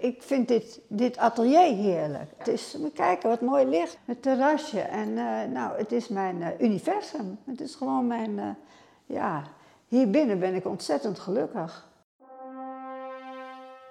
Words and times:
Ik 0.00 0.22
vind 0.22 0.48
dit, 0.48 0.80
dit 0.88 1.16
atelier 1.16 1.74
heerlijk. 1.74 2.30
Het 2.36 2.48
is, 2.48 2.76
moet 2.78 2.92
kijken 2.92 3.28
wat 3.28 3.40
mooi 3.40 3.66
licht, 3.66 3.98
het 4.04 4.22
terrasje. 4.22 4.80
En 4.80 5.18
eh, 5.18 5.50
nou, 5.52 5.78
het 5.78 5.92
is 5.92 6.08
mijn 6.08 6.42
eh, 6.42 6.60
universum. 6.60 7.38
Het 7.44 7.60
is 7.60 7.74
gewoon 7.74 8.06
mijn, 8.06 8.38
eh, 8.38 8.48
ja, 9.06 9.42
hier 9.88 10.10
binnen 10.10 10.38
ben 10.38 10.54
ik 10.54 10.66
ontzettend 10.66 11.18
gelukkig. 11.18 11.88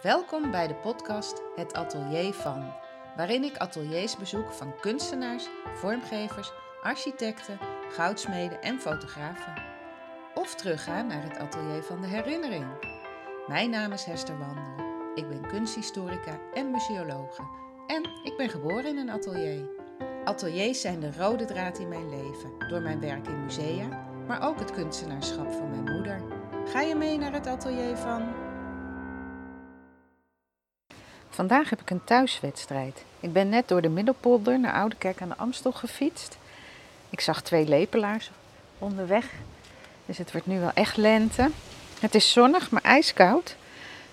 Welkom 0.02 0.52
bij 0.52 0.68
de 0.68 0.76
podcast 0.76 1.42
Het 1.56 1.74
Atelier 1.74 2.34
van, 2.34 2.73
waarin 3.16 3.44
ik 3.44 3.57
ateliers 3.57 4.18
bezoek 4.18 4.52
van 4.52 4.80
kunstenaars, 4.82 5.48
vormgevers, 5.76 6.52
architecten, 6.84 7.60
goudsmeden 7.89 8.62
en 8.62 8.80
fotografen. 8.80 9.54
Of 10.36 10.55
terugga 10.55 11.02
naar 11.02 11.23
het 11.23 11.38
atelier 11.38 11.84
van 11.84 12.02
de 12.02 12.07
herinnering. 12.07 12.66
Mijn 13.48 13.70
naam 13.70 13.91
is 13.91 14.04
Hester 14.04 14.38
Wandel. 14.39 14.89
Ik 15.20 15.30
ben 15.30 15.48
kunsthistorica 15.48 16.40
en 16.54 16.72
museologe. 16.72 17.42
En 17.88 18.04
ik 18.23 18.34
ben 18.38 18.50
geboren 18.50 18.86
in 18.86 18.98
een 18.98 19.10
atelier. 19.10 19.70
Ateliers 20.26 20.82
zijn 20.82 21.00
de 21.00 21.12
rode 21.18 21.46
draad 21.46 21.80
in 21.80 21.88
mijn 21.88 22.10
leven, 22.10 22.68
door 22.70 22.82
mijn 22.82 23.00
werk 23.00 23.27
in 23.27 23.44
musea, 23.44 24.05
maar 24.27 24.48
ook 24.48 24.60
het 24.60 24.72
kunstenaarschap 24.72 25.52
van 25.52 25.70
mijn 25.70 25.96
moeder. 25.96 26.22
Ga 26.66 26.82
je 26.82 26.96
mee 26.96 27.18
naar 27.18 27.34
het 27.34 27.48
atelier 27.48 27.98
van? 27.98 28.27
Vandaag 31.30 31.70
heb 31.70 31.82
ik 31.82 31.90
een 31.90 32.04
thuiswedstrijd. 32.04 33.04
Ik 33.20 33.34
ben 33.34 33.49
net 33.49 33.68
door 33.68 33.82
de 33.82 33.90
Middelpolder 33.90 34.60
naar 34.60 34.74
Oudekerk 34.74 35.22
aan 35.22 35.30
de 35.30 35.38
Amstel 35.38 35.72
gefietst. 35.72 36.38
Ik 37.10 37.22
zag 37.22 37.41
twee 37.41 37.68
lepelaars 37.68 38.32
onderweg, 38.77 39.32
dus 40.05 40.18
het 40.18 40.32
wordt 40.32 40.48
nu 40.48 40.60
wel 40.60 40.74
echt 40.74 40.98
lente. 40.98 41.49
Het 41.99 42.16
is 42.16 42.32
zonnig, 42.32 42.72
maar 42.72 42.84
ijskoud. 42.84 43.58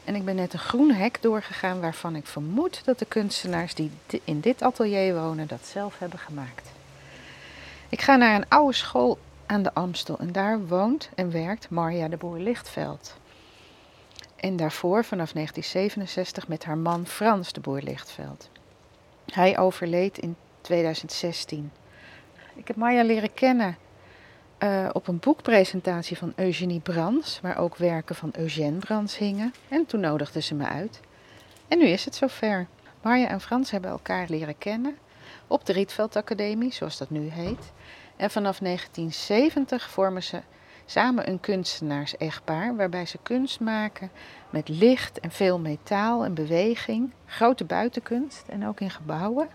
En 0.06 0.15
ik 0.15 0.24
ben 0.24 0.34
net 0.34 0.52
een 0.52 0.59
groen 0.59 0.91
hek 0.91 1.23
doorgegaan 1.23 1.80
waarvan 1.80 2.16
ik 2.16 2.27
vermoed 2.27 2.84
dat 2.84 2.98
de 2.98 3.05
kunstenaars 3.05 3.74
die 3.74 3.91
in 4.24 4.41
dit 4.41 4.62
atelier 4.62 5.14
wonen 5.14 5.47
dat 5.47 5.66
zelf 5.66 5.98
hebben 5.98 6.19
gemaakt. 6.19 6.70
Ik 7.89 8.00
ga 8.00 8.17
naar 8.17 8.34
een 8.34 8.48
oude 8.48 8.72
school 8.72 9.19
aan 9.47 9.62
de 9.62 9.75
Amstel 9.75 10.19
en 10.19 10.33
daar 10.33 10.67
woont 10.67 11.11
en 11.14 11.30
werkt 11.30 11.70
Marja 11.70 12.08
de 12.08 12.17
Boer 12.17 12.39
Lichtveld. 12.39 13.17
En 14.36 14.56
daarvoor 14.56 15.05
vanaf 15.05 15.33
1967 15.33 16.48
met 16.48 16.64
haar 16.64 16.78
man 16.78 17.06
Frans 17.06 17.52
de 17.52 17.61
Boer 17.61 17.83
Lichtveld. 17.83 18.50
Hij 19.33 19.58
overleed 19.58 20.19
in 20.19 20.36
2016. 20.61 21.70
Ik 22.55 22.69
heb 22.69 22.77
Marja 22.77 23.05
leren 23.05 23.34
kennen 23.34 23.77
uh, 24.58 24.88
op 24.92 25.08
een 25.08 25.18
boekpresentatie 25.18 26.16
van 26.16 26.32
Eugenie 26.36 26.80
Brans, 26.80 27.40
waar 27.42 27.58
ook 27.58 27.76
werken 27.76 28.14
van 28.14 28.30
Eugène 28.36 28.78
Brans 28.78 29.18
hingen. 29.18 29.54
En 29.68 29.86
toen 29.86 30.00
nodigde 30.00 30.40
ze 30.40 30.54
me 30.54 30.66
uit. 30.66 31.00
En 31.68 31.78
nu 31.78 31.84
is 31.84 32.04
het 32.04 32.14
zover. 32.14 32.66
Marja 33.02 33.28
en 33.28 33.40
Frans 33.40 33.70
hebben 33.70 33.90
elkaar 33.90 34.27
leren 34.28 34.58
kennen 34.58 34.96
op 35.46 35.66
de 35.66 35.72
Rietveld 35.72 36.16
Academie, 36.16 36.72
zoals 36.72 36.98
dat 36.98 37.10
nu 37.10 37.28
heet. 37.28 37.72
En 38.16 38.30
vanaf 38.30 38.58
1970 38.58 39.90
vormen 39.90 40.22
ze 40.22 40.40
samen 40.84 41.28
een 41.28 41.40
kunstenaars-echtpaar, 41.40 42.77
waarbij 42.77 43.06
ze 43.06 43.18
kunst 43.22 43.60
maken 43.60 44.10
met 44.50 44.68
licht 44.68 45.20
en 45.20 45.30
veel 45.30 45.58
metaal 45.58 46.24
en 46.24 46.34
beweging, 46.34 47.12
grote 47.27 47.64
buitenkunst 47.64 48.44
en 48.48 48.66
ook 48.66 48.80
in 48.80 48.90
gebouwen. 48.90 49.48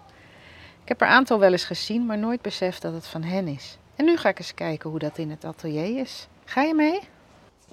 Ik 0.81 0.87
heb 0.87 1.01
er 1.01 1.07
aantal 1.07 1.39
wel 1.39 1.51
eens 1.51 1.63
gezien, 1.63 2.05
maar 2.05 2.17
nooit 2.17 2.41
beseft 2.41 2.81
dat 2.81 2.93
het 2.93 3.07
van 3.07 3.23
hen 3.23 3.47
is. 3.47 3.77
En 4.01 4.07
nu 4.07 4.17
ga 4.17 4.29
ik 4.29 4.39
eens 4.39 4.53
kijken 4.53 4.89
hoe 4.89 4.99
dat 4.99 5.17
in 5.17 5.29
het 5.29 5.45
atelier 5.45 5.99
is. 5.99 6.27
Ga 6.45 6.61
je 6.61 6.73
mee? 6.73 6.99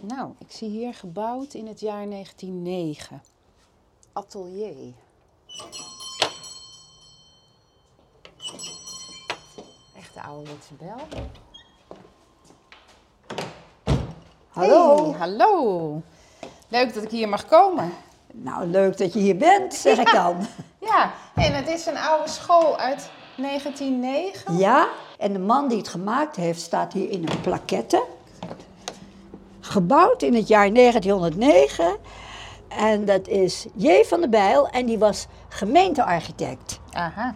Nou, 0.01 0.33
ik 0.39 0.47
zie 0.49 0.69
hier 0.69 0.95
gebouwd 0.95 1.55
in 1.55 1.67
het 1.67 1.81
jaar 1.81 2.09
1909. 2.09 3.23
Atelier. 4.13 4.93
Echte 9.97 10.23
ouderwetse 10.23 10.75
bel. 10.75 11.09
Hallo. 14.49 15.11
Hey, 15.11 15.19
hallo. 15.19 16.03
Leuk 16.69 16.95
dat 16.95 17.03
ik 17.03 17.11
hier 17.11 17.29
mag 17.29 17.47
komen. 17.47 17.93
Nou, 18.33 18.67
leuk 18.67 18.99
dat 18.99 19.13
je 19.13 19.19
hier 19.19 19.37
bent, 19.37 19.75
zeg 19.75 19.99
ik 19.99 20.13
dan. 20.13 20.47
Ja, 20.81 21.13
en 21.35 21.55
het 21.55 21.69
is 21.69 21.87
een 21.87 21.99
oude 21.99 22.29
school 22.29 22.79
uit 22.79 23.11
1909. 23.37 24.57
Ja, 24.57 24.89
en 25.19 25.33
de 25.33 25.39
man 25.39 25.69
die 25.69 25.79
het 25.79 25.89
gemaakt 25.89 26.37
heeft 26.37 26.61
staat 26.61 26.93
hier 26.93 27.11
in 27.11 27.29
een 27.29 27.41
plaquette. 27.41 28.03
Gebouwd 29.61 30.23
in 30.23 30.35
het 30.35 30.49
jaar 30.49 30.73
1909. 30.73 31.97
En 32.69 33.05
dat 33.05 33.29
is 33.29 33.67
J. 33.75 34.03
van 34.05 34.21
der 34.21 34.29
Bijl 34.29 34.69
en 34.69 34.87
die 34.87 34.99
was 34.99 35.27
gemeentearchitect. 35.49 36.81
Aha. 36.93 37.35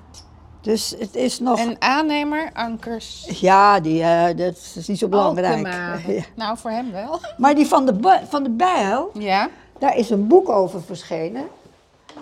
Dus 0.60 0.94
het 0.98 1.14
is 1.14 1.40
nog... 1.40 1.58
En 1.58 1.76
aannemer, 1.78 2.50
ankers... 2.52 3.26
Ja, 3.40 3.80
die, 3.80 4.00
uh, 4.00 4.26
dat 4.26 4.56
is 4.74 4.88
niet 4.88 4.98
zo 4.98 5.08
belangrijk. 5.08 5.66
Ja. 6.06 6.22
Nou, 6.34 6.58
voor 6.58 6.70
hem 6.70 6.92
wel. 6.92 7.20
Maar 7.36 7.54
die 7.54 7.66
van 7.66 7.86
de, 7.86 8.20
van 8.28 8.42
de 8.42 8.50
Bijl, 8.50 9.10
ja? 9.18 9.48
daar 9.78 9.96
is 9.96 10.10
een 10.10 10.26
boek 10.26 10.48
over 10.48 10.82
verschenen. 10.82 11.48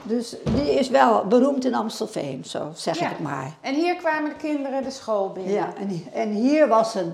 Dus 0.03 0.37
die 0.55 0.71
is 0.75 0.89
wel 0.89 1.25
beroemd 1.25 1.65
in 1.65 1.75
Amstelveen, 1.75 2.45
zo 2.45 2.71
zeg 2.75 3.01
ik 3.01 3.09
het 3.09 3.21
maar. 3.21 3.53
En 3.61 3.75
hier 3.75 3.97
kwamen 3.97 4.31
de 4.31 4.37
kinderen 4.37 4.83
de 4.83 4.91
school 4.91 5.33
binnen. 5.33 5.53
Ja, 5.53 5.73
en, 5.77 6.05
en 6.13 6.31
hier 6.31 6.69
was 6.69 6.95
een, 6.95 7.13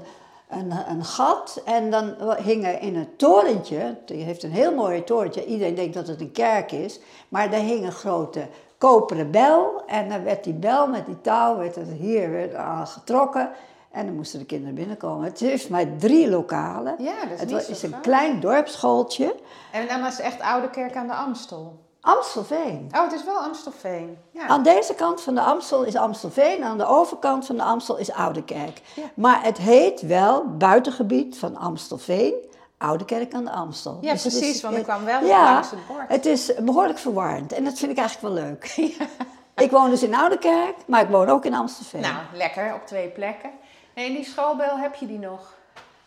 een, 0.49 0.73
een 0.89 1.05
gat 1.05 1.63
en 1.65 1.91
dan 1.91 2.15
hingen 2.43 2.81
in 2.81 2.97
het 2.97 3.19
torentje, 3.19 3.97
die 4.05 4.23
heeft 4.23 4.43
een 4.43 4.53
heel 4.53 4.75
mooi 4.75 5.05
torentje, 5.05 5.45
iedereen 5.45 5.75
denkt 5.75 5.95
dat 5.95 6.07
het 6.07 6.21
een 6.21 6.33
kerk 6.33 6.73
is, 6.73 7.01
maar 7.29 7.51
daar 7.51 7.61
hing 7.61 7.85
een 7.85 7.93
grote 7.93 8.47
koperen 8.79 9.31
bel 9.31 9.83
en 9.87 10.09
dan 10.09 10.23
werd 10.23 10.45
die 10.45 10.55
bel 10.55 10.87
met 10.87 11.07
die 11.07 11.21
touw 11.21 11.57
werd 11.57 11.75
het 11.75 11.89
hier 11.99 12.31
werd 12.31 12.55
aan 12.55 12.87
getrokken 12.87 13.51
en 13.91 14.07
dan 14.07 14.15
moesten 14.15 14.39
de 14.39 14.45
kinderen 14.45 14.75
binnenkomen. 14.75 15.25
Het 15.25 15.41
heeft 15.41 15.69
maar 15.69 15.97
drie 15.99 16.31
lokalen. 16.31 16.95
Ja, 16.99 17.27
dat 17.27 17.51
is 17.51 17.67
Het 17.67 17.69
is 17.69 17.83
een 17.83 18.01
klein 18.01 18.41
dorpsschooltje. 18.41 19.35
En 19.73 19.89
dan 19.89 20.01
was 20.01 20.17
het 20.17 20.27
echt 20.27 20.41
Oude 20.41 20.71
Kerk 20.71 20.97
aan 20.97 21.07
de 21.07 21.15
Amstel. 21.15 21.86
Amstelveen. 22.07 22.89
Oh, 22.95 23.03
het 23.03 23.13
is 23.13 23.25
wel 23.25 23.37
Amstelveen. 23.37 24.19
Ja. 24.31 24.47
Aan 24.47 24.63
deze 24.63 24.95
kant 24.95 25.23
van 25.23 25.35
de 25.35 25.41
Amstel 25.41 25.83
is 25.83 25.97
Amstelveen, 25.97 26.65
aan 26.65 26.79
de 26.79 26.87
overkant 26.87 27.47
van 27.47 27.57
de 27.57 27.63
Amstel 27.63 27.97
is 27.97 28.13
Oudekerk. 28.13 28.81
Ja. 28.95 29.03
Maar 29.15 29.43
het 29.43 29.59
heet 29.59 30.01
wel 30.01 30.57
buitengebied 30.57 31.39
van 31.39 31.57
Amstelveen, 31.57 32.35
Oudekerk 32.79 33.35
aan 33.35 33.45
de 33.45 33.51
Amstel. 33.51 33.99
Ja, 34.01 34.13
dus 34.13 34.23
precies, 34.23 34.63
want 34.63 34.77
ik 34.77 34.83
kwam 34.83 35.05
wel 35.05 35.25
ja, 35.25 35.53
langs 35.53 35.71
het 35.71 35.87
bord. 35.87 36.09
Het 36.09 36.27
is 36.27 36.55
behoorlijk 36.55 36.99
verwarrend 36.99 37.53
en 37.53 37.65
dat 37.65 37.79
vind 37.79 37.91
ik 37.91 37.99
eigenlijk 37.99 38.35
wel 38.35 38.45
leuk. 38.45 38.77
ik 39.67 39.71
woon 39.71 39.91
dus 39.91 40.03
in 40.03 40.15
Oudekerk, 40.15 40.75
maar 40.87 41.03
ik 41.03 41.09
woon 41.09 41.29
ook 41.29 41.45
in 41.45 41.55
Amstelveen. 41.55 42.01
Nou, 42.01 42.17
lekker, 42.33 42.75
op 42.75 42.87
twee 42.87 43.09
plekken. 43.09 43.51
En 43.95 44.13
die 44.13 44.25
schoolbel, 44.25 44.79
heb 44.79 44.95
je 44.95 45.07
die 45.07 45.19
nog? 45.19 45.56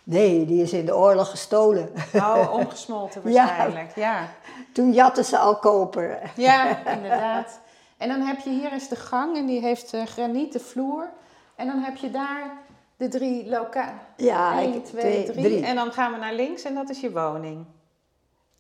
Nee, 0.10 0.46
die 0.46 0.62
is 0.62 0.74
in 0.74 0.86
de 0.86 0.96
oorlog 0.96 1.30
gestolen. 1.30 1.90
Oh, 2.14 2.54
omgesmolten 2.60 3.22
waarschijnlijk, 3.24 3.96
ja. 3.96 4.20
ja. 4.20 4.28
Toen 4.74 4.94
jatten 4.94 5.26
ze 5.26 5.38
al 5.38 5.56
koper. 5.56 6.32
Ja, 6.36 6.78
inderdaad. 6.96 7.60
En 7.98 8.10
dan 8.10 8.22
heb 8.22 8.40
je 8.40 8.50
hier 8.50 8.74
is 8.74 8.88
de 8.88 8.96
gang 8.96 9.38
en 9.38 9.46
die 9.46 9.62
heeft 9.62 9.94
uh, 9.94 10.06
granieten 10.06 10.62
vloer. 10.62 11.10
En 11.56 11.68
dan 11.68 11.80
heb 11.80 11.96
je 11.96 12.12
daar 12.12 12.58
de 12.98 13.08
drie 13.08 13.50
loka. 13.50 13.94
Ja, 14.16 14.60
1, 14.60 14.84
2, 14.84 15.32
3. 15.32 15.66
En 15.66 15.76
dan 15.76 15.92
gaan 15.92 16.12
we 16.12 16.18
naar 16.18 16.34
links 16.34 16.64
en 16.64 16.74
dat 16.74 16.90
is 16.90 17.00
je 17.00 17.12
woning. 17.12 17.66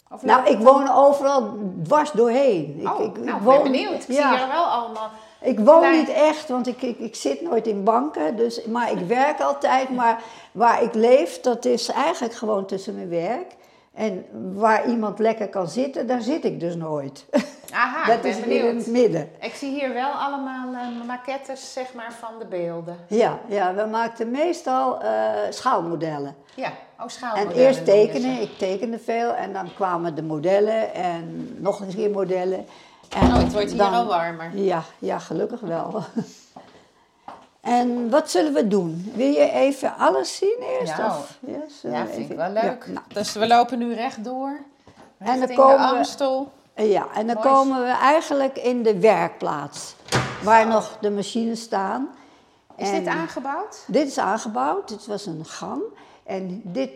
Of 0.09 0.23
nou, 0.23 0.47
ik 0.47 0.57
woon 0.57 0.89
overal 0.91 1.57
dwars 1.83 2.11
doorheen. 2.11 2.89
Oh, 2.89 3.01
ik, 3.01 3.17
ik, 3.17 3.23
nou, 3.23 3.41
woon, 3.41 3.63
ben 3.63 3.71
benieuwd. 3.71 4.03
Ik 4.03 4.16
ja. 4.16 4.31
zie 4.31 4.41
er 4.41 4.47
wel 4.47 4.63
allemaal... 4.63 5.11
Ik 5.41 5.59
woon 5.59 5.91
niet 5.91 6.09
echt, 6.09 6.50
want 6.50 6.67
ik, 6.67 6.81
ik, 6.81 7.00
ik 7.00 7.16
zit 7.16 7.41
nooit 7.41 7.67
in 7.67 7.83
banken, 7.83 8.35
dus, 8.35 8.66
maar 8.66 8.91
ik 8.91 9.07
werk 9.07 9.39
altijd. 9.39 9.89
Maar 9.89 10.22
waar 10.51 10.83
ik 10.83 10.94
leef, 10.94 11.41
dat 11.41 11.66
is 11.66 11.89
eigenlijk 11.89 12.33
gewoon 12.33 12.66
tussen 12.66 12.95
mijn 12.95 13.09
werk. 13.09 13.57
En 13.94 14.25
waar 14.53 14.89
iemand 14.89 15.19
lekker 15.19 15.49
kan 15.49 15.67
zitten, 15.67 16.07
daar 16.07 16.22
zit 16.22 16.45
ik 16.45 16.59
dus 16.59 16.75
nooit. 16.75 17.25
Aha, 17.73 18.05
dat 18.05 18.16
ik 18.16 18.22
ben 18.22 18.31
is 18.31 18.39
benieuwd. 18.39 18.63
in 18.63 18.78
het 18.78 18.88
midden. 18.88 19.29
Ik 19.40 19.53
zie 19.53 19.69
hier 19.69 19.93
wel 19.93 20.11
allemaal 20.11 20.73
uh, 20.73 21.08
maquettes 21.08 21.73
zeg 21.73 21.93
maar, 21.93 22.14
van 22.19 22.40
de 22.40 22.46
beelden. 22.46 22.97
Ja, 23.08 23.40
ja 23.47 23.73
we 23.73 23.85
maakten 23.85 24.31
meestal 24.31 25.03
uh, 25.03 25.31
schaalmodellen. 25.49 26.35
Ja, 26.55 26.72
oh 26.99 27.08
schaalmodellen. 27.08 27.53
En 27.53 27.66
eerst 27.66 27.85
tekenen, 27.85 28.41
ik 28.41 28.58
tekende 28.58 28.99
veel 28.99 29.34
en 29.34 29.53
dan 29.53 29.73
kwamen 29.73 30.16
de 30.16 30.23
modellen 30.23 30.93
en 30.93 31.55
nog 31.58 31.81
eens 31.81 31.96
keer 31.96 32.11
modellen. 32.11 32.66
En 33.09 33.28
oh, 33.28 33.38
het 33.38 33.53
wordt 33.53 33.72
hier 33.72 33.84
al 33.84 34.06
warmer. 34.06 34.58
Ja, 34.58 34.84
ja, 35.00 35.20
gelukkig 35.20 35.59
wel. 35.59 36.03
En 37.61 38.09
wat 38.09 38.29
zullen 38.29 38.53
we 38.53 38.67
doen? 38.67 39.11
Wil 39.16 39.32
je 39.32 39.52
even 39.52 39.96
alles 39.97 40.35
zien 40.35 40.58
eerst? 40.79 40.97
Ja, 40.97 41.08
of? 41.08 41.38
Ja, 41.40 41.91
ja 41.91 42.08
vind 42.08 42.29
ik 42.29 42.38
wel 42.38 42.52
leuk. 42.52 42.84
Ja, 42.85 42.91
nou. 42.91 43.06
Dus 43.14 43.34
we 43.34 43.47
lopen 43.47 43.78
nu 43.78 43.94
rechtdoor. 43.94 44.59
En 45.17 45.40
dan 45.40 45.56
komen 45.56 45.78
de 45.78 45.97
Amstel. 45.97 46.52
We, 46.73 46.84
ja, 46.84 47.08
en 47.14 47.28
dan 47.28 47.40
komen 47.40 47.84
we 47.84 47.90
eigenlijk 47.90 48.58
in 48.58 48.84
de 48.84 49.00
werkplaats. 49.00 49.96
Waar 50.44 50.67
nog 50.67 50.97
de 51.02 51.12
machines 51.12 51.62
staan. 51.62 52.09
Is 52.76 52.91
dit 52.91 53.08
aangebouwd? 53.08 53.84
Dit 53.88 54.08
is 54.08 54.17
aangebouwd. 54.17 54.88
Dit 54.88 55.05
was 55.05 55.26
een 55.26 55.46
gang. 55.46 55.82
En 56.23 56.62
dit 56.64 56.91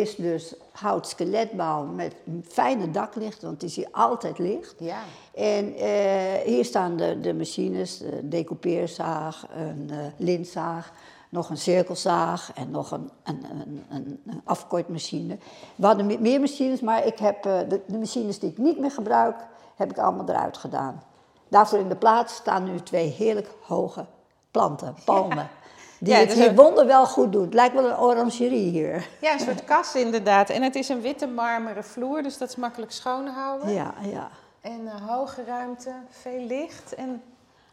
is 0.00 0.16
dus 0.16 0.54
hout 0.72 1.08
skeletbouw 1.08 1.84
met 1.84 2.14
fijne 2.48 2.90
daklicht, 2.90 3.42
want 3.42 3.54
het 3.54 3.70
is 3.70 3.76
hier 3.76 3.88
altijd 3.90 4.38
licht. 4.38 4.74
Ja. 4.78 4.98
En 5.34 5.74
eh, 5.74 6.44
hier 6.44 6.64
staan 6.64 6.96
de, 6.96 7.20
de 7.20 7.34
machines, 7.34 7.98
de 7.98 8.28
decoupeerzaag, 8.28 9.46
een 9.54 9.88
uh, 9.90 9.98
lintzaag, 10.16 10.92
nog 11.28 11.50
een 11.50 11.56
cirkelzaag 11.56 12.52
en 12.54 12.70
nog 12.70 12.90
een, 12.90 13.10
een, 13.22 13.44
een, 13.50 13.84
een, 13.90 14.22
een 14.26 14.40
afkortmachine. 14.44 15.38
We 15.76 15.86
hadden 15.86 16.22
meer 16.22 16.40
machines, 16.40 16.80
maar 16.80 17.06
ik 17.06 17.18
heb, 17.18 17.46
uh, 17.46 17.58
de, 17.68 17.80
de, 17.86 17.98
machines 17.98 18.38
die 18.38 18.50
ik 18.50 18.58
niet 18.58 18.78
meer 18.78 18.90
gebruik, 18.90 19.36
heb 19.76 19.90
ik 19.90 19.98
allemaal 19.98 20.28
eruit 20.28 20.56
gedaan. 20.56 21.02
Daarvoor 21.48 21.78
in 21.78 21.88
de 21.88 21.96
plaats 21.96 22.34
staan 22.34 22.64
nu 22.64 22.80
twee 22.80 23.08
heerlijk 23.08 23.50
hoge 23.60 24.06
planten, 24.50 24.94
palmen. 25.04 25.36
Ja. 25.36 25.61
Die 26.02 26.12
Ja, 26.12 26.18
het 26.18 26.28
dus 26.28 26.38
hier 26.38 26.48
een- 26.48 26.54
wonderwel 26.56 27.06
goed 27.06 27.32
doet. 27.32 27.44
Het 27.44 27.54
lijkt 27.54 27.74
wel 27.74 27.84
een 27.88 27.98
orangerie 27.98 28.70
hier. 28.70 29.06
ja, 29.20 29.32
een 29.32 29.40
soort 29.40 29.64
kas 29.64 29.94
inderdaad. 29.94 30.50
En 30.50 30.62
het 30.62 30.74
is 30.74 30.88
een 30.88 31.00
witte 31.00 31.26
marmeren 31.26 31.84
vloer, 31.84 32.22
dus 32.22 32.38
dat 32.38 32.48
is 32.48 32.56
makkelijk 32.56 32.92
schoonhouden. 32.92 33.72
Ja, 33.72 33.94
ja. 34.00 34.28
En 34.60 34.80
eh, 34.86 35.08
hoge 35.10 35.44
ruimte, 35.46 35.90
veel 36.10 36.44
licht 36.46 36.94
en... 36.94 37.22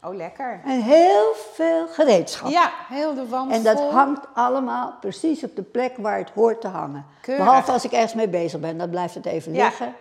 Oh, 0.04 0.14
lekker. 0.14 0.60
En 0.64 0.80
heel 0.82 1.32
veel 1.54 1.86
gereedschap. 1.88 2.50
Ja, 2.50 2.70
heel 2.88 3.14
de 3.14 3.28
wand 3.28 3.52
En 3.52 3.62
dat 3.62 3.76
vol. 3.78 3.92
hangt 3.92 4.26
allemaal 4.34 4.94
precies 5.00 5.44
op 5.44 5.56
de 5.56 5.62
plek 5.62 5.96
waar 5.96 6.18
het 6.18 6.30
hoort 6.34 6.60
te 6.60 6.68
hangen. 6.68 7.06
Keurig. 7.20 7.44
Behalve 7.44 7.72
als 7.72 7.84
ik 7.84 7.92
ergens 7.92 8.14
mee 8.14 8.28
bezig 8.28 8.60
ben, 8.60 8.78
dan 8.78 8.90
blijft 8.90 9.14
het 9.14 9.26
even 9.26 9.52
Ja. 9.52 9.64
liggen. 9.64 9.86
Heb 9.86 9.94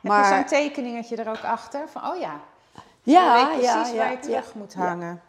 je 0.00 0.08
Maar 0.08 0.34
zo'n 0.34 0.44
tekeningetje 0.44 1.16
er 1.16 1.28
ook 1.28 1.44
achter? 1.44 1.80
Van, 1.92 2.02
oh 2.10 2.20
ja, 2.20 2.32
ja, 3.02 3.36
ja, 3.36 3.46
precies 3.46 3.90
ja, 3.90 3.96
waar 3.96 4.10
je 4.10 4.16
ja. 4.16 4.20
terug 4.20 4.54
moet 4.54 4.74
hangen. 4.74 5.20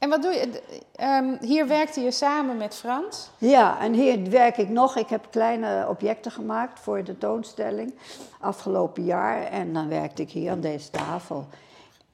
En 0.00 0.08
wat 0.08 0.22
doe 0.22 0.32
je? 0.32 0.62
Ehm, 0.96 1.36
hier 1.40 1.66
werkte 1.66 2.00
je 2.00 2.10
samen 2.10 2.56
met 2.56 2.74
Frans. 2.74 3.30
Ja, 3.38 3.80
en 3.80 3.92
hier 3.92 4.30
werk 4.30 4.56
ik 4.56 4.68
nog. 4.68 4.96
Ik 4.96 5.08
heb 5.08 5.26
kleine 5.30 5.86
objecten 5.88 6.30
gemaakt 6.30 6.80
voor 6.80 6.96
de 6.96 7.04
tentoonstelling 7.04 7.94
afgelopen 8.40 9.04
jaar. 9.04 9.42
En 9.42 9.72
dan 9.72 9.88
werkte 9.88 10.22
ik 10.22 10.30
hier 10.30 10.50
aan 10.50 10.60
deze 10.60 10.90
tafel. 10.90 11.46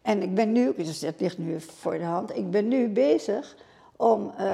En 0.03 0.23
ik 0.23 0.35
ben 0.35 0.53
nu, 0.53 0.75
dus 0.77 1.01
het 1.01 1.21
ligt 1.21 1.39
nu 1.39 1.61
voor 1.61 1.99
de 1.99 2.05
hand, 2.05 2.37
ik 2.37 2.51
ben 2.51 2.69
nu 2.69 2.89
bezig 2.89 3.57
om 3.97 4.33
eh, 4.37 4.47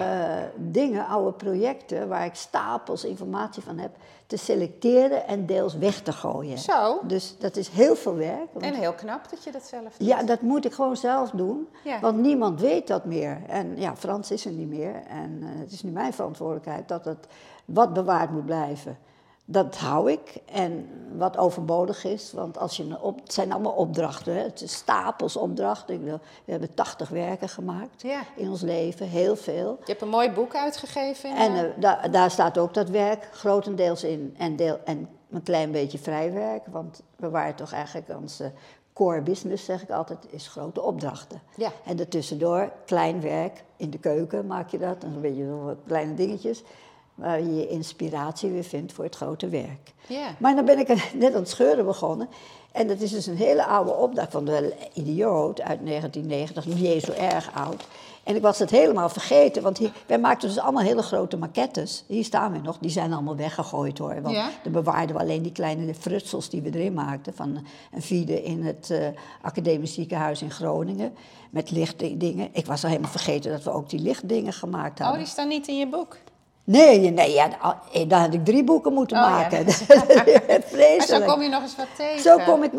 dingen, 0.57 1.07
oude 1.07 1.33
projecten, 1.33 2.09
waar 2.09 2.25
ik 2.25 2.35
stapels 2.35 3.05
informatie 3.05 3.63
van 3.63 3.79
heb, 3.79 3.91
te 4.27 4.37
selecteren 4.37 5.27
en 5.27 5.47
deels 5.47 5.75
weg 5.77 6.01
te 6.01 6.13
gooien. 6.13 6.59
Zo. 6.59 7.01
Dus 7.07 7.37
dat 7.39 7.57
is 7.57 7.69
heel 7.69 7.97
veel 7.97 8.15
werk. 8.15 8.47
want- 8.53 8.65
En 8.65 8.75
heel 8.75 8.93
knap 8.93 9.31
dat 9.31 9.45
je 9.45 9.53
dat 9.53 9.63
zelf 9.63 9.97
doet. 9.97 10.07
ja, 10.09 10.23
dat 10.23 10.41
moet 10.41 10.65
ik 10.65 10.73
gewoon 10.73 10.97
zelf 10.97 11.31
doen, 11.31 11.69
Ja. 11.85 12.01
want 12.01 12.19
niemand 12.19 12.61
weet 12.61 12.87
dat 12.87 13.05
meer. 13.05 13.43
En 13.47 13.77
ja, 13.77 13.97
Frans 13.97 14.31
is 14.31 14.45
er 14.45 14.53
niet 14.53 14.69
meer 14.69 14.95
en 15.09 15.39
eh, 15.43 15.49
het 15.61 15.73
is 15.73 15.83
nu 15.83 15.91
mijn 15.91 16.13
verantwoordelijkheid 16.13 16.89
dat 16.89 17.05
het 17.05 17.27
wat 17.65 17.93
bewaard 17.93 18.31
moet 18.31 18.47
blijven. 18.47 18.99
Dat 19.45 19.77
hou 19.77 20.11
ik 20.13 20.35
en 20.53 20.89
wat 21.17 21.37
overbodig 21.37 22.05
is, 22.05 22.33
want 22.33 22.59
als 22.59 22.77
je 22.77 23.01
op, 23.03 23.21
het 23.21 23.33
zijn 23.33 23.53
allemaal 23.53 23.73
opdrachten, 23.73 24.35
hè? 24.35 24.43
het 24.43 24.61
is 24.61 24.73
stapels 24.75 25.37
opdrachten. 25.37 26.05
We 26.05 26.19
hebben 26.45 26.75
80 26.75 27.09
werken 27.09 27.49
gemaakt 27.49 28.03
Ja. 28.03 28.21
in 28.37 28.49
ons 28.51 28.61
leven, 28.61 29.09
heel 29.09 29.37
veel. 29.37 29.77
Je 29.81 29.91
hebt 29.91 30.03
een 30.03 30.09
mooi 30.09 30.31
boek 30.31 30.55
uitgegeven. 30.55 31.37
En 31.37 31.55
eh, 31.55 31.65
eh, 31.65 31.71
da- 31.79 32.09
daar 32.09 32.31
staat 32.31 32.59
ook 32.59 32.75
dat 32.75 32.89
werk 32.89 33.29
grotendeels 33.33 34.05
in 34.05 34.35
en, 34.39 34.57
deel, 34.57 34.79
en 34.85 35.09
een 35.31 35.43
klein 35.43 35.71
beetje 35.71 35.99
vrijwerk. 35.99 36.67
Want 36.71 37.03
we 37.17 37.31
waren 37.31 37.55
toch 37.55 37.73
eigenlijk 37.73 38.09
onze 38.21 38.53
core 38.93 39.21
business, 39.23 39.65
zeg 39.65 39.83
ik 39.83 39.91
altijd, 39.91 40.19
is 40.31 40.49
grote 40.49 40.83
opdrachten. 40.83 41.41
Ja. 41.57 41.71
En 41.85 41.97
daartussendoor 41.97 42.73
klein 42.87 43.21
werk, 43.21 43.65
in 43.77 43.91
de 43.91 43.99
keuken 43.99 44.47
maak 44.47 44.69
je 44.69 44.79
dat, 44.79 45.05
en 45.05 45.13
een 45.15 45.21
beetje 45.21 45.47
wat 45.47 45.77
kleine 45.87 46.15
dingetjes. 46.15 46.63
Waar 47.15 47.41
je 47.41 47.55
je 47.55 47.69
inspiratie 47.69 48.51
weer 48.51 48.65
vindt 48.65 48.93
voor 48.93 49.05
het 49.05 49.17
grote 49.17 49.49
werk. 49.49 49.93
Ja. 50.07 50.29
Maar 50.39 50.55
dan 50.55 50.65
ben 50.65 50.79
ik 50.79 50.89
net 51.15 51.35
aan 51.35 51.41
het 51.41 51.49
scheuren 51.49 51.85
begonnen. 51.85 52.29
En 52.73 52.87
dat 52.89 53.01
is 53.01 53.11
dus 53.11 53.27
een 53.27 53.37
hele 53.37 53.65
oude 53.65 53.95
opdracht 53.95 54.33
van 54.33 54.45
de 54.45 54.75
idioot 54.95 55.61
uit 55.61 55.87
1990, 55.87 56.67
nog 56.67 56.75
niet 56.75 56.85
eens 56.85 57.05
zo 57.05 57.13
erg 57.13 57.51
oud. 57.55 57.87
En 58.25 58.37
ik 58.37 58.43
was 58.43 58.59
het 58.59 58.71
helemaal 58.71 59.09
vergeten, 59.09 59.63
want 59.63 59.79
hier, 59.79 59.93
wij 60.07 60.19
maakten 60.19 60.49
dus 60.49 60.59
allemaal 60.59 60.83
hele 60.83 61.03
grote 61.03 61.37
maquettes. 61.37 62.05
Hier 62.07 62.25
staan 62.25 62.53
we 62.53 62.59
nog, 62.59 62.79
die 62.79 62.91
zijn 62.91 63.13
allemaal 63.13 63.37
weggegooid 63.37 63.99
hoor. 63.99 64.23
Want 64.23 64.35
Ja? 64.35 64.49
dan 64.63 64.73
bewaarden 64.73 65.17
we 65.17 65.23
alleen 65.23 65.43
die 65.43 65.53
kleine 65.53 65.95
frutsels 65.95 66.49
die 66.49 66.63
we 66.63 66.71
erin 66.75 66.95
maakten. 66.95 67.35
Van 67.35 67.67
een 67.93 68.03
vierde 68.03 68.43
in 68.43 68.63
het 68.65 68.91
eh, 68.91 69.07
academisch 69.43 69.95
ziekenhuis 69.95 70.43
in 70.43 70.51
Groningen. 70.51 71.15
Met 71.51 71.71
lichtdingen. 71.71 72.49
Ik 72.53 72.67
was 72.67 72.83
al 72.85 72.89
helemaal 72.91 73.11
vergeten 73.11 73.51
dat 73.53 73.63
we 73.63 73.71
ook 73.71 73.89
die 73.91 74.01
lichtdingen 74.01 74.53
gemaakt 74.53 74.99
Oh, 74.99 75.05
hadden. 75.05 75.23
die 75.23 75.33
staan 75.33 75.49
niet 75.49 75.69
in 75.69 75.79
je 75.79 75.89
boek. 75.89 76.17
Nee, 76.65 77.11
nee 77.11 77.33
ja, 77.33 77.49
eh, 77.93 78.09
dan 78.09 78.21
had 78.21 78.35
ik 78.35 78.45
drie 78.45 78.65
boeken 78.65 78.93
moeten 78.93 79.17
Oh, 79.17 79.23
ja, 79.23 79.31
maken. 79.31 79.65
Vreselijk. 79.73 81.09
Maar 81.09 81.21
zo 81.21 81.25
kom 81.25 81.43
je 81.43 81.49
nog 81.49 81.63
eens 81.63 81.77
wat 81.77 81.87
tegen. 81.97 82.21
Zo 82.21 82.39
kom 82.39 82.63
ik, 82.63 82.71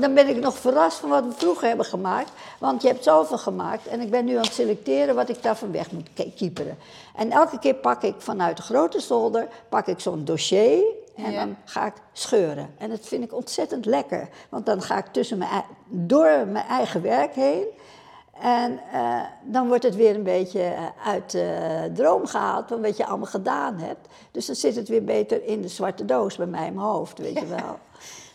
dan 0.00 0.14
ben 0.14 0.28
ik 0.28 0.36
nog 0.36 0.58
verrast 0.58 0.98
van 0.98 1.08
wat 1.08 1.24
we 1.24 1.32
vroeger 1.36 1.68
hebben 1.68 1.86
gemaakt. 1.86 2.30
Want 2.58 2.82
je 2.82 2.88
hebt 2.88 3.04
zoveel 3.04 3.38
gemaakt 3.38 3.86
en 3.86 4.00
ik 4.00 4.10
ben 4.10 4.24
nu 4.24 4.36
aan 4.36 4.42
het 4.42 4.52
selecteren 4.52 5.14
wat 5.14 5.28
ik 5.28 5.42
daarvan 5.42 5.72
weg 5.72 5.90
moet 5.90 6.08
kieperen. 6.36 6.78
En 7.16 7.30
elke 7.30 7.58
keer 7.58 7.74
pak 7.74 8.02
ik 8.02 8.14
vanuit 8.18 8.56
de 8.56 8.62
grote 8.62 9.00
zolder 9.00 9.48
pak 9.68 9.86
ik 9.86 10.00
zo'n 10.00 10.24
dossier 10.24 10.82
en 11.16 11.32
Ja. 11.32 11.38
dan 11.44 11.56
ga 11.64 11.86
ik 11.86 11.94
scheuren. 12.12 12.74
En 12.78 12.88
dat 12.90 13.00
vind 13.02 13.24
ik 13.24 13.34
ontzettend 13.34 13.84
lekker. 13.86 14.28
Want 14.48 14.66
dan 14.66 14.82
ga 14.82 14.96
ik 14.98 15.06
tussen 15.12 15.38
mijn, 15.38 15.64
door 15.88 16.46
mijn 16.46 16.66
eigen 16.66 17.02
werk 17.02 17.34
heen. 17.34 17.64
En 18.40 18.80
eh, 18.92 19.20
dan 19.42 19.68
wordt 19.68 19.82
het 19.82 19.96
weer 19.96 20.14
een 20.14 20.22
beetje 20.22 20.62
eh, 20.62 20.84
uit 21.04 21.30
de 21.30 21.90
droom 21.94 22.26
gehaald 22.26 22.68
van 22.68 22.82
wat 22.82 22.96
je 22.96 23.06
allemaal 23.06 23.26
gedaan 23.26 23.78
hebt. 23.78 24.08
Dus 24.30 24.46
dan 24.46 24.54
zit 24.54 24.76
het 24.76 24.88
weer 24.88 25.04
beter 25.04 25.44
in 25.44 25.60
de 25.60 25.68
zwarte 25.68 26.04
doos 26.04 26.36
bij 26.36 26.46
mij 26.46 26.66
in 26.66 26.74
mijn 26.74 26.86
hoofd, 26.86 27.18
weet 27.18 27.38
je 27.38 27.46
wel. 27.46 27.78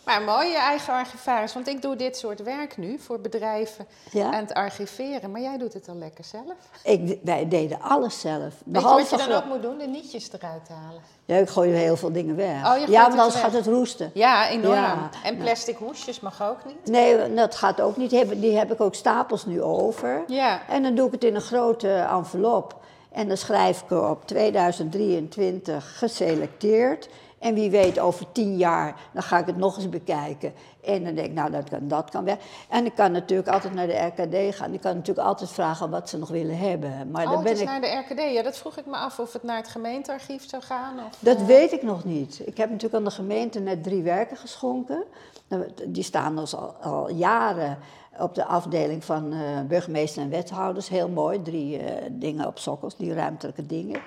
Maar 0.07 0.21
mooi, 0.21 0.47
je 0.49 0.57
eigen 0.57 0.93
archivaris. 0.93 1.53
Want 1.53 1.67
ik 1.67 1.81
doe 1.81 1.95
dit 1.95 2.17
soort 2.17 2.43
werk 2.43 2.77
nu 2.77 2.99
voor 2.99 3.19
bedrijven 3.19 3.87
Ja? 4.11 4.25
aan 4.25 4.33
het 4.33 4.53
archiveren. 4.53 5.31
Maar 5.31 5.41
jij 5.41 5.57
doet 5.57 5.73
het 5.73 5.89
al 5.89 5.95
lekker 5.95 6.23
zelf. 6.23 6.55
Ik, 6.83 7.17
wij 7.23 7.47
deden 7.47 7.81
alles 7.81 8.19
zelf. 8.19 8.39
Weet 8.41 8.51
je 8.65 8.71
Behalve 8.71 9.09
wat 9.15 9.21
je 9.21 9.27
dan 9.29 9.37
ook 9.37 9.45
moet 9.45 9.61
doen? 9.61 9.77
De 9.77 9.87
nietjes 9.87 10.29
eruit 10.33 10.67
halen. 10.69 11.01
Ja, 11.25 11.35
ik 11.35 11.49
gooi 11.49 11.71
heel 11.71 11.97
veel 11.97 12.11
dingen 12.11 12.35
weg. 12.35 12.55
Oh, 12.75 12.87
ja, 12.87 13.01
want 13.01 13.17
anders 13.19 13.35
gaat 13.35 13.53
het 13.53 13.65
roesten. 13.67 14.11
Ja, 14.13 14.49
enorm. 14.49 14.73
Ja, 14.75 15.09
en 15.23 15.37
plastic 15.37 15.77
hoesjes 15.77 16.19
mag 16.19 16.43
ook 16.43 16.65
niet. 16.65 16.85
Nee, 16.85 17.33
dat 17.33 17.55
gaat 17.55 17.81
ook 17.81 17.97
niet. 17.97 18.09
Die 18.09 18.19
heb- 18.19 18.41
Die 18.41 18.57
heb 18.57 18.71
ik 18.71 18.81
ook 18.81 18.95
stapels 18.95 19.45
nu 19.45 19.61
over. 19.61 20.23
Ja. 20.27 20.61
En 20.69 20.83
dan 20.83 20.95
doe 20.95 21.05
ik 21.05 21.11
het 21.11 21.23
in 21.23 21.35
een 21.35 21.41
grote 21.41 21.89
envelop. 21.93 22.75
En 23.11 23.27
dan 23.27 23.37
schrijf 23.37 23.81
ik 23.81 23.91
erop 23.91 24.27
2023 24.27 25.97
geselecteerd. 25.97 27.09
En 27.47 27.53
wie 27.53 27.69
weet, 27.69 27.99
over 27.99 28.31
tien 28.31 28.57
jaar, 28.57 28.95
dan 29.13 29.23
ga 29.23 29.39
ik 29.39 29.45
het 29.45 29.57
nog 29.57 29.75
eens 29.75 29.89
bekijken. 29.89 30.53
En 30.83 31.03
dan 31.03 31.15
denk 31.15 31.27
ik, 31.27 31.33
nou, 31.33 31.51
dat 31.51 31.69
kan, 31.69 31.87
dat 31.87 32.09
kan 32.09 32.23
weg. 32.23 32.37
En 32.69 32.85
ik 32.85 32.95
kan 32.95 33.11
natuurlijk 33.11 33.49
altijd 33.49 33.73
naar 33.73 33.87
de 33.87 33.97
RKD 33.97 34.55
gaan. 34.55 34.73
Ik 34.73 34.81
kan 34.81 34.95
natuurlijk 34.95 35.27
altijd 35.27 35.49
vragen 35.49 35.89
wat 35.89 36.09
ze 36.09 36.17
nog 36.17 36.29
willen 36.29 36.57
hebben. 36.57 37.11
Maar 37.11 37.23
oh, 37.23 37.29
dan 37.31 37.39
het 37.39 37.43
ben 37.43 37.53
is 37.53 37.59
ik... 37.59 37.67
naar 37.67 37.81
de 37.81 38.03
RKD. 38.07 38.33
Ja, 38.33 38.43
dat 38.43 38.57
vroeg 38.57 38.77
ik 38.77 38.85
me 38.85 38.95
af 38.95 39.19
of 39.19 39.33
het 39.33 39.43
naar 39.43 39.57
het 39.57 39.67
gemeentearchief 39.67 40.49
zou 40.49 40.63
gaan. 40.63 40.95
Of, 40.97 41.17
Dat 41.19 41.37
eh, 41.37 41.45
weet 41.45 41.71
ik 41.71 41.83
nog 41.83 42.03
niet. 42.03 42.41
Ik 42.45 42.57
heb 42.57 42.69
natuurlijk 42.69 42.95
aan 42.95 43.03
de 43.03 43.11
gemeente 43.11 43.59
net 43.59 43.83
drie 43.83 44.01
werken 44.01 44.37
geschonken. 44.37 45.03
Nou, 45.47 45.65
Die 45.87 46.03
staan 46.03 46.35
dus 46.35 46.55
al, 46.55 46.75
al 46.81 47.09
jaren 47.09 47.77
op 48.19 48.35
de 48.35 48.45
afdeling 48.45 49.05
van 49.05 49.33
eh, 49.33 49.39
burgemeester 49.67 50.21
en 50.21 50.29
wethouders. 50.29 50.89
Heel 50.89 51.09
mooi, 51.09 51.41
drie 51.41 51.77
eh, 51.77 52.05
dingen 52.11 52.47
op 52.47 52.59
sokkels, 52.59 52.97
die 52.97 53.13
ruimtelijke 53.13 53.65
dingen. 53.65 54.01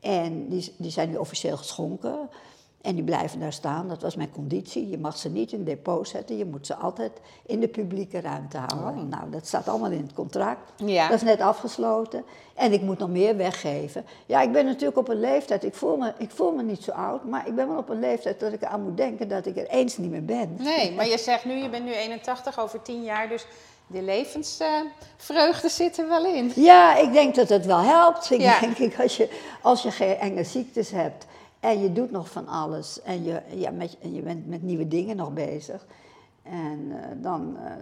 En 0.00 0.48
die, 0.48 0.74
die 0.76 0.90
zijn 0.90 1.10
nu 1.10 1.16
officieel 1.16 1.56
geschonken. 1.56 2.28
En 2.82 2.94
die 2.94 3.04
blijven 3.04 3.40
daar 3.40 3.52
staan. 3.52 3.88
Dat 3.88 4.02
was 4.02 4.16
mijn 4.16 4.30
conditie. 4.30 4.88
Je 4.88 4.98
mag 4.98 5.16
ze 5.16 5.28
niet 5.28 5.52
in 5.52 5.64
depot 5.64 6.08
zetten. 6.08 6.36
Je 6.36 6.44
moet 6.44 6.66
ze 6.66 6.74
altijd 6.74 7.12
in 7.46 7.60
de 7.60 7.68
publieke 7.68 8.20
ruimte 8.20 8.58
houden. 8.66 9.08
Nou, 9.08 9.30
dat 9.30 9.46
staat 9.46 9.68
allemaal 9.68 9.90
in 9.90 10.02
het 10.02 10.12
contract. 10.12 10.72
Ja. 10.76 11.08
Dat 11.08 11.16
is 11.16 11.22
net 11.22 11.40
afgesloten. 11.40 12.24
En 12.54 12.72
ik 12.72 12.82
moet 12.82 12.98
nog 12.98 13.08
meer 13.08 13.36
weggeven. 13.36 14.04
Ja, 14.26 14.40
ik 14.42 14.52
ben 14.52 14.64
natuurlijk 14.64 14.98
op 14.98 15.08
een 15.08 15.20
leeftijd. 15.20 15.64
Ik 15.64 15.74
voel, 15.74 15.96
me, 15.96 16.12
ik 16.18 16.30
voel 16.30 16.52
me 16.52 16.62
niet 16.62 16.82
zo 16.82 16.90
oud. 16.90 17.24
Maar 17.24 17.46
ik 17.46 17.54
ben 17.54 17.68
wel 17.68 17.78
op 17.78 17.88
een 17.88 17.98
leeftijd 18.00 18.40
dat 18.40 18.52
ik 18.52 18.64
aan 18.64 18.82
moet 18.82 18.96
denken 18.96 19.28
dat 19.28 19.46
ik 19.46 19.56
er 19.56 19.68
eens 19.68 19.96
niet 19.96 20.10
meer 20.10 20.24
ben. 20.24 20.56
Nee, 20.58 20.92
maar 20.92 21.08
je 21.08 21.18
zegt 21.28 21.44
nu, 21.44 21.54
je 21.54 21.68
bent 21.68 21.84
nu 21.84 21.92
81, 21.94 22.58
over 22.60 22.82
10 22.82 23.02
jaar. 23.02 23.28
Dus 23.28 23.46
de 23.86 24.02
levensvreugde 24.02 25.68
zit 25.68 25.98
er 25.98 26.08
wel 26.08 26.24
in. 26.26 26.52
Ja, 26.54 26.96
ik 26.96 27.12
denk 27.12 27.34
dat 27.34 27.48
het 27.48 27.66
wel 27.66 27.80
helpt. 27.80 28.30
Ik 28.30 28.40
Ja. 28.40 28.60
denk, 28.60 28.78
ik, 28.78 29.00
als, 29.00 29.16
je, 29.16 29.28
als 29.62 29.82
je 29.82 29.90
geen 29.90 30.16
enge 30.16 30.44
ziektes 30.44 30.90
hebt 30.90 31.26
en 31.60 31.82
je 31.82 31.92
doet 31.92 32.10
nog 32.10 32.30
van 32.30 32.48
alles 32.48 33.02
en 33.02 33.24
je, 33.24 33.40
ja, 33.54 33.70
met, 33.70 33.96
en 34.00 34.14
je 34.14 34.22
bent 34.22 34.46
met 34.46 34.62
nieuwe 34.62 34.88
dingen 34.88 35.16
nog 35.16 35.32
bezig. 35.32 35.86
En 36.42 36.90
eh, 36.90 37.08
dan 37.16 37.56
eh, 37.64 37.72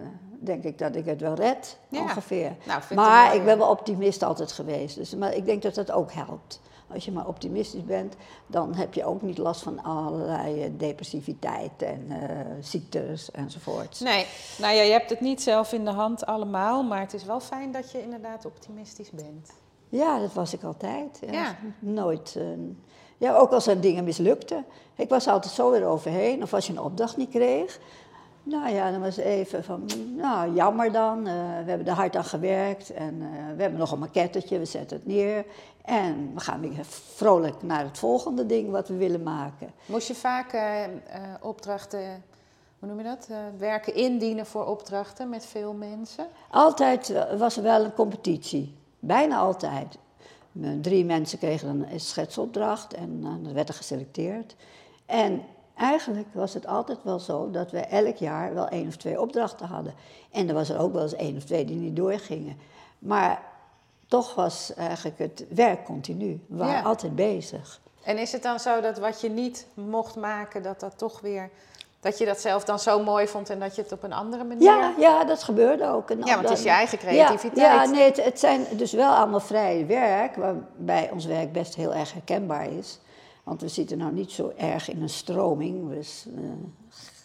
denk 0.41 0.65
ik 0.65 0.79
dat 0.79 0.97
ik 0.97 1.05
het 1.05 1.21
wel 1.21 1.35
red, 1.35 1.79
Ja. 1.89 2.03
ongeveer. 2.03 2.57
Nou, 2.67 2.83
maar 2.95 3.35
ik 3.35 3.45
ben 3.45 3.59
wel 3.59 3.69
optimist 3.71 4.23
altijd 4.23 4.53
geweest. 4.53 4.97
Dus, 4.97 5.15
maar 5.15 5.35
ik 5.35 5.45
denk 5.47 5.63
dat 5.63 5.75
dat 5.75 5.91
ook 5.91 6.13
helpt. 6.13 6.61
Als 6.93 7.05
je 7.05 7.13
maar 7.13 7.27
optimistisch 7.27 7.85
bent, 7.85 8.15
dan 8.47 8.75
heb 8.75 8.95
je 8.95 9.05
ook 9.05 9.23
niet 9.23 9.39
last 9.39 9.63
van 9.63 9.83
allerlei 9.83 10.63
eh, 10.63 10.71
depressiviteit 10.77 11.83
en 11.83 12.07
ziektes 12.61 13.31
enzovoort. 13.31 14.01
Nee, 14.01 14.27
nou 14.59 14.75
ja, 14.75 14.83
je 14.83 14.93
hebt 14.93 15.11
het 15.11 15.21
niet 15.21 15.43
zelf 15.43 15.73
in 15.73 15.85
de 15.85 15.91
hand 15.91 16.27
allemaal. 16.27 16.83
Maar 16.83 17.01
het 17.01 17.15
is 17.15 17.25
wel 17.25 17.41
fijn 17.41 17.73
dat 17.73 17.91
je 17.91 18.03
inderdaad 18.03 18.47
optimistisch 18.47 19.11
bent. 19.11 19.51
Ja, 19.89 20.19
dat 20.19 20.33
was 20.33 20.53
ik 20.53 20.63
altijd. 20.63 21.19
Ja. 21.27 21.33
Ja. 21.33 21.57
Nooit, 21.79 22.39
Ja, 23.19 23.37
ook 23.37 23.53
als 23.53 23.67
er 23.67 23.81
dingen 23.81 24.05
mislukten. 24.05 24.65
Ik 24.95 25.09
was 25.09 25.29
altijd 25.29 25.55
zo 25.55 25.71
weer 25.71 25.85
overheen. 25.85 26.43
Of 26.43 26.55
als 26.55 26.67
je 26.67 26.73
een 26.73 26.81
opdracht 26.81 27.17
niet 27.17 27.31
kreeg. 27.31 27.79
Nou 28.49 28.69
ja, 28.69 28.91
dan 28.91 29.01
was 29.01 29.17
het 29.17 29.25
even 29.25 29.65
van, 29.65 29.89
nou 30.17 30.55
jammer 30.55 30.93
dan. 30.93 31.27
Eh, 31.27 31.35
we 31.35 31.69
hebben 31.69 31.87
er 31.87 31.93
hard 31.93 32.17
aan 32.17 32.25
gewerkt 32.25 32.91
en 32.91 33.23
eh, 33.23 33.57
we 33.57 33.63
hebben 33.63 33.79
nog 33.79 33.93
een 33.93 33.99
maquettetje, 33.99 34.59
we 34.59 34.65
zetten 34.65 34.97
het 34.97 35.07
neer. 35.07 35.45
En 35.85 36.31
we 36.35 36.41
gaan 36.41 36.61
weer 36.61 36.85
vrolijk 37.15 37.63
naar 37.63 37.85
het 37.85 37.99
volgende 37.99 38.47
ding 38.47 38.71
wat 38.71 38.89
we 38.89 38.97
willen 38.97 39.23
maken. 39.23 39.73
Moest 39.87 40.09
je 40.09 40.15
vaak 40.15 40.53
eh, 40.53 40.83
opdrachten, 41.41 42.25
hoe 42.79 42.89
noem 42.89 42.99
je 42.99 43.05
dat, 43.05 43.29
werken 43.59 43.95
indienen 43.95 44.47
voor 44.47 44.67
opdrachten 44.67 45.29
met 45.29 45.47
veel 45.47 45.73
mensen? 45.73 46.27
Altijd 46.51 47.13
was 47.39 47.57
er 47.57 47.63
wel 47.63 47.85
een 47.85 47.95
competitie. 47.95 48.77
Bijna 48.99 49.37
altijd. 49.37 49.99
Eh, 50.63 50.71
Drie 50.81 51.05
mensen 51.05 51.39
kregen 51.39 51.93
een 51.93 52.01
schetsopdracht 52.01 52.93
en 52.95 53.21
dan 53.21 53.53
werd 53.53 53.69
er 53.69 53.75
geselecteerd. 53.75 54.57
En 55.07 55.43
eigenlijk 55.77 56.27
was 56.33 56.55
het 56.55 56.67
altijd 56.67 56.99
wel 57.03 57.19
zo 57.19 57.51
dat 57.51 57.71
we 57.71 57.79
elk 57.81 58.17
jaar 58.17 58.55
wel 58.55 58.69
één 58.69 58.87
of 58.89 58.97
twee 58.97 59.21
opdrachten 59.21 59.67
hadden. 59.67 59.95
En 60.31 60.49
er 60.49 60.55
was 60.55 60.69
er 60.69 60.79
ook 60.79 60.93
wel 60.93 61.03
eens 61.03 61.15
één 61.15 61.37
of 61.37 61.45
twee 61.45 61.65
die 61.65 61.77
niet 61.77 61.97
doorgingen. 61.97 62.57
Maar 62.99 63.43
toch 64.07 64.35
was 64.35 64.75
eigenlijk 64.75 65.19
het 65.19 65.45
werk 65.49 65.85
continu. 65.85 66.41
We 66.47 66.57
waren 66.57 66.75
Ja. 66.75 66.83
altijd 66.83 67.15
bezig. 67.15 67.81
En 68.05 68.19
is 68.19 68.33
het 68.33 68.43
dan 68.43 68.61
zo 68.61 68.81
dat 68.81 68.99
wat 68.99 69.21
je 69.21 69.29
niet 69.31 69.67
mocht 69.75 70.17
maken, 70.17 70.63
dat 70.63 70.81
dat 70.81 70.99
toch 70.99 71.21
weer, 71.21 71.51
dat 72.01 72.19
je 72.19 72.25
dat 72.27 72.41
zelf 72.41 72.65
dan 72.65 72.79
zo 72.79 73.03
mooi 73.03 73.27
vond 73.29 73.51
en 73.51 73.59
dat 73.59 73.77
je 73.77 73.83
het 73.83 73.93
op 73.93 74.03
een 74.03 74.13
andere 74.13 74.45
manier... 74.45 74.63
Ja, 74.63 74.93
ja, 74.99 75.25
dat 75.25 75.43
gebeurde 75.43 75.87
ook. 75.89 76.11
En 76.11 76.19
Ja, 76.19 76.35
want 76.35 76.49
het 76.49 76.59
is 76.59 76.65
je 76.65 76.71
eigen 76.71 76.99
creativiteit. 76.99 77.57
Ja, 77.85 77.85
nee, 77.91 78.03
het, 78.05 78.25
het 78.25 78.39
zijn 78.39 78.67
dus 78.71 78.93
wel 78.93 79.11
allemaal 79.15 79.41
vrije 79.41 79.85
werk, 79.85 80.37
waarbij 80.37 81.11
ons 81.13 81.25
werk 81.27 81.53
best 81.53 81.75
heel 81.75 81.95
erg 81.95 82.13
herkenbaar 82.13 82.71
is. 82.73 82.99
Want 83.45 83.61
we 83.61 83.69
zitten 83.69 83.99
nou 83.99 84.13
niet 84.13 84.31
zo 84.33 84.53
erg 84.57 84.91
in 84.91 85.03
een 85.03 85.09
stroming. 85.09 85.89
We 85.89 86.03
s- 86.03 86.27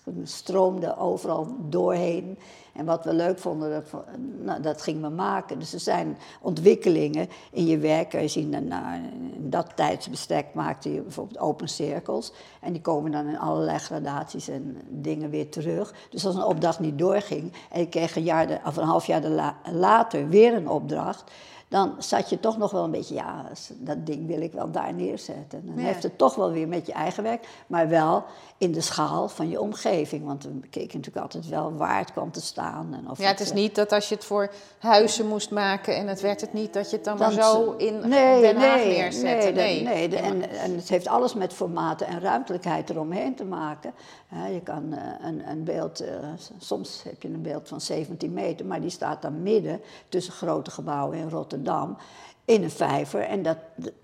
we 0.03 0.11
stroomden 0.23 0.97
overal 0.97 1.55
doorheen. 1.69 2.37
En 2.73 2.85
wat 2.85 3.05
we 3.05 3.13
leuk 3.13 3.39
vonden, 3.39 3.71
dat, 3.71 4.03
nou, 4.41 4.61
dat 4.61 4.81
gingen 4.81 5.01
we 5.01 5.15
maken. 5.15 5.59
Dus 5.59 5.73
er 5.73 5.79
zijn 5.79 6.17
ontwikkelingen 6.41 7.29
in 7.51 7.65
je 7.65 7.77
werk. 7.77 8.11
Je 8.11 8.27
zien, 8.27 8.49
nou, 8.49 8.95
in 8.95 9.49
dat 9.49 9.75
tijdsbestek 9.75 10.53
maakte 10.53 10.93
je 10.93 11.01
bijvoorbeeld 11.01 11.39
open 11.39 11.67
cirkels. 11.67 12.33
En 12.61 12.71
die 12.71 12.81
komen 12.81 13.11
dan 13.11 13.27
in 13.27 13.39
allerlei 13.39 13.77
gradaties 13.77 14.47
en 14.47 14.77
dingen 14.89 15.29
weer 15.29 15.49
terug. 15.49 15.93
Dus 16.09 16.25
als 16.25 16.35
een 16.35 16.43
opdracht 16.43 16.79
niet 16.79 16.97
doorging 16.97 17.53
en 17.71 17.79
je 17.79 17.87
kreeg 17.87 18.15
een, 18.15 18.23
jaar 18.23 18.61
of 18.65 18.77
een 18.77 18.83
half 18.83 19.05
jaar 19.05 19.53
later 19.71 20.29
weer 20.29 20.53
een 20.53 20.69
opdracht... 20.69 21.31
dan 21.73 21.95
zat 21.97 22.29
je 22.29 22.39
toch 22.39 22.57
nog 22.57 22.71
wel 22.71 22.83
een 22.83 22.91
beetje, 22.91 23.13
ja, 23.15 23.45
dat 23.77 24.05
ding 24.05 24.27
wil 24.27 24.41
ik 24.41 24.51
wel 24.51 24.71
daar 24.71 24.93
neerzetten. 24.93 25.65
Dan 25.65 25.75
Ja. 25.77 25.83
heeft 25.83 26.03
het 26.03 26.17
toch 26.17 26.35
wel 26.35 26.51
weer 26.51 26.67
met 26.67 26.85
je 26.85 26.91
eigen 26.93 27.23
werk, 27.23 27.47
maar 27.67 27.89
wel 27.89 28.23
in 28.57 28.71
de 28.71 28.81
schaal 28.81 29.27
van 29.29 29.49
je 29.49 29.59
omgeving. 29.61 30.25
Want 30.25 30.43
we 30.43 30.67
keken 30.69 30.97
natuurlijk 30.97 31.25
altijd 31.25 31.47
wel 31.49 31.73
waar 31.75 31.97
het 31.97 32.11
kwam 32.11 32.31
te 32.31 32.41
staan. 32.41 32.93
En 32.93 33.09
of 33.09 33.17
Ja, 33.17 33.27
het 33.27 33.39
is 33.39 33.49
eh, 33.49 33.55
niet 33.55 33.75
dat 33.75 33.91
als 33.91 34.09
je 34.09 34.15
het 34.15 34.23
voor 34.25 34.51
huizen 34.79 35.27
moest 35.27 35.51
maken 35.51 35.95
en 35.95 36.07
het 36.07 36.21
werd 36.21 36.41
het 36.41 36.53
niet, 36.53 36.73
dat 36.73 36.89
je 36.89 36.95
het 36.95 37.05
dan, 37.05 37.17
maar 37.17 37.31
zo 37.31 37.71
in 37.77 38.07
nee, 38.07 38.41
Den 38.41 38.57
Haag 38.57 38.75
nee, 38.77 38.87
neerzette. 38.97 39.51
Nee, 39.51 39.83
nee, 39.83 40.09
de- 40.09 40.17
en, 40.17 40.49
en 40.49 40.75
het 40.75 40.89
heeft 40.89 41.07
alles 41.07 41.33
met 41.33 41.53
formaten 41.53 42.07
en 42.07 42.19
ruimtelijkheid 42.21 42.89
eromheen 42.89 43.35
te 43.35 43.45
maken. 43.45 43.93
Je 44.53 44.61
kan 44.63 44.93
eh, 44.93 45.27
een, 45.27 45.49
een 45.49 45.63
beeld, 45.63 45.99
eh, 45.99 46.13
soms 46.59 47.03
heb 47.03 47.21
je 47.21 47.27
een 47.27 47.41
beeld 47.41 47.67
van 47.67 47.81
17 47.81 48.33
meter, 48.33 48.65
maar 48.65 48.81
die 48.81 48.89
staat 48.89 49.21
dan 49.21 49.43
midden 49.43 49.81
tussen 50.09 50.33
grote 50.33 50.71
gebouwen 50.71 51.17
in 51.17 51.29
Rotterdam 51.29 51.61
in 52.45 52.63
een 52.63 52.71
vijver. 52.71 53.21
En 53.21 53.43
dat, 53.43 53.57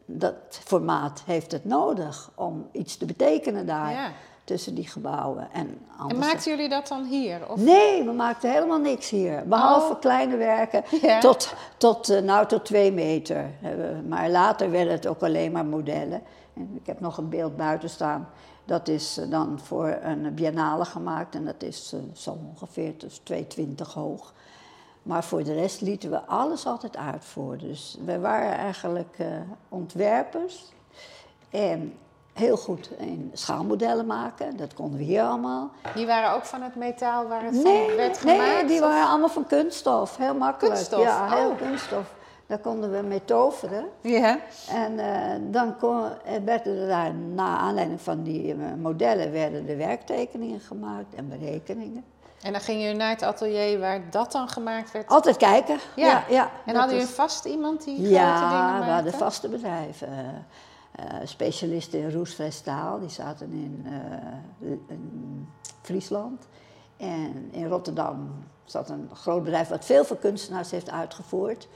dat 0.05 0.35
formaat 0.49 1.21
heeft 1.25 1.51
het 1.51 1.65
nodig 1.65 2.31
om 2.35 2.67
iets 2.71 2.97
te 2.97 3.05
betekenen 3.05 3.65
daar 3.65 3.91
Ja. 3.91 4.11
tussen 4.43 4.75
die 4.75 4.87
gebouwen. 4.87 5.47
En, 5.53 5.77
En 6.09 6.17
maakten 6.17 6.51
jullie 6.51 6.69
dat 6.69 6.87
dan 6.87 7.03
hier? 7.05 7.49
Of? 7.51 7.59
Nee, 7.59 8.03
we 8.03 8.11
maakten 8.11 8.51
helemaal 8.51 8.79
niks 8.79 9.09
hier. 9.09 9.43
Behalve 9.47 9.93
Oh. 9.93 9.99
kleine 9.99 10.37
werken 10.37 10.83
Ja. 11.01 11.19
tot, 11.19 11.53
tot, 11.77 12.09
eh, 12.09 12.21
nou, 12.21 12.45
tot 12.47 12.65
twee 12.65 12.91
meter. 12.91 13.45
we. 13.61 14.01
Maar 14.07 14.29
later 14.29 14.71
werden 14.71 14.93
het 14.93 15.07
ook 15.07 15.23
alleen 15.23 15.51
maar 15.51 15.65
modellen. 15.65 16.21
En 16.55 16.71
ik 16.81 16.85
heb 16.87 16.99
nog 16.99 17.17
een 17.17 17.29
beeld 17.29 17.57
buiten 17.57 17.89
staan. 17.89 18.29
Dat 18.65 18.87
is 18.87 19.17
eh, 19.17 19.29
dan 19.29 19.59
voor 19.63 19.97
een 20.03 20.33
biennale 20.33 20.85
gemaakt. 20.85 21.35
En 21.35 21.45
dat 21.45 21.63
is 21.63 21.93
eh, 21.93 21.99
zo 22.13 22.37
ongeveer 22.49 22.93
dus 22.97 23.21
2,20 23.23 23.93
hoog. 23.93 24.33
Maar 25.03 25.24
voor 25.24 25.44
de 25.44 25.53
rest 25.53 25.82
lieten 25.82 26.10
we 26.10 26.22
alles 26.25 26.65
altijd 26.65 26.98
uitvoeren. 26.98 27.60
Dus 27.60 27.98
we 28.06 28.20
waren 28.20 28.58
eigenlijk 28.58 29.15
eh, 29.18 29.27
ontwerpers. 29.70 30.72
En 31.50 31.94
heel 32.34 32.58
goed 32.58 32.89
in 32.98 33.29
schaalmodellen 33.34 34.06
maken. 34.06 34.58
Dat 34.58 34.74
konden 34.74 34.98
we 35.00 35.03
hier 35.06 35.24
allemaal. 35.24 35.72
Die 35.96 36.06
waren 36.06 36.34
ook 36.36 36.46
van 36.46 36.62
het 36.62 36.75
metaal 36.75 37.27
waar 37.27 37.44
het 37.44 37.63
Nee, 37.63 37.88
van 37.88 37.96
werd 37.96 38.24
nee, 38.24 38.38
gemaakt? 38.39 38.68
die 38.68 38.77
of- 38.77 38.84
waren 38.88 39.08
allemaal 39.10 39.29
van 39.29 39.48
kunststof. 39.48 40.18
Heel 40.18 40.36
makkelijk. 40.36 40.74
Kunststof? 40.75 41.01
Ja, 41.03 41.36
heel 41.38 41.50
Oh. 41.50 41.58
kunststof. 41.58 42.13
Daar 42.48 42.60
konden 42.60 42.91
we 42.91 43.01
mee 43.01 43.25
toveren. 43.25 43.86
Ja. 44.01 44.39
En 44.70 45.00
eh, 45.00 45.39
dan 45.41 45.77
kon, 45.77 46.03
eh, 46.25 46.34
werden 46.46 46.77
er 46.82 46.88
daar, 46.88 47.13
na 47.13 47.58
aanleiding 47.58 48.01
van 48.01 48.24
die 48.24 48.56
modellen, 48.56 49.32
werden 49.32 49.65
de 49.65 49.75
werktekeningen 49.75 50.60
gemaakt 50.60 51.15
en 51.15 51.27
berekeningen. 51.29 52.03
En 52.41 52.51
dan 52.51 52.62
gingen 52.62 52.81
jullie 52.81 52.98
naar 52.98 53.10
het 53.10 53.24
atelier 53.24 53.79
waar 53.79 54.10
dat 54.10 54.31
dan 54.31 54.50
gemaakt 54.50 54.91
werd? 54.91 55.08
Altijd 55.08 55.38
kijken. 55.38 55.79
Ja. 55.96 56.08
Ja, 56.08 56.24
ja, 56.29 56.51
en 56.65 56.75
hadden 56.75 56.96
jullie 56.96 57.13
vast 57.13 57.46
iemand 57.46 57.84
die 57.84 57.96
grote 57.96 58.10
dingen 58.10 58.24
Ja, 58.24 58.79
we 58.86 58.91
hadden 58.91 59.13
vaste 59.13 59.50
bedrijven. 59.50 60.08
Eh, 60.08 60.27
eh, 60.91 61.27
specialisten 61.27 62.00
in 62.00 62.12
roestvrij 62.12 62.51
staal, 62.51 63.00
die 63.00 63.10
zaten 63.10 63.51
in, 63.51 63.86
in 64.88 65.48
Friesland. 65.81 66.48
En 66.98 67.50
in 67.51 67.67
Rotterdam 67.67 68.43
zat 68.63 68.89
een 68.89 69.10
groot 69.13 69.43
bedrijf 69.43 69.67
wat 69.67 69.86
veel 69.86 70.05
voor 70.05 70.17
kunstenaars 70.17 70.72
heeft 70.72 70.89
uitgevoerd. 70.89 71.67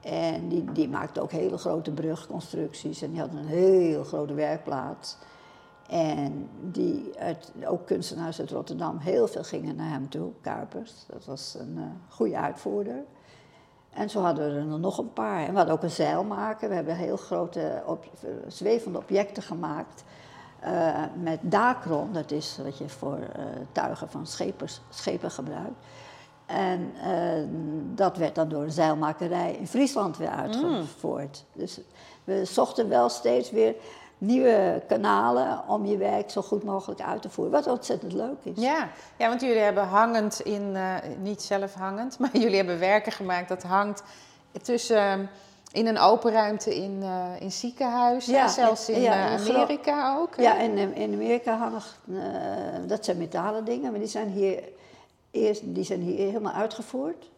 En 0.00 0.48
die, 0.48 0.72
die 0.72 0.88
maakte 0.88 1.20
ook 1.20 1.30
hele 1.30 1.58
grote 1.58 1.90
brugconstructies 1.90 3.02
en 3.02 3.10
die 3.10 3.20
had 3.20 3.32
een 3.32 3.46
heel 3.46 4.04
grote 4.04 4.34
werkplaats. 4.34 5.16
En 5.88 6.48
die 6.60 7.10
uit, 7.18 7.52
ook 7.66 7.86
kunstenaars 7.86 8.40
uit 8.40 8.50
Rotterdam, 8.50 8.98
heel 8.98 9.28
veel 9.28 9.44
gingen 9.44 9.76
naar 9.76 9.90
hem 9.90 10.08
toe, 10.08 10.30
Kuipers. 10.40 10.92
Dat 11.06 11.24
was 11.24 11.56
een 11.58 11.74
eh, 11.76 12.14
goede 12.14 12.36
uitvoerder. 12.38 13.04
En 13.90 14.10
zo 14.10 14.20
hadden 14.20 14.54
we 14.54 14.58
er 14.72 14.78
nog 14.78 14.98
een 14.98 15.12
paar. 15.12 15.40
En 15.44 15.50
we 15.50 15.56
hadden 15.56 15.74
ook 15.74 15.82
een 15.82 15.90
zeilmaker. 15.90 16.68
We 16.68 16.74
hebben 16.74 16.96
heel 16.96 17.16
grote 17.16 17.82
ob- 17.86 18.10
zwevende 18.46 18.98
objecten 18.98 19.42
gemaakt. 19.42 20.04
eh, 20.60 21.04
met 21.22 21.38
dakron, 21.42 22.12
dat 22.12 22.30
is 22.30 22.58
wat 22.64 22.78
je 22.78 22.88
voor 22.88 23.18
eh, 23.18 23.44
tuigen 23.72 24.08
van 24.10 24.26
schepers, 24.26 24.80
schepen 24.88 25.30
gebruikt. 25.30 25.84
En 26.46 26.92
dat 27.94 28.16
werd 28.16 28.34
dan 28.34 28.48
door 28.48 28.62
een 28.62 28.70
zeilmakerij 28.70 29.52
in 29.54 29.66
Friesland 29.66 30.16
weer 30.16 30.28
uitgevoerd. 30.28 31.44
Dus 31.52 31.80
we 32.24 32.44
zochten 32.44 32.88
wel 32.88 33.08
steeds 33.08 33.50
weer 33.50 33.74
nieuwe 34.18 34.82
kanalen 34.88 35.62
om 35.68 35.86
je 35.86 35.96
werk 35.96 36.30
zo 36.30 36.42
goed 36.42 36.64
mogelijk 36.64 37.00
uit 37.00 37.22
te 37.22 37.30
voeren. 37.30 37.52
Wat 37.52 37.66
ontzettend 37.66 38.12
leuk 38.12 38.38
is. 38.42 38.62
Ja. 38.62 38.88
ja, 39.16 39.28
want 39.28 39.40
jullie 39.40 39.58
hebben 39.58 39.84
hangend 39.84 40.40
in, 40.40 40.76
eh, 40.76 40.94
niet 41.22 41.42
zelf 41.42 41.74
hangend, 41.74 42.18
maar 42.20 42.30
jullie 42.36 42.56
hebben 42.56 42.78
werken 42.78 43.12
gemaakt 43.12 43.48
dat 43.48 43.62
hangt 43.62 44.02
tussen, 44.62 44.96
eh, 44.96 45.18
in 45.72 45.86
een 45.86 45.98
open 45.98 46.32
ruimte 46.32 46.74
in, 46.76 46.98
eh, 47.02 47.40
in 47.40 47.52
ziekenhuizen 47.52 48.32
Ja, 48.32 48.42
en 48.42 48.50
zelfs 48.50 48.88
in 48.88 49.00
ja, 49.00 49.26
eh, 49.26 49.48
Amerika 49.48 50.16
ook. 50.16 50.36
hè? 50.36 50.42
Ja, 50.42 50.58
en 50.58 50.78
in, 50.78 50.94
in 50.94 51.12
Amerika 51.12 51.56
hangen, 51.56 51.82
dat 52.88 53.04
zijn 53.04 53.16
metalen 53.18 53.64
dingen, 53.64 53.90
maar 53.90 54.00
die 54.00 54.08
zijn 54.08 54.28
hier, 54.28 54.62
eerst, 55.30 55.62
die 55.64 55.84
zijn 55.84 56.00
hier 56.00 56.16
helemaal 56.16 56.52
uitgevoerd 56.52 57.30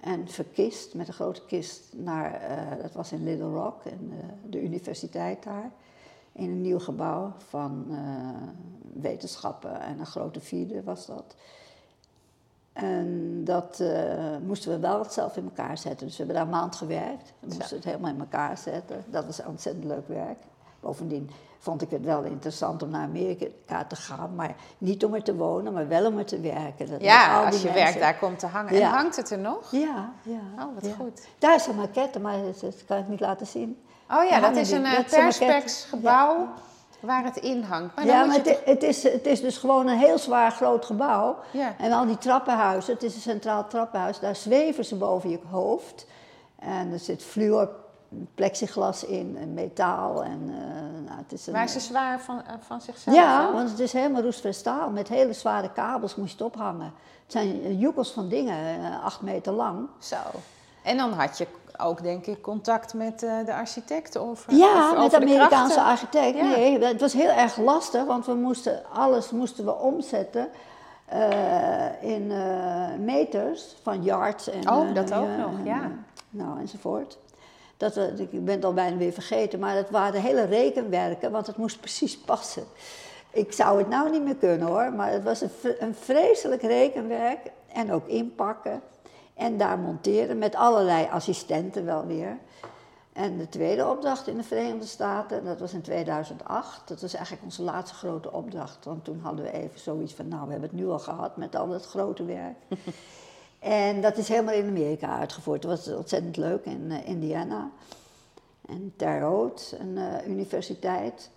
en 0.00 0.28
verkist 0.28 0.94
met 0.94 1.08
een 1.08 1.14
grote 1.14 1.42
kist 1.46 1.82
naar, 1.92 2.40
dat 2.82 2.92
was 2.92 3.12
in 3.12 3.24
Little 3.24 3.50
Rock, 3.50 3.84
eh, 3.84 3.92
de 4.46 4.62
universiteit 4.62 5.42
daar, 5.42 5.70
in 6.36 6.50
een 6.50 6.60
nieuw 6.60 6.78
gebouw 6.78 7.32
van 7.48 7.86
eh, 7.90 7.96
wetenschappen 9.02 9.80
en 9.80 9.98
een 9.98 10.06
grote 10.06 10.40
vierde 10.40 10.82
was 10.82 11.06
dat. 11.06 11.34
En 12.72 13.40
dat 13.44 13.80
eh, 13.80 14.36
moesten 14.46 14.70
we 14.70 14.78
wel 14.78 15.04
zelf 15.08 15.36
in 15.36 15.44
elkaar 15.44 15.78
zetten. 15.78 16.06
Dus 16.06 16.16
we 16.16 16.24
hebben 16.24 16.34
daar 16.42 16.44
een 16.54 16.60
maand 16.60 16.76
gewerkt. 16.76 17.32
We 17.40 17.46
moesten 17.54 17.76
het 17.76 17.84
helemaal 17.84 18.10
in 18.10 18.20
elkaar 18.20 18.58
zetten. 18.58 19.04
Dat 19.06 19.24
was 19.26 19.44
ontzettend 19.44 19.84
leuk 19.84 20.08
werk. 20.08 20.38
Bovendien 20.80 21.30
vond 21.58 21.82
ik 21.82 21.90
het 21.90 22.04
wel 22.04 22.22
interessant 22.22 22.82
om 22.82 22.90
naar 22.90 23.02
Amerika 23.02 23.84
te 23.84 23.96
gaan. 23.96 24.34
Maar 24.34 24.54
niet 24.78 25.04
om 25.04 25.14
er 25.14 25.22
te 25.22 25.36
wonen, 25.36 25.72
maar 25.72 25.88
wel 25.88 26.06
om 26.06 26.18
er 26.18 26.24
te 26.24 26.40
werken. 26.40 26.86
Dat 26.90 27.00
Ja, 27.00 27.38
al 27.38 27.44
als 27.46 27.62
je 27.62 27.64
mensen- 27.64 27.84
werk 27.84 27.98
daar 27.98 28.18
komt 28.18 28.38
te 28.38 28.46
hangen. 28.46 28.72
En 28.82 28.82
hangt 28.88 29.16
het 29.16 29.30
er 29.30 29.38
nog? 29.38 29.70
Ja, 29.70 30.12
ja. 30.22 30.40
Oh, 30.64 30.74
wat 30.74 30.86
ja. 30.86 30.94
goed. 30.94 31.26
Daar 31.38 31.54
is 31.54 31.66
een 31.66 31.76
maquette, 31.76 32.20
maar 32.20 32.42
dat, 32.42 32.60
dat 32.60 32.84
kan 32.86 32.98
ik 32.98 33.08
niet 33.08 33.20
laten 33.20 33.46
zien. 33.46 33.78
Oh 34.10 34.24
ja, 34.28 34.40
dat 34.40 34.56
is 34.56 34.70
een 34.70 34.84
eh, 34.84 34.92
is 34.92 34.98
een 35.12 35.22
maquette. 35.22 35.46
perspex 35.46 35.84
gebouw 35.84 36.48
waar 37.00 37.24
het 37.24 37.36
in 37.36 37.62
hangt. 37.62 37.96
Maar 37.96 38.06
ja, 38.06 38.24
maar 38.24 38.36
het, 38.36 38.60
het, 38.64 38.82
is, 38.82 39.02
het 39.02 39.26
is 39.26 39.40
dus 39.40 39.58
gewoon 39.58 39.86
een 39.86 39.98
heel 39.98 40.18
zwaar 40.18 40.50
groot 40.50 40.84
gebouw. 40.84 41.36
Ja. 41.50 41.74
En 41.78 41.92
al 41.92 42.06
die 42.06 42.18
trappenhuizen, 42.18 42.94
het 42.94 43.02
is 43.02 43.14
een 43.14 43.20
centraal 43.20 43.66
trappenhuis, 43.66 44.18
daar 44.18 44.36
zweven 44.36 44.84
ze 44.84 44.96
boven 44.96 45.30
je 45.30 45.38
hoofd. 45.50 46.06
En 46.58 46.92
er 46.92 46.98
zit 46.98 47.22
fluor 47.22 47.70
plexiglas 48.34 49.04
in 49.04 49.36
en 49.40 49.54
metaal. 49.54 50.24
En, 50.24 50.40
uh, 50.48 50.56
nou, 51.06 51.18
het 51.22 51.32
is 51.32 51.46
een, 51.46 51.52
maar 51.52 51.68
ze 51.68 51.80
zwaar 51.80 52.20
van, 52.20 52.42
van 52.60 52.80
zichzelf? 52.80 53.16
Ja, 53.16 53.52
want 53.52 53.70
het 53.70 53.78
is 53.78 53.92
helemaal 53.92 54.22
roestvast 54.22 54.58
staal. 54.58 54.90
Met 54.90 55.08
hele 55.08 55.32
zware 55.32 55.72
kabels 55.72 56.16
moest 56.16 56.38
je 56.38 56.44
het 56.44 56.54
ophangen. 56.54 56.92
Het 57.22 57.32
zijn 57.32 57.78
joekels 57.78 58.12
van 58.12 58.28
dingen, 58.28 59.00
acht 59.02 59.20
meter 59.20 59.52
lang. 59.52 59.88
Zo. 59.98 60.16
En 60.82 60.96
dan 60.96 61.12
had 61.12 61.38
je 61.38 61.46
ook, 61.78 62.02
denk 62.02 62.26
ik, 62.26 62.42
contact 62.42 62.94
met 62.94 63.22
uh, 63.22 63.44
de 63.44 63.54
architect? 63.54 64.16
Of, 64.16 64.44
ja, 64.48 64.92
of 64.92 64.98
met 64.98 65.10
de 65.10 65.16
Amerikaanse 65.16 65.80
architect. 65.80 66.40
Nee, 66.40 66.78
het 66.84 67.00
was 67.00 67.12
heel 67.12 67.30
erg 67.30 67.56
lastig, 67.56 68.04
want 68.04 68.26
we 68.26 68.34
moesten 68.34 68.82
alles 68.92 69.30
moesten 69.30 69.64
we 69.64 69.74
omzetten 69.74 70.48
uh, 71.12 72.02
in 72.02 72.30
uh, 72.30 72.94
meters 72.98 73.76
van 73.82 74.02
yards. 74.02 74.48
En, 74.48 74.70
oh, 74.70 74.94
dat 74.94 75.12
ook 75.12 75.36
nog, 75.38 75.52
ja. 75.64 75.90
nou, 76.30 76.60
enzovoort. 76.60 77.18
Dat, 77.76 77.96
ik 77.96 78.44
ben 78.44 78.54
het 78.54 78.64
al 78.64 78.74
bijna 78.74 78.96
weer 78.96 79.12
vergeten, 79.12 79.58
maar 79.58 79.76
het 79.76 79.90
waren 79.90 80.20
hele 80.20 80.44
rekenwerken, 80.44 81.30
want 81.30 81.46
het 81.46 81.56
moest 81.56 81.80
precies 81.80 82.18
passen. 82.30 82.64
Ik 83.30 83.52
zou 83.52 83.78
het 83.78 83.88
nou 83.88 84.10
niet 84.10 84.22
meer 84.22 84.36
kunnen 84.36 84.66
hoor, 84.66 84.92
maar 84.92 85.12
het 85.12 85.24
was 85.24 85.40
een, 85.40 85.50
een 85.78 85.94
vreselijk 85.94 86.62
rekenwerk 86.62 87.50
en 87.72 87.92
ook 87.92 88.06
inpakken. 88.06 88.82
En 89.36 89.58
daar 89.58 89.78
monteren 89.78 90.38
met 90.38 90.54
allerlei 90.54 91.06
assistenten 91.10 91.84
wel 91.84 92.06
weer. 92.06 92.38
En 93.12 93.38
de 93.38 93.48
tweede 93.48 93.86
opdracht 93.86 94.26
in 94.26 94.36
de 94.36 94.42
Verenigde 94.42 94.86
Staten, 94.86 95.44
dat 95.44 95.60
was 95.60 95.72
in 95.72 95.80
2008. 95.80 96.88
Dat 96.88 97.00
was 97.00 97.14
eigenlijk 97.14 97.44
onze 97.44 97.62
laatste 97.62 97.96
grote 97.96 98.32
opdracht. 98.32 98.84
Want 98.84 99.04
toen 99.04 99.20
hadden 99.22 99.44
we 99.44 99.52
even 99.52 99.80
zoiets 99.80 100.14
van, 100.14 100.28
nou, 100.28 100.44
we 100.44 100.50
hebben 100.50 100.68
het 100.68 100.78
nu 100.78 100.88
al 100.88 100.98
gehad 100.98 101.36
met 101.36 101.56
al 101.56 101.68
het 101.68 101.86
grote 101.86 102.24
werk. 102.24 102.56
en 103.58 104.00
dat 104.00 104.16
is 104.16 104.28
helemaal 104.28 104.54
in 104.54 104.68
Amerika 104.68 105.18
uitgevoerd. 105.18 105.62
Dat 105.62 105.70
was 105.70 105.96
ontzettend 105.96 106.36
leuk 106.36 106.64
in 106.64 106.84
uh, 106.90 107.08
Indiana. 107.08 107.70
En 108.66 108.92
Terre 108.96 109.24
Haute, 109.24 109.78
een 109.78 109.96
uh, 109.96 110.28
universiteit. 110.28 111.30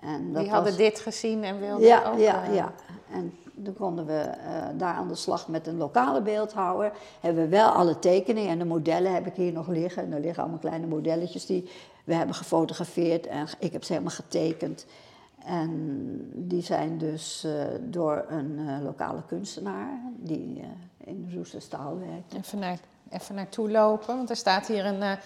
En 0.00 0.32
dat 0.32 0.42
Die 0.42 0.52
hadden 0.52 0.76
dit 0.76 1.00
gezien 1.00 1.44
en 1.44 1.60
wilden 1.60 1.86
ja, 1.86 2.04
ook... 2.04 2.18
Ja, 2.18 2.48
uh... 2.48 2.54
ja. 2.54 2.72
En 3.12 3.34
dan 3.54 3.74
konden 3.74 4.06
we 4.06 4.12
uh, 4.12 4.78
daar 4.78 4.94
aan 4.94 5.08
de 5.08 5.14
slag 5.14 5.48
met 5.48 5.66
een 5.66 5.76
lokale 5.76 6.22
beeldhouwer. 6.22 6.92
Hebben 7.20 7.42
we 7.42 7.48
wel 7.48 7.68
alle 7.68 7.98
tekeningen 7.98 8.50
en 8.50 8.58
de 8.58 8.64
modellen 8.64 9.14
heb 9.14 9.26
ik 9.26 9.34
hier 9.34 9.52
nog 9.52 9.68
liggen. 9.68 10.02
En 10.02 10.12
er 10.12 10.20
liggen 10.20 10.42
allemaal 10.42 10.60
kleine 10.60 10.86
modelletjes 10.86 11.46
die 11.46 11.70
we 12.04 12.14
hebben 12.14 12.34
gefotografeerd 12.34 13.26
en 13.26 13.46
ik 13.58 13.72
heb 13.72 13.84
ze 13.84 13.92
helemaal 13.92 14.14
getekend. 14.14 14.86
En 15.44 15.70
die 16.34 16.62
zijn 16.62 16.98
dus 16.98 17.44
uh, 17.46 17.52
door 17.80 18.24
een 18.28 18.58
uh, 18.58 18.82
lokale 18.82 19.22
kunstenaar 19.26 20.00
die 20.16 20.64
in 21.04 21.26
de 21.28 21.36
Roeste 21.36 21.60
staal 21.60 21.98
werkt. 21.98 22.34
Even, 22.34 22.58
naar, 22.58 22.78
even 23.10 23.34
naartoe 23.34 23.70
lopen, 23.70 24.16
want 24.16 24.30
er 24.30 24.36
staat 24.36 24.66
hier 24.66 24.86
een 24.86 25.02
en 25.02 25.18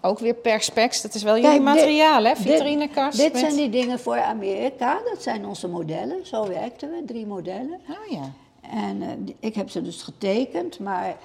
ook 0.00 0.18
weer 0.18 0.34
perspex, 0.34 1.02
dat 1.02 1.14
is 1.14 1.22
wel 1.22 1.38
jullie 1.38 1.60
materiaal, 1.60 2.24
hè? 2.24 2.36
Vitrinekast. 2.36 3.18
Dit, 3.18 3.32
dit 3.32 3.40
zijn 3.40 3.56
die 3.56 3.70
dingen 3.70 4.00
voor 4.00 4.20
Amerika, 4.20 4.98
dat 5.12 5.22
zijn 5.22 5.46
onze 5.46 5.68
modellen. 5.68 6.26
Zo 6.26 6.48
werkten 6.48 6.90
we, 6.90 7.02
drie 7.06 7.26
modellen. 7.26 7.80
Oh 7.90 8.10
ja. 8.10 8.30
En 8.70 9.02
uh, 9.02 9.08
ik 9.40 9.54
heb 9.54 9.70
ze 9.70 9.82
dus 9.82 10.02
getekend, 10.02 10.78
maar... 10.78 11.16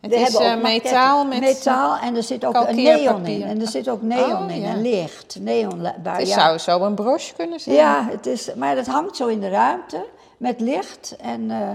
Het 0.00 0.10
we 0.10 0.16
is 0.16 0.22
hebben 0.22 0.50
ook 0.50 0.56
uh, 0.56 0.62
metaal 0.62 1.24
met... 1.24 1.40
Metaal 1.40 1.98
en 1.98 2.16
er 2.16 2.22
zit 2.22 2.44
ook 2.44 2.54
een 2.54 2.76
neon 2.76 3.26
in. 3.26 3.42
En 3.42 3.60
er 3.60 3.68
zit 3.68 3.88
ook 3.88 4.02
neon 4.02 4.44
oh, 4.44 4.50
in, 4.50 4.60
ja. 4.60 4.68
en 4.68 4.82
licht. 4.82 5.36
Neon, 5.40 5.82
waar, 6.02 6.18
het 6.18 6.28
ja. 6.28 6.38
zou 6.38 6.58
zo 6.58 6.86
een 6.86 6.94
broche 6.94 7.34
kunnen 7.34 7.60
zijn. 7.60 7.76
Ja, 7.76 8.08
het 8.10 8.26
is, 8.26 8.54
maar 8.54 8.74
dat 8.74 8.86
hangt 8.86 9.16
zo 9.16 9.26
in 9.26 9.40
de 9.40 9.48
ruimte 9.48 10.06
met 10.36 10.60
licht 10.60 11.16
en... 11.20 11.40
Uh, 11.40 11.70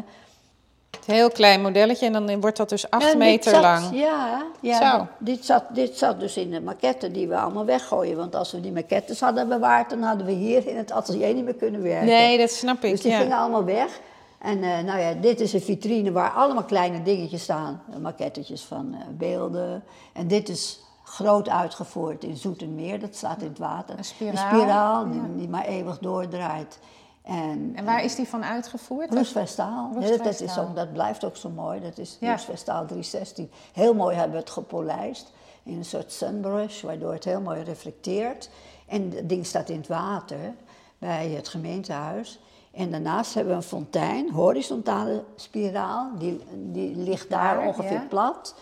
heel 1.06 1.30
klein 1.30 1.62
modelletje 1.62 2.06
en 2.06 2.14
dan 2.14 2.42
wordt 2.42 2.58
dat 2.58 2.70
dus 2.70 2.90
acht 2.90 3.18
meter 3.18 3.52
zat, 3.52 3.62
lang. 3.62 3.86
Ja, 3.92 4.46
ja 4.62 5.10
dit, 5.18 5.46
zat, 5.46 5.64
dit 5.70 5.98
zat 5.98 6.20
dus 6.20 6.38
in 6.38 6.52
de 6.52 6.62
maquette 6.62 7.12
die 7.12 7.28
we 7.28 7.38
allemaal 7.38 7.66
weggooien. 7.66 8.18
Want 8.18 8.36
als 8.36 8.52
we 8.52 8.62
die 8.62 8.72
maquettes 8.72 9.20
hadden 9.20 9.48
bewaard, 9.48 9.90
dan 9.90 10.02
hadden 10.02 10.26
we 10.26 10.32
hier 10.32 10.68
in 10.68 10.78
het 10.78 10.92
atelier 10.92 11.34
niet 11.34 11.44
meer 11.46 11.56
kunnen 11.56 11.82
werken. 11.82 12.06
Nee, 12.06 12.38
dat 12.38 12.52
snap 12.52 12.84
ik. 12.84 12.92
Dus 12.92 13.02
die 13.02 13.14
gingen 13.14 13.38
allemaal 13.38 13.66
weg. 13.66 14.00
En 14.38 14.58
uh, 14.58 14.80
nou 14.80 15.00
ja, 15.00 15.14
dit 15.14 15.40
is 15.40 15.54
een 15.54 15.62
vitrine 15.62 16.12
waar 16.12 16.32
allemaal 16.32 16.64
kleine 16.64 17.04
dingetjes 17.04 17.44
staan. 17.44 17.82
Maquettetjes 18.02 18.62
van 18.62 18.88
uh, 18.92 18.98
beelden. 19.18 19.84
En 20.14 20.28
dit 20.28 20.50
is 20.50 20.80
groot 21.04 21.50
uitgevoerd 21.50 22.24
in 22.24 22.36
Zoetermeer, 22.36 23.00
dat 23.00 23.16
staat 23.16 23.42
in 23.42 23.48
het 23.48 23.58
water. 23.58 23.98
Een 23.98 24.04
spiraal. 24.04 24.32
Een 24.32 24.60
spiraal 24.60 25.10
die, 25.12 25.22
die 25.38 25.50
maar 25.50 25.66
eeuwig 25.66 25.98
doordraait. 25.98 26.80
En, 27.26 27.72
en 27.76 27.86
waar 27.86 28.04
is 28.04 28.16
die 28.16 28.28
van 28.28 28.44
uitgevoerd? 28.44 29.14
Roestvestaal. 29.14 29.92
Dat, 29.94 30.24
dat, 30.24 30.42
is 30.42 30.58
ook, 30.58 30.76
dat 30.76 30.94
blijft 30.94 31.26
ook 31.26 31.38
zo 31.38 31.50
mooi. 31.50 31.82
Dat 31.82 31.98
is 31.98 32.18
ja. 32.20 32.32
Roestvestaal 32.32 32.86
316. 32.86 33.52
Heel 33.74 33.94
mooi 33.94 34.16
hebben 34.16 34.34
we 34.34 34.40
het 34.40 34.50
gepolijst 34.50 35.34
in 35.64 35.78
een 35.78 35.86
soort 35.86 36.12
sunbrush, 36.12 36.82
waardoor 36.82 37.14
het 37.14 37.24
heel 37.24 37.42
mooi 37.42 37.64
reflecteert. 37.64 38.50
En 38.88 39.12
het 39.12 39.30
ding 39.30 39.46
staat 39.46 39.70
in 39.70 39.78
het 39.78 39.88
water 39.88 40.54
bij 40.98 41.30
het 41.30 41.48
gemeentehuis. 41.48 42.40
En 42.72 42.92
daarnaast 42.92 43.34
hebben 43.34 43.54
we 43.54 43.60
een 43.60 43.68
fontein, 43.68 44.32
horizontale 44.32 45.24
spiraal, 45.36 46.12
die, 46.18 46.42
die 46.54 46.96
ligt 46.96 47.30
daar, 47.30 47.68
ongeveer 47.68 48.02
plat. 48.10 48.56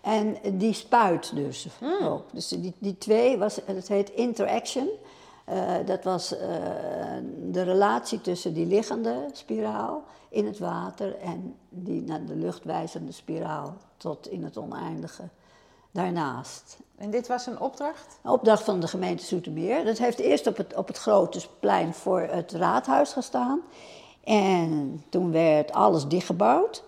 En 0.00 0.36
die 0.52 0.72
spuit 0.72 1.34
dus 1.34 1.66
hmm. 1.78 2.06
ook. 2.06 2.24
Dus 2.32 2.48
die, 2.48 2.74
die 2.78 2.98
twee, 2.98 3.38
was, 3.38 3.60
het 3.64 3.88
heet 3.88 4.10
interaction. 4.10 4.88
Uh, 5.52 5.86
dat 5.86 6.04
was 6.04 6.32
uh, 6.32 6.38
de 7.50 7.62
relatie 7.62 8.20
tussen 8.20 8.54
die 8.54 8.66
liggende 8.66 9.28
spiraal 9.32 10.02
in 10.28 10.46
het 10.46 10.58
water 10.58 11.18
en 11.18 11.56
die 11.68 12.02
naar 12.02 12.24
de 12.24 12.36
lucht 12.36 12.64
wijzende 12.64 13.12
spiraal 13.12 13.76
tot 13.96 14.28
in 14.28 14.44
het 14.44 14.56
oneindige 14.56 15.28
daarnaast. 15.90 16.78
En 16.96 17.10
dit 17.10 17.26
was 17.26 17.46
een 17.46 17.60
opdracht? 17.60 18.18
Een 18.22 18.30
opdracht 18.30 18.62
van 18.62 18.80
de 18.80 18.88
gemeente 18.88 19.24
Zoetermeer. 19.24 19.84
Dat 19.84 19.98
heeft 19.98 20.18
eerst 20.18 20.46
op 20.46 20.56
het, 20.56 20.76
op 20.76 20.86
het 20.86 20.98
grote 20.98 21.40
plein 21.60 21.94
voor 21.94 22.20
het 22.20 22.52
raadhuis 22.52 23.12
gestaan. 23.12 23.60
En 24.24 25.04
toen 25.08 25.32
werd 25.32 25.72
alles 25.72 26.06
dichtgebouwd. 26.06 26.84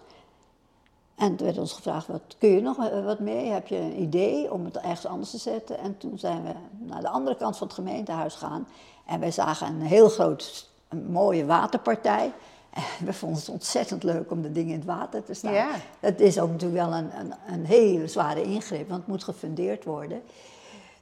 En 1.21 1.37
toen 1.37 1.47
werd 1.47 1.59
ons 1.59 1.73
gevraagd, 1.73 2.07
wat, 2.07 2.21
kun 2.39 2.49
je 2.49 2.61
nog 2.61 2.77
wat 3.05 3.19
mee? 3.19 3.51
Heb 3.51 3.67
je 3.67 3.77
een 3.77 4.01
idee 4.01 4.53
om 4.53 4.65
het 4.65 4.77
ergens 4.77 5.07
anders 5.07 5.31
te 5.31 5.39
zetten? 5.39 5.79
En 5.79 5.99
toen 5.99 6.19
zijn 6.19 6.43
we 6.43 6.53
naar 6.79 7.01
de 7.01 7.09
andere 7.09 7.37
kant 7.37 7.57
van 7.57 7.67
het 7.67 7.77
gemeentehuis 7.77 8.35
gegaan. 8.35 8.67
En 9.07 9.21
wij 9.21 9.31
zagen 9.31 9.67
een 9.67 9.81
heel 9.81 10.09
groot, 10.09 10.69
een 10.89 11.11
mooie 11.11 11.47
waterpartij. 11.47 12.33
En 12.71 13.07
we 13.07 13.13
vonden 13.13 13.39
het 13.39 13.49
ontzettend 13.49 14.03
leuk 14.03 14.31
om 14.31 14.43
de 14.43 14.53
dingen 14.53 14.73
in 14.73 14.79
het 14.79 14.87
water 14.87 15.25
te 15.25 15.35
staan. 15.35 15.53
Ja. 15.53 15.71
Dat 16.01 16.21
is 16.21 16.39
ook 16.39 16.51
natuurlijk 16.51 16.83
wel 16.83 16.93
een, 16.99 17.19
een, 17.19 17.35
een 17.49 17.65
hele 17.65 18.09
zware 18.09 18.43
ingreep, 18.43 18.89
want 18.89 19.01
het 19.01 19.09
moet 19.09 19.25
gefundeerd 19.25 19.85
worden. 19.85 20.23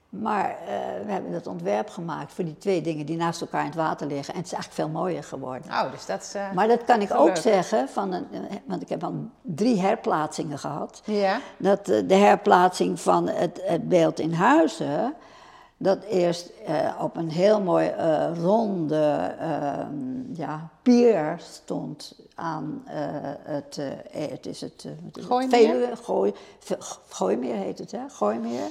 Maar 0.09 0.49
uh, 0.51 0.66
we 1.07 1.12
hebben 1.12 1.33
dat 1.33 1.47
ontwerp 1.47 1.88
gemaakt 1.88 2.33
voor 2.33 2.44
die 2.44 2.59
twee 2.59 2.81
dingen 2.81 3.07
die 3.07 3.16
naast 3.16 3.40
elkaar 3.40 3.61
in 3.61 3.66
het 3.66 3.77
water 3.77 4.07
liggen. 4.07 4.35
En 4.35 4.40
het 4.40 4.47
is 4.47 4.53
eigenlijk 4.53 4.83
veel 4.83 5.01
mooier 5.01 5.25
geworden. 5.25 5.71
Oh, 5.71 5.92
dus 5.92 6.07
dat 6.07 6.23
is, 6.23 6.35
uh, 6.35 6.53
maar 6.53 6.68
dat 6.68 6.85
kan 6.85 7.01
ik 7.01 7.14
ook 7.14 7.37
zeggen, 7.37 7.88
van 7.88 8.12
een, 8.12 8.27
eh, 8.33 8.57
want 8.64 8.83
ik 8.83 8.88
heb 8.88 9.05
al 9.05 9.14
drie 9.42 9.81
herplaatsingen 9.81 10.59
gehad. 10.59 11.03
Ja. 11.05 11.40
Dat 11.57 11.88
uh, 11.88 12.09
de 12.09 12.14
herplaatsing 12.14 13.01
van 13.01 13.29
het, 13.29 13.61
het, 13.62 13.88
beeld 13.88 14.21
in 14.21 14.33
Huizen, 14.33 15.14
dat 15.77 16.03
eerst 16.03 16.53
op 17.01 17.16
een 17.16 17.31
heel 17.31 17.61
mooi 17.61 17.92
ronde 18.42 19.35
ehm, 19.38 20.35
ja, 20.35 20.68
pier 20.83 21.37
stond 21.38 22.14
aan 22.35 22.83
het, 23.42 23.81
het 24.11 24.47
is 24.47 24.61
het, 24.61 24.87
het 25.12 25.25
Gooimeer? 25.25 25.97
Gooi, 26.03 26.33
Gooimeer 27.09 27.55
heet 27.55 27.79
het, 27.79 27.90
hè? 27.90 28.01
Gooimeer. 28.09 28.71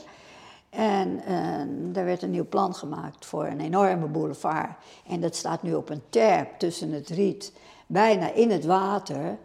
En 0.69 1.21
uh, 1.27 1.97
er 1.97 2.05
werd 2.05 2.21
een 2.21 2.31
nieuw 2.31 2.47
plan 2.47 2.75
gemaakt 2.75 3.25
voor 3.25 3.45
een 3.45 3.59
enorme 3.59 4.07
boulevard. 4.07 4.71
En 5.07 5.21
dat 5.21 5.35
staat 5.35 5.63
nu 5.63 5.73
op 5.73 5.89
een 5.89 6.01
terp 6.09 6.59
tussen 6.59 6.91
het 6.91 7.09
riet, 7.09 7.53
bijna 7.87 8.31
in 8.31 8.51
het 8.51 8.65
water. 8.65 9.37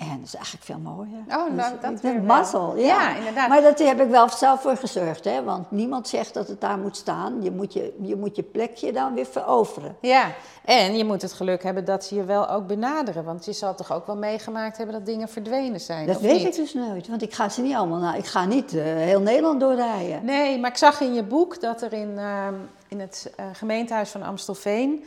En 0.00 0.16
dat 0.18 0.26
is 0.26 0.34
eigenlijk 0.34 0.64
veel 0.64 0.78
mooier. 0.78 1.20
Oh, 1.28 1.54
nou, 1.54 1.74
dat 1.80 2.04
is 2.04 2.22
mazzel, 2.22 2.76
ja. 2.76 2.84
ja. 2.84 3.16
inderdaad. 3.16 3.48
Maar 3.48 3.62
dat 3.62 3.78
heb 3.78 4.00
ik 4.00 4.08
wel 4.08 4.28
zelf 4.28 4.60
voor 4.60 4.76
gezorgd, 4.76 5.24
hè. 5.24 5.42
Want 5.42 5.70
niemand 5.70 6.08
zegt 6.08 6.34
dat 6.34 6.48
het 6.48 6.60
daar 6.60 6.78
moet 6.78 6.96
staan. 6.96 7.42
Je 7.42 7.50
moet 7.50 7.72
je, 7.72 7.94
je, 8.02 8.16
moet 8.16 8.36
je 8.36 8.42
plekje 8.42 8.92
dan 8.92 9.14
weer 9.14 9.26
veroveren. 9.26 9.96
Ja, 10.00 10.32
en 10.64 10.96
je 10.96 11.04
moet 11.04 11.22
het 11.22 11.32
geluk 11.32 11.62
hebben 11.62 11.84
dat 11.84 12.04
ze 12.04 12.14
je 12.14 12.24
wel 12.24 12.48
ook 12.48 12.66
benaderen. 12.66 13.24
Want 13.24 13.44
je 13.44 13.52
zal 13.52 13.74
toch 13.74 13.92
ook 13.92 14.06
wel 14.06 14.16
meegemaakt 14.16 14.76
hebben 14.76 14.94
dat 14.94 15.06
dingen 15.06 15.28
verdwenen 15.28 15.80
zijn, 15.80 16.06
Dat 16.06 16.20
weet 16.20 16.44
ik 16.44 16.54
dus 16.54 16.74
nooit, 16.74 17.08
want 17.08 17.22
ik 17.22 17.34
ga 17.34 17.48
ze 17.48 17.60
niet 17.60 17.74
allemaal... 17.74 17.98
naar. 17.98 18.18
ik 18.18 18.26
ga 18.26 18.44
niet 18.44 18.74
uh, 18.74 18.82
heel 18.82 19.20
Nederland 19.20 19.60
doorrijden. 19.60 20.24
Nee, 20.24 20.58
maar 20.58 20.70
ik 20.70 20.76
zag 20.76 21.00
in 21.00 21.14
je 21.14 21.22
boek 21.22 21.60
dat 21.60 21.82
er 21.82 21.92
in, 21.92 22.10
uh, 22.10 22.46
in 22.88 23.00
het 23.00 23.32
uh, 23.40 23.46
gemeentehuis 23.52 24.10
van 24.10 24.22
Amstelveen... 24.22 25.04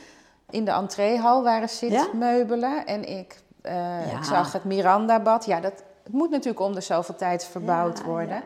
in 0.50 0.66
de 0.66 0.72
entreehal 0.72 1.44
waren 1.44 1.70
zitmeubelen. 1.70 2.70
Ja? 2.70 2.86
En 2.86 3.10
ik 3.10 3.42
uh, 3.64 4.14
Ik 4.14 4.24
zag 4.24 4.52
het 4.52 4.64
Miranda-bad. 4.64 5.46
Ja, 5.46 5.60
dat, 5.60 5.84
het 6.04 6.14
moet 6.14 6.30
natuurlijk 6.30 6.60
om 6.60 6.74
de 6.74 6.82
zoveel 6.82 7.16
tijd 7.16 7.46
verbouwd 7.46 8.04
worden. 8.04 8.44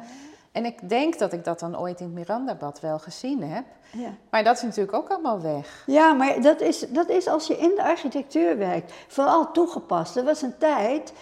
En 0.51 0.65
ik 0.65 0.89
denk 0.89 1.19
dat 1.19 1.33
ik 1.33 1.43
dat 1.43 1.59
dan 1.59 1.79
ooit 1.79 1.99
in 1.99 2.05
het 2.05 2.15
Miranda-bad 2.15 2.79
wel 2.79 2.99
gezien 2.99 3.43
heb. 3.43 3.65
Ja. 3.91 4.09
Maar 4.29 4.43
dat 4.43 4.55
is 4.55 4.61
natuurlijk 4.61 4.97
ook 4.97 5.09
allemaal 5.09 5.41
weg. 5.41 5.83
Ja, 5.85 6.13
maar 6.13 6.41
dat 6.41 6.61
is, 6.61 6.79
dat 6.79 7.09
is 7.09 7.27
als 7.27 7.47
je 7.47 7.57
in 7.57 7.71
de 7.75 7.83
architectuur 7.83 8.57
werkt. 8.57 8.93
Vooral 9.07 9.51
toegepast. 9.51 10.15
Er 10.15 10.23
was 10.23 10.41
een 10.41 10.57
tijd 10.57 11.13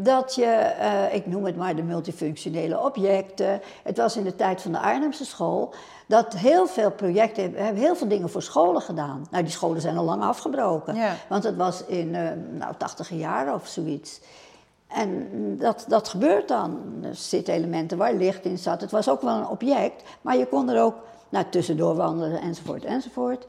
dat 0.00 0.34
je, 0.34 0.44
eh, 0.44 1.14
ik 1.14 1.26
noem 1.26 1.44
het 1.44 1.56
maar 1.56 1.76
de 1.76 1.82
multifunctionele 1.82 2.80
objecten. 2.80 3.60
Het 3.82 3.96
was 3.96 4.16
in 4.16 4.24
de 4.24 4.36
tijd 4.36 4.62
van 4.62 4.72
de 4.72 4.78
Arnhemse 4.78 5.24
school 5.24 5.74
dat 6.06 6.32
heel 6.36 6.66
veel 6.66 6.90
projecten, 6.90 7.52
we 7.52 7.60
hebben 7.60 7.82
heel 7.82 7.96
veel 7.96 8.08
dingen 8.08 8.30
voor 8.30 8.42
scholen 8.42 8.82
gedaan. 8.82 9.26
Nou, 9.30 9.42
die 9.44 9.52
scholen 9.52 9.80
zijn 9.80 9.96
al 9.96 10.04
lang 10.04 10.22
afgebroken, 10.22 10.94
Ja. 10.94 11.14
want 11.28 11.44
het 11.44 11.56
was 11.56 11.84
in 11.86 12.08
uh, 12.08 12.28
nou, 12.50 12.74
80 12.78 13.10
jaar 13.10 13.54
of 13.54 13.66
zoiets. 13.66 14.20
En 14.86 15.28
dat, 15.58 15.84
dat 15.88 16.08
gebeurt 16.08 16.48
dan. 16.48 16.80
Er 17.02 17.14
zitten 17.14 17.54
elementen 17.54 17.98
waar 17.98 18.14
licht 18.14 18.44
in 18.44 18.58
zat. 18.58 18.80
Het 18.80 18.90
was 18.90 19.08
ook 19.08 19.22
wel 19.22 19.36
een 19.36 19.48
object, 19.48 20.02
maar 20.20 20.36
je 20.36 20.46
kon 20.46 20.68
er 20.70 20.82
ook 20.82 20.94
nou, 21.28 21.44
tussendoor 21.50 21.94
wandelen 21.94 22.40
enzovoort 22.40 22.84
enzovoort. 22.84 23.46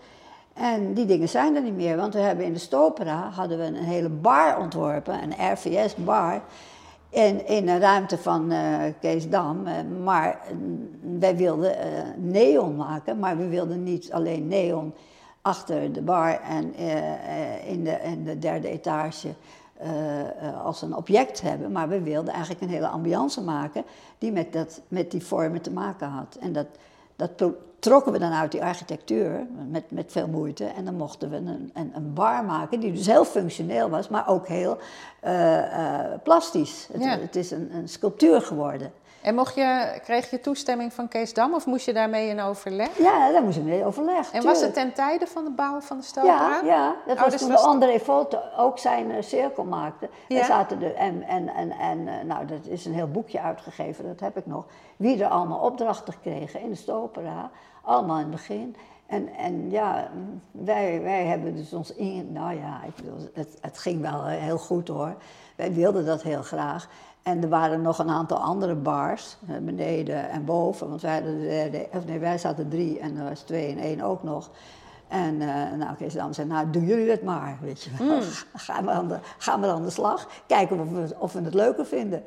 En 0.60 0.94
die 0.94 1.06
dingen 1.06 1.30
zijn 1.30 1.56
er 1.56 1.62
niet 1.62 1.76
meer, 1.76 1.98
want 1.98 2.14
we 2.14 2.20
hebben 2.20 2.46
in 2.46 2.54
de 2.54 2.60
Stopera 2.60 3.30
hadden 3.30 3.58
we 3.58 3.64
een 3.64 3.76
hele 3.76 4.10
bar 4.10 4.60
ontworpen, 4.60 5.24
een 5.24 5.54
RVS-bar, 5.54 6.42
in, 7.10 7.48
in 7.48 7.68
een 7.68 7.80
ruimte 7.80 8.18
van 8.18 8.52
uh, 8.52 8.78
Kees 9.00 9.30
Dam. 9.30 9.68
Uh, 9.68 9.74
maar 10.04 10.40
uh, 10.52 10.58
wij 11.20 11.36
wilden 11.36 11.76
neon 12.18 12.76
maken, 12.76 13.20
maar 13.20 13.38
we 13.38 13.48
wilden 13.48 13.84
niet 13.84 14.12
alleen 14.12 14.48
neon 14.48 14.94
achter 15.42 15.94
de 15.94 16.02
bar 16.02 16.42
en 16.42 16.76
in, 17.66 17.84
de, 17.84 18.24
de 18.24 18.40
derde 18.40 18.70
etage 18.70 19.34
als 20.64 20.82
een 20.82 20.96
object 20.96 21.42
hebben, 21.42 21.72
maar 21.72 21.90
we 21.90 22.02
wilden 22.02 22.34
eigenlijk 22.34 22.62
een 22.62 22.70
hele 22.70 22.88
ambiance 22.88 23.42
maken 23.44 23.84
die 24.18 24.32
met, 24.32 24.54
dat, 24.54 24.82
met 24.88 25.12
die 25.12 25.26
vormen 25.26 25.62
te 25.62 25.72
maken 25.72 26.08
had. 26.08 26.38
En 26.40 26.54
dat, 26.54 26.68
dat 27.16 27.38
trokken 27.80 28.12
we 28.12 28.20
dan 28.20 28.32
uit 28.32 28.52
die 28.52 28.64
architectuur 28.64 29.48
met, 29.70 29.84
met 29.92 30.12
veel 30.12 30.28
moeite. 30.28 30.66
En 30.66 30.86
dan 30.86 30.96
mochten 30.96 31.30
we 31.30 31.36
een, 31.36 31.72
een, 31.74 31.92
een 31.96 32.14
bar 32.14 32.44
maken 32.44 32.80
die 32.80 32.92
dus 32.94 33.06
heel 33.08 33.26
functioneel 33.26 33.90
was, 33.90 34.08
maar 34.10 34.28
ook 34.28 34.48
heel 34.48 34.78
uh, 35.26 35.58
uh, 35.58 36.00
plastisch. 36.24 36.88
Het, 36.92 37.04
Ja. 37.04 37.10
het 37.20 37.36
is 37.36 37.52
een, 37.52 37.70
een 37.74 37.90
sculptuur 37.90 38.42
geworden. 38.42 38.92
En 39.22 39.36
mocht 39.36 39.56
je, 39.56 40.00
kreeg 40.04 40.30
je 40.30 40.40
toestemming 40.40 40.94
van 40.94 41.08
Kees 41.08 41.34
Dam 41.34 41.54
of 41.54 41.66
moest 41.66 41.86
je 41.86 41.94
daarmee 41.94 42.30
in 42.30 42.40
overleg? 42.42 42.98
Ja, 42.98 43.32
daar 43.32 43.44
moest 43.44 43.58
ik 43.58 43.64
mee 43.64 43.86
overleg. 43.86 44.32
En 44.32 44.44
was 44.44 44.62
het 44.62 44.74
ten 44.74 44.94
tijde 44.94 45.28
van 45.28 45.44
de 45.44 45.50
bouw 45.52 45.80
van 45.80 45.98
de 45.98 46.04
Stopera? 46.04 46.34
Ja, 46.34 46.62
ja, 46.66 46.96
dat 47.08 47.16
Oh, 47.18 47.22
was 47.24 47.32
dus 47.32 47.42
toen 47.42 47.50
was- 47.52 47.62
de 47.62 47.68
André 47.68 48.00
Volte 48.00 48.42
ook 48.58 48.80
zijn 48.80 49.12
eh, 49.12 49.22
cirkel 49.22 49.64
maakte. 49.64 50.10
Ja. 50.28 50.40
En 50.40 50.46
zaten 50.46 50.82
er, 50.82 50.96
en, 50.96 51.24
en, 51.24 51.48
en, 51.56 51.72
en 51.72 52.08
eh, 52.08 52.14
nou, 52.26 52.46
dat 52.46 52.66
is 52.68 52.86
een 52.86 52.94
heel 52.94 53.08
boekje 53.12 53.42
uitgegeven, 53.42 54.06
dat 54.08 54.20
heb 54.20 54.38
ik 54.38 54.46
nog. 54.46 54.66
Wie 54.98 55.24
er 55.24 55.30
allemaal 55.30 55.60
opdrachten 55.60 56.14
kregen 56.22 56.62
in 56.62 56.70
de 56.70 56.76
Stopera, 56.76 57.50
allemaal 57.82 58.16
in 58.16 58.22
het 58.22 58.32
begin. 58.32 58.76
En, 59.06 59.36
en 59.36 59.70
ja, 59.70 60.10
wij, 60.52 61.02
wij 61.02 61.26
hebben 61.26 61.56
dus 61.56 61.74
ons 61.74 61.94
in, 61.94 62.32
nou 62.32 62.60
ja, 62.60 62.84
ik 62.84 62.96
bedoel, 62.96 63.30
het, 63.34 63.58
het 63.62 63.78
ging 63.78 64.02
wel 64.02 64.26
eh, 64.26 64.42
heel 64.42 64.58
goed 64.58 64.88
hoor. 64.88 65.16
Wij 65.56 65.74
wilden 65.74 66.06
dat 66.06 66.22
heel 66.22 66.42
graag. 66.42 66.88
En 67.24 67.44
er 67.44 67.50
waren 67.50 67.82
nog 67.82 68.00
een 68.00 68.10
aantal 68.10 68.38
andere 68.38 68.76
bars, 68.76 69.38
eh, 69.48 69.58
beneden 69.58 70.30
en 70.30 70.46
boven. 70.46 70.90
Want 70.90 71.02
wij, 71.02 71.14
hadden 71.14 71.86
of 71.94 72.06
nee, 72.06 72.20
wij 72.20 72.38
zaten 72.38 72.70
drie 72.70 73.00
en 73.00 73.18
er 73.18 73.30
was 73.30 73.40
twee 73.42 73.72
en 73.72 73.78
één 73.78 74.02
ook 74.02 74.24
nog. 74.24 74.50
En 75.08 75.42
eh 75.42 75.78
nou, 75.78 75.96
Kees 75.96 76.14
Dam 76.14 76.34
zei, 76.34 76.48
nou 76.48 76.70
doen 76.70 76.86
jullie 76.86 77.10
het 77.10 77.24
maar, 77.24 77.58
weet 77.62 77.84
je 77.84 77.90
wel. 77.98 78.22
Gaan, 78.54 78.86
we 78.86 78.92
aan 78.92 79.08
de, 79.08 79.18
gaan 79.38 79.62
we 79.62 79.68
aan 79.68 79.84
de 79.84 79.90
slag, 79.90 80.28
kijken 80.48 80.80
of 80.80 80.90
we, 80.90 81.16
of 81.18 81.34
we 81.34 81.42
het 81.42 81.54
leuker 81.54 81.86
vinden. 81.86 82.24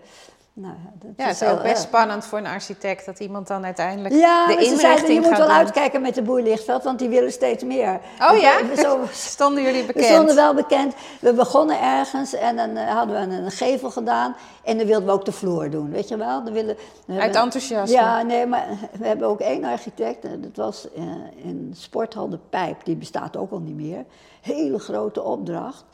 Nou, 0.54 0.74
ja, 0.84 0.90
dat 0.98 1.10
Ja, 1.16 1.24
het 1.24 1.34
is 1.34 1.40
heel 1.40 1.50
ook 1.50 1.62
best 1.62 1.68
erg. 1.74 1.78
spannend 1.78 2.24
voor 2.24 2.38
een 2.38 2.46
architect 2.46 3.06
dat 3.06 3.18
iemand 3.20 3.46
dan 3.48 3.64
uiteindelijk 3.64 4.14
Ja, 4.14 4.46
de 4.46 4.52
maar 4.54 4.62
ze 4.62 4.68
inrichting 4.70 4.80
zeiden, 4.80 5.14
je 5.14 5.20
moet 5.20 5.36
wel 5.38 5.46
doen. 5.46 5.56
uitkijken 5.56 6.02
met 6.02 6.14
de 6.14 6.22
boer 6.22 6.40
Lichtveld, 6.42 6.82
want 6.84 6.98
die 6.98 7.08
willen 7.08 7.32
steeds 7.32 7.64
meer. 7.64 8.00
Oh 8.30 8.38
ja? 8.38 8.66
we- 8.66 8.80
Zo, 8.80 8.98
Stonden 9.12 9.62
jullie 9.62 9.80
we 9.80 9.86
bekend? 9.86 10.04
stonden 10.06 10.34
wel 10.34 10.54
bekend. 10.54 10.94
We 11.20 11.32
begonnen 11.32 11.80
ergens 11.80 12.32
en 12.34 12.56
dan 12.56 12.76
eh, 12.76 12.94
hadden 12.94 13.28
we 13.28 13.36
een, 13.36 13.50
gevel 13.50 13.90
gedaan. 13.90 14.36
En 14.64 14.78
dan 14.78 14.86
wilden 14.86 15.06
we 15.06 15.12
ook 15.12 15.24
de 15.24 15.32
vloer 15.32 15.70
doen, 15.70 15.90
weet 15.90 16.08
je 16.08 16.16
wel? 16.16 16.44
Dan 16.44 16.52
willen, 16.52 16.76
we 17.04 17.20
Uit 17.20 17.36
enthousiasme? 17.36 17.96
Ja, 17.96 18.22
nee, 18.22 18.46
maar 18.46 18.66
we 18.98 19.06
hebben 19.06 19.28
ook 19.28 19.40
één 19.40 19.64
architect. 19.64 20.24
en 20.24 20.40
Dat 20.40 20.56
was 20.66 20.88
eh, 20.92 21.02
in 21.44 21.72
Sporthal 21.76 22.28
de 22.28 22.38
Pijp. 22.50 22.84
Die 22.84 22.96
bestaat 22.96 23.36
ook 23.36 23.50
al 23.52 23.58
niet 23.60 23.76
meer. 23.76 24.04
Hele 24.40 24.78
grote 24.78 25.22
opdracht. 25.22 25.84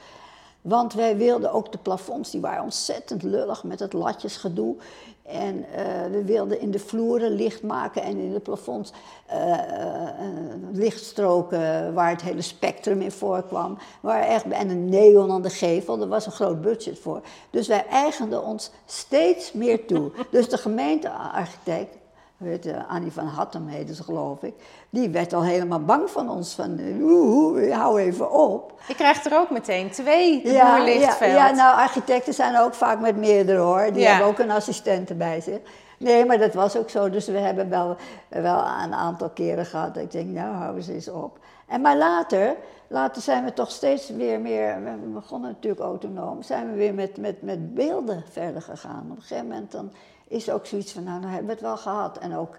Want 0.69 0.95
wij 0.95 1.17
wilden 1.17 1.53
ook 1.53 1.73
de 1.73 1.79
plafonds, 1.79 2.31
die 2.31 2.41
waren 2.41 2.63
ontzettend 2.63 3.23
lullig 3.23 3.65
met 3.65 3.81
het 3.81 3.93
latjesgedoe. 3.93 4.77
En 5.23 5.65
eh, 5.73 6.11
we 6.11 6.25
wilden 6.25 6.61
in 6.61 6.71
de 6.71 6.79
vloeren 6.79 7.31
licht 7.31 7.63
maken 7.63 8.03
en 8.03 8.17
in 8.19 8.33
de 8.33 8.41
plafonds 8.41 8.93
eh, 9.27 9.59
lichtstroken 10.73 11.95
waar 11.95 12.11
het 12.11 12.23
hele 12.23 12.43
spectrum 12.43 13.01
in 13.01 13.13
voorkwam. 13.13 13.79
Waar 14.01 14.23
echt, 14.23 14.49
en 14.49 14.69
een 14.69 14.89
neon 14.89 15.31
aan 15.31 15.43
de 15.43 15.51
gevel, 15.51 15.99
daar 15.99 16.09
was 16.09 16.27
een 16.27 16.33
groot 16.33 16.61
budget 16.61 16.99
voor. 16.99 17.21
Dus 17.51 17.69
wij 17.69 17.87
eigenden 17.87 18.45
ons 18.45 18.71
steeds 18.87 19.53
meer 19.53 19.87
toe. 19.87 20.11
Dus 20.31 20.49
de 20.49 20.59
gemeentearchitect, 20.59 21.97
weet 22.39 22.65
je, 22.65 22.87
Annie 22.87 23.13
van 23.13 23.27
Hattem 23.27 23.67
heette 23.67 23.95
ze 23.95 24.03
geloof 24.03 24.43
ik, 24.43 24.55
die 24.91 25.09
werd 25.09 25.33
al 25.33 25.45
helemaal 25.45 25.85
bang 25.85 26.11
van 26.11 26.31
ons. 26.31 26.55
Van, 26.55 26.79
eh, 26.79 27.03
oeh, 27.03 27.73
hou 27.77 28.01
even 28.01 28.33
op. 28.33 28.81
Je 28.89 28.95
krijgt 28.95 29.27
er 29.27 29.39
ook 29.39 29.51
meteen 29.51 29.91
twee, 29.91 30.43
de. 30.43 30.53
Ja, 30.53 30.77
ja, 31.21 31.51
nou, 31.51 31.77
architecten 31.77 32.35
zijn 32.35 32.59
ook 32.59 32.75
vaak 32.75 33.01
met 33.01 33.17
meerdere 33.17 33.59
hoor. 33.59 33.93
Die 33.93 34.03
Ja. 34.03 34.09
hebben 34.11 34.27
ook 34.27 34.39
een 34.39 34.51
assistent 34.51 35.19
bij 35.19 35.41
zich. 35.41 35.59
Nee, 35.99 36.25
maar 36.25 36.39
dat 36.39 36.55
was 36.55 36.77
ook 36.77 36.91
zo. 36.91 37.11
Dus 37.11 37.27
we 37.27 37.39
hebben 37.39 37.69
wel, 37.69 37.97
wel 38.29 38.59
een 38.85 38.95
aantal 38.95 39.29
keren 39.31 39.67
gehad. 39.67 39.95
dat 39.95 40.03
Ik 40.03 40.11
denk, 40.11 40.27
nou, 40.29 40.55
hou 40.55 40.77
eens 40.77 40.89
eens 40.89 41.09
op. 41.09 41.39
En 41.67 41.81
maar 41.81 41.97
later, 41.97 42.57
later 42.87 43.23
zijn 43.23 43.45
we 43.45 43.53
toch 43.53 43.71
steeds 43.71 44.09
weer 44.09 44.41
meer. 44.41 44.83
We 44.85 44.91
begonnen 45.09 45.51
natuurlijk 45.51 45.83
autonoom. 45.83 46.43
Zijn 46.43 46.71
we 46.71 46.77
weer 46.77 46.95
met, 46.95 47.17
met, 47.17 47.43
met 47.43 47.75
beelden 47.75 48.25
verder 48.31 48.63
gegaan. 48.63 49.07
Op 49.11 49.17
een 49.17 49.23
gegeven 49.23 49.47
moment 49.49 49.73
dan 49.73 49.93
is 50.29 50.51
ook 50.51 50.67
zoiets 50.67 50.93
van, 50.93 51.03
nou, 51.03 51.21
dan 51.21 51.31
hebben 51.31 51.47
we 51.47 51.53
het 51.53 51.63
wel 51.63 51.77
gehad. 51.77 52.19
En 52.19 52.37
ook 52.37 52.59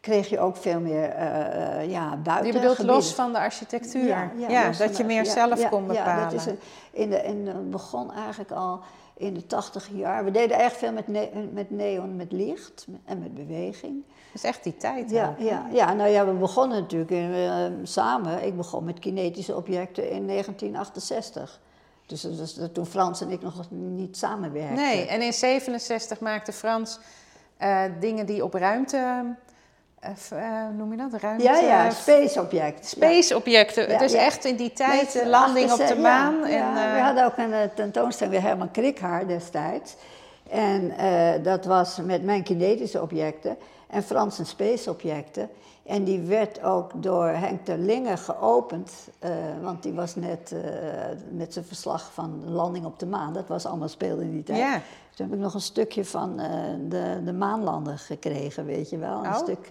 kreeg 0.00 0.28
je 0.28 0.38
ook 0.38 0.56
veel 0.56 0.80
meer 0.80 1.08
eh, 1.08 1.90
ja, 1.90 2.16
buiten. 2.16 2.46
Je 2.46 2.52
bedoelt 2.52 2.82
los 2.82 3.14
van 3.14 3.32
de 3.32 3.38
architectuur? 3.38 4.30
Ja, 4.48 4.70
dat 4.70 4.96
je 4.96 5.04
meer 5.04 5.26
zelf 5.26 5.68
kon 5.68 5.86
bepalen. 5.86 6.14
Ja, 6.14 6.24
dat 6.24 6.32
is 6.32 6.46
een, 6.46 6.58
in 6.90 7.10
de, 7.10 7.22
in 7.22 7.44
de, 7.44 7.52
begon 7.52 8.12
eigenlijk 8.12 8.50
al 8.50 8.80
in 9.16 9.34
de 9.34 9.46
tachtig 9.46 9.88
jaar. 9.92 10.24
We 10.24 10.30
deden 10.30 10.58
erg 10.58 10.72
veel 10.72 10.92
met, 10.92 11.08
ne- 11.08 11.48
met 11.52 11.70
neon, 11.70 12.16
met 12.16 12.32
licht 12.32 12.86
en 13.04 13.18
met 13.18 13.34
beweging. 13.34 14.04
Dat 14.06 14.42
is 14.42 14.44
echt 14.44 14.64
die 14.64 14.76
tijd. 14.76 15.10
Ja, 15.10 15.28
ook. 15.28 15.46
ja, 15.46 15.66
ja, 15.72 15.92
nou 15.92 16.10
ja, 16.10 16.26
we 16.26 16.32
begonnen 16.32 16.80
natuurlijk 16.80 17.10
in, 17.10 17.32
eh, 17.32 17.64
samen. 17.82 18.46
Ik 18.46 18.56
begon 18.56 18.84
met 18.84 18.98
kinetische 18.98 19.56
objecten 19.56 20.10
in 20.10 20.26
1968. 20.26 21.60
Dus 22.06 22.20
dat 22.20 22.38
was 22.38 22.58
toen 22.72 22.86
Frans 22.86 23.20
en 23.20 23.30
ik 23.30 23.42
nog 23.42 23.70
niet 23.70 24.16
samenwerkten. 24.16 24.76
Nee, 24.76 25.06
en 25.06 25.22
in 25.22 25.32
67 25.32 26.20
maakte 26.20 26.52
Frans 26.52 26.98
eh, 27.56 27.82
dingen 28.00 28.26
die 28.26 28.44
op 28.44 28.54
ruimte... 28.54 29.24
eh, 30.30 30.68
noem 30.76 30.90
je 30.90 30.96
dat? 30.96 31.20
Ruimte, 31.20 31.44
ja, 31.44 31.58
ja, 31.58 31.90
space 31.90 32.40
object. 32.40 32.86
Space-objecten. 32.86 33.90
Ja, 33.90 33.98
dus 33.98 34.12
ja. 34.12 34.18
echt 34.18 34.44
in 34.44 34.56
die 34.56 34.72
tijd, 34.72 35.12
de 35.12 35.26
landing 35.26 35.72
op 35.72 35.86
de 35.86 35.96
maan. 35.96 36.44
En, 36.44 36.94
we 36.94 37.00
hadden 37.00 37.24
ook 37.24 37.36
een 37.36 37.70
tentoonstelling 37.74 38.34
bij 38.34 38.48
Herman 38.48 38.70
Krikhaar 38.70 39.26
destijds. 39.26 39.94
En 40.50 40.92
dat 41.42 41.64
was 41.64 41.98
met 42.02 42.22
mijn 42.22 42.42
kinetische 42.42 43.02
objecten 43.02 43.56
en 43.88 44.02
Frans 44.02 44.38
en 44.38 44.46
space 44.46 44.90
objecten. 44.90 45.50
En 45.86 46.04
die 46.04 46.20
werd 46.20 46.62
ook 46.62 47.02
door 47.02 47.26
Henk 47.26 47.64
ter 47.64 47.78
Linge 47.78 48.16
geopend, 48.16 48.92
eh, 49.18 49.30
want 49.62 49.82
die 49.82 49.92
was 49.92 50.14
net 50.14 50.52
eh, 50.52 50.60
met 51.30 51.52
zijn 51.52 51.64
verslag 51.64 52.12
van 52.12 52.40
de 52.40 52.50
landing 52.50 52.84
op 52.84 52.98
de 52.98 53.06
maan. 53.06 53.32
Dat 53.32 53.48
was 53.48 53.66
allemaal 53.66 53.88
speelde 53.88 54.22
in 54.22 54.30
die 54.30 54.42
tijd. 54.42 54.58
Ja. 54.58 54.80
Toen 55.14 55.26
heb 55.26 55.34
ik 55.34 55.42
nog 55.42 55.54
een 55.54 55.60
stukje 55.60 56.04
van 56.04 56.38
eh, 56.40 56.50
de, 56.88 57.20
de 57.24 57.32
maanlander 57.32 57.98
gekregen, 57.98 58.64
weet 58.64 58.90
je 58.90 58.98
wel. 58.98 59.24
Een 59.24 59.30
Oh. 59.30 59.36
stuk, 59.36 59.68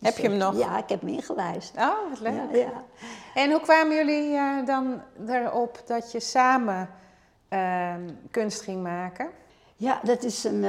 Heb 0.00 0.16
je 0.16 0.28
hem 0.28 0.36
nog? 0.36 0.58
Ja, 0.58 0.78
ik 0.78 0.88
heb 0.88 1.00
hem 1.00 1.10
ingelijst. 1.10 1.76
Oh, 1.76 2.08
wat 2.10 2.20
leuk. 2.20 2.32
Ja, 2.52 2.56
ja. 2.58 2.84
En 3.34 3.50
hoe 3.50 3.60
kwamen 3.60 3.96
jullie 3.96 4.36
dan 4.64 5.00
erop 5.28 5.82
dat 5.86 6.12
je 6.12 6.20
samen 6.20 6.88
eh, 7.48 7.94
kunst 8.30 8.60
ging 8.62 8.82
maken? 8.82 9.28
Ja, 9.76 10.00
dat 10.02 10.22
is 10.22 10.44
een, 10.44 10.62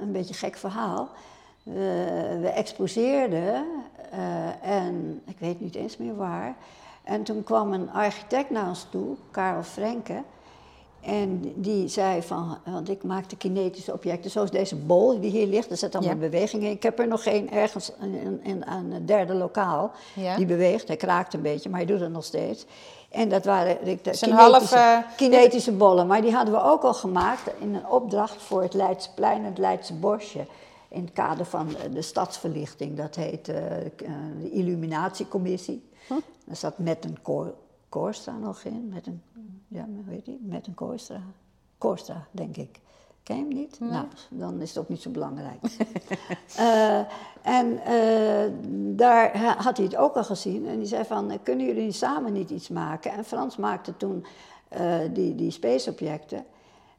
een 0.00 0.12
beetje 0.12 0.28
een 0.28 0.38
gek 0.40 0.56
verhaal. 0.56 1.08
We, 1.62 2.38
we 2.40 2.48
exposeerden 2.48 3.64
eh, 4.10 4.68
en 4.78 5.22
ik 5.26 5.36
weet 5.38 5.60
niet 5.60 5.74
eens 5.74 5.96
meer 5.96 6.16
waar. 6.16 6.54
En 7.04 7.22
toen 7.22 7.44
kwam 7.44 7.72
een 7.72 7.90
architect 7.90 8.50
naar 8.50 8.68
ons 8.68 8.86
toe, 8.90 9.16
Karel 9.30 9.62
Frenke. 9.62 10.22
En 11.00 11.52
die 11.54 11.88
zei 11.88 12.22
van, 12.22 12.58
want 12.64 12.88
ik 12.88 13.02
maakte 13.02 13.36
kinetische 13.36 13.92
objecten, 13.92 14.30
zoals 14.30 14.50
deze 14.50 14.76
bol 14.76 15.20
die 15.20 15.30
hier 15.30 15.46
ligt. 15.46 15.70
Er 15.70 15.76
zit 15.76 15.94
allemaal 15.94 16.14
Ja. 16.14 16.20
beweging 16.20 16.62
in. 16.62 16.70
Ik 16.70 16.82
heb 16.82 16.98
er 16.98 17.08
nog 17.08 17.22
geen 17.22 17.50
ergens 17.50 17.92
in, 18.00 18.40
in, 18.42 18.66
aan 18.66 18.90
het 18.90 19.08
derde 19.08 19.34
lokaal. 19.34 19.90
Ja. 20.14 20.36
Die 20.36 20.46
beweegt, 20.46 20.88
hij 20.88 20.96
kraakt 20.96 21.34
een 21.34 21.42
beetje, 21.42 21.68
maar 21.68 21.78
hij 21.78 21.88
doet 21.88 22.00
het 22.00 22.12
nog 22.12 22.24
steeds. 22.24 22.66
En 23.10 23.28
dat 23.28 23.44
waren 23.44 23.78
de, 23.84 23.98
een 24.20 24.32
half, 24.32 24.52
kinetische, 24.52 24.76
eh, 24.76 24.98
kinetische 25.16 25.72
bollen. 25.72 26.06
Maar 26.06 26.22
die 26.22 26.32
hadden 26.32 26.54
we 26.54 26.62
ook 26.62 26.82
al 26.82 26.94
gemaakt 26.94 27.50
in 27.58 27.74
een 27.74 27.86
opdracht 27.86 28.42
voor 28.42 28.62
het 28.62 28.74
Leidsplein 28.74 29.38
en 29.38 29.44
het 29.44 29.58
Leidse 29.58 29.94
Bosje. 29.94 30.46
In 30.92 31.04
het 31.04 31.12
kader 31.12 31.44
van 31.44 31.68
de 31.92 32.02
stadsverlichting. 32.02 32.96
Dat 32.96 33.14
heet 33.14 33.48
eh, 33.48 33.86
eh, 33.86 33.90
de 34.40 34.50
Illuminatiecommissie. 34.50 35.88
Daar 36.44 36.56
zat 36.56 36.78
met 36.78 37.04
een 37.04 37.22
koor, 37.22 37.54
Koorstra 37.88 38.36
nog 38.38 38.62
in. 38.62 38.88
Met 38.88 39.06
een, 39.06 39.22
ja, 39.68 39.86
hoe 40.04 40.14
heet 40.14 40.24
die? 40.24 40.38
Met 40.42 40.66
een 40.66 40.74
Koorstra. 40.74 41.20
Koorstra, 41.78 42.26
denk 42.30 42.56
ik. 42.56 42.80
Ken 43.22 43.36
je 43.36 43.42
hem 43.42 43.52
niet? 43.52 43.80
Nee. 43.80 43.90
Nou, 43.90 44.06
dan 44.30 44.60
is 44.60 44.68
het 44.68 44.78
ook 44.78 44.88
niet 44.88 45.02
zo 45.02 45.10
belangrijk. 45.10 45.60
Eh, 46.56 47.00
en 47.42 47.80
daar 48.96 49.38
ha- 49.38 49.56
had 49.56 49.76
hij 49.76 49.86
het 49.86 49.96
ook 49.96 50.14
al 50.16 50.24
gezien. 50.24 50.66
En 50.66 50.78
die 50.78 50.86
zei 50.86 51.04
van, 51.04 51.38
kunnen 51.42 51.66
jullie 51.66 51.92
samen 51.92 52.32
niet 52.32 52.50
iets 52.50 52.68
maken? 52.68 53.12
En 53.12 53.24
Frans 53.24 53.56
maakte 53.56 53.96
toen 53.96 54.26
die, 55.12 55.34
die 55.34 55.50
spaceobjecten. 55.50 56.44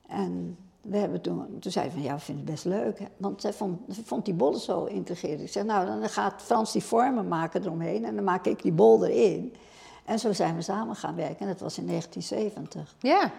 En 0.08 0.58
we 0.84 0.98
hebben 0.98 1.22
toen, 1.22 1.58
toen 1.60 1.72
zei 1.72 1.86
hij 1.86 1.94
van, 1.94 2.04
ja, 2.04 2.14
we 2.14 2.20
vinden 2.20 2.44
het 2.46 2.54
best 2.54 2.66
leuk. 2.66 3.00
hè. 3.00 3.06
Want 3.18 3.42
zij 3.42 3.54
vond, 3.54 3.80
vond 4.06 4.26
die 4.26 4.34
bollen 4.34 4.60
zo 4.60 4.84
intrigerend. 4.86 5.42
Ik 5.42 5.52
zei, 5.52 5.66
nou, 5.66 5.86
dan 5.86 6.10
gaat 6.10 6.42
Frans 6.42 6.72
die 6.72 6.84
vormen 6.84 7.28
maken 7.28 7.62
eromheen. 7.64 8.06
En 8.06 8.16
dan 8.16 8.24
maak 8.24 8.46
ik 8.46 8.62
die 8.62 8.72
bol 8.72 9.06
erin. 9.06 9.54
En 10.06 10.20
zo 10.20 10.34
zijn 10.34 10.56
we 10.56 10.62
samen 10.62 10.96
gaan 10.96 11.16
werken. 11.16 11.40
En 11.40 11.48
dat 11.48 11.60
was 11.60 11.78
in 11.78 11.88
1970. 11.88 12.96
Ja, 13.00 13.32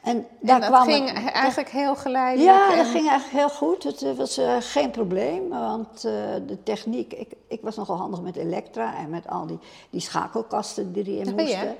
En 0.00 0.26
daar 0.40 0.62
en 0.62 0.70
dat 0.70 0.82
ging 0.82 1.08
eigenlijk 1.32 1.70
heel 1.70 1.96
geleidelijk. 1.96 2.56
ja, 2.56 2.70
en- 2.70 2.76
dat 2.76 2.86
ging 2.86 3.08
eigenlijk 3.08 3.38
heel 3.38 3.56
goed. 3.56 3.82
Het 3.82 4.02
eh, 4.02 4.12
was 4.12 4.38
eh, 4.38 4.56
geen 4.60 4.90
probleem, 4.90 5.48
want 5.48 6.04
eh, 6.04 6.12
de 6.46 6.58
techniek... 6.62 7.12
Ik, 7.12 7.32
ik 7.48 7.60
was 7.62 7.76
nogal 7.76 7.96
handig 7.96 8.20
met 8.22 8.36
Elektra 8.36 8.96
en 8.96 9.10
met 9.10 9.28
al 9.28 9.46
die, 9.46 9.58
die 9.90 10.00
schakelkasten 10.00 10.92
die 10.92 11.04
erin 11.04 11.46
ja. 11.48 11.74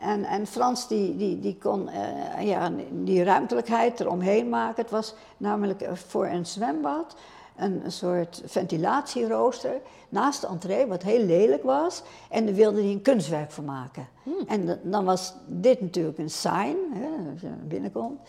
En, 0.00 0.24
en 0.24 0.46
Frans 0.46 0.88
die, 0.88 1.16
die, 1.16 1.40
die 1.40 1.56
kon 1.58 1.88
eh, 1.88 2.46
ja, 2.46 2.70
die 2.90 3.22
ruimtelijkheid 3.22 4.00
eromheen 4.00 4.48
maken. 4.48 4.82
Het 4.82 4.90
was 4.90 5.14
namelijk 5.36 5.80
eh, 5.80 5.92
voor 5.94 6.26
een 6.26 6.46
zwembad 6.46 7.16
een, 7.56 7.84
een 7.84 7.92
soort 7.92 8.42
ventilatierooster 8.44 9.80
naast 10.08 10.40
de 10.40 10.46
entree, 10.46 10.86
wat 10.86 11.02
heel 11.02 11.24
lelijk 11.24 11.62
was. 11.62 12.02
En 12.30 12.46
daar 12.46 12.54
wilde 12.54 12.80
hij 12.82 12.90
een 12.90 13.02
kunstwerk 13.02 13.50
van 13.50 13.64
maken. 13.64 14.08
En 14.46 14.66
da- 14.66 14.78
dan 14.82 15.04
was 15.04 15.34
dit 15.46 15.80
natuurlijk 15.80 16.18
een 16.18 16.30
sign, 16.30 16.76
hè, 16.92 17.30
als 17.32 17.40
je 17.40 17.48
binnenkomt. 17.64 18.20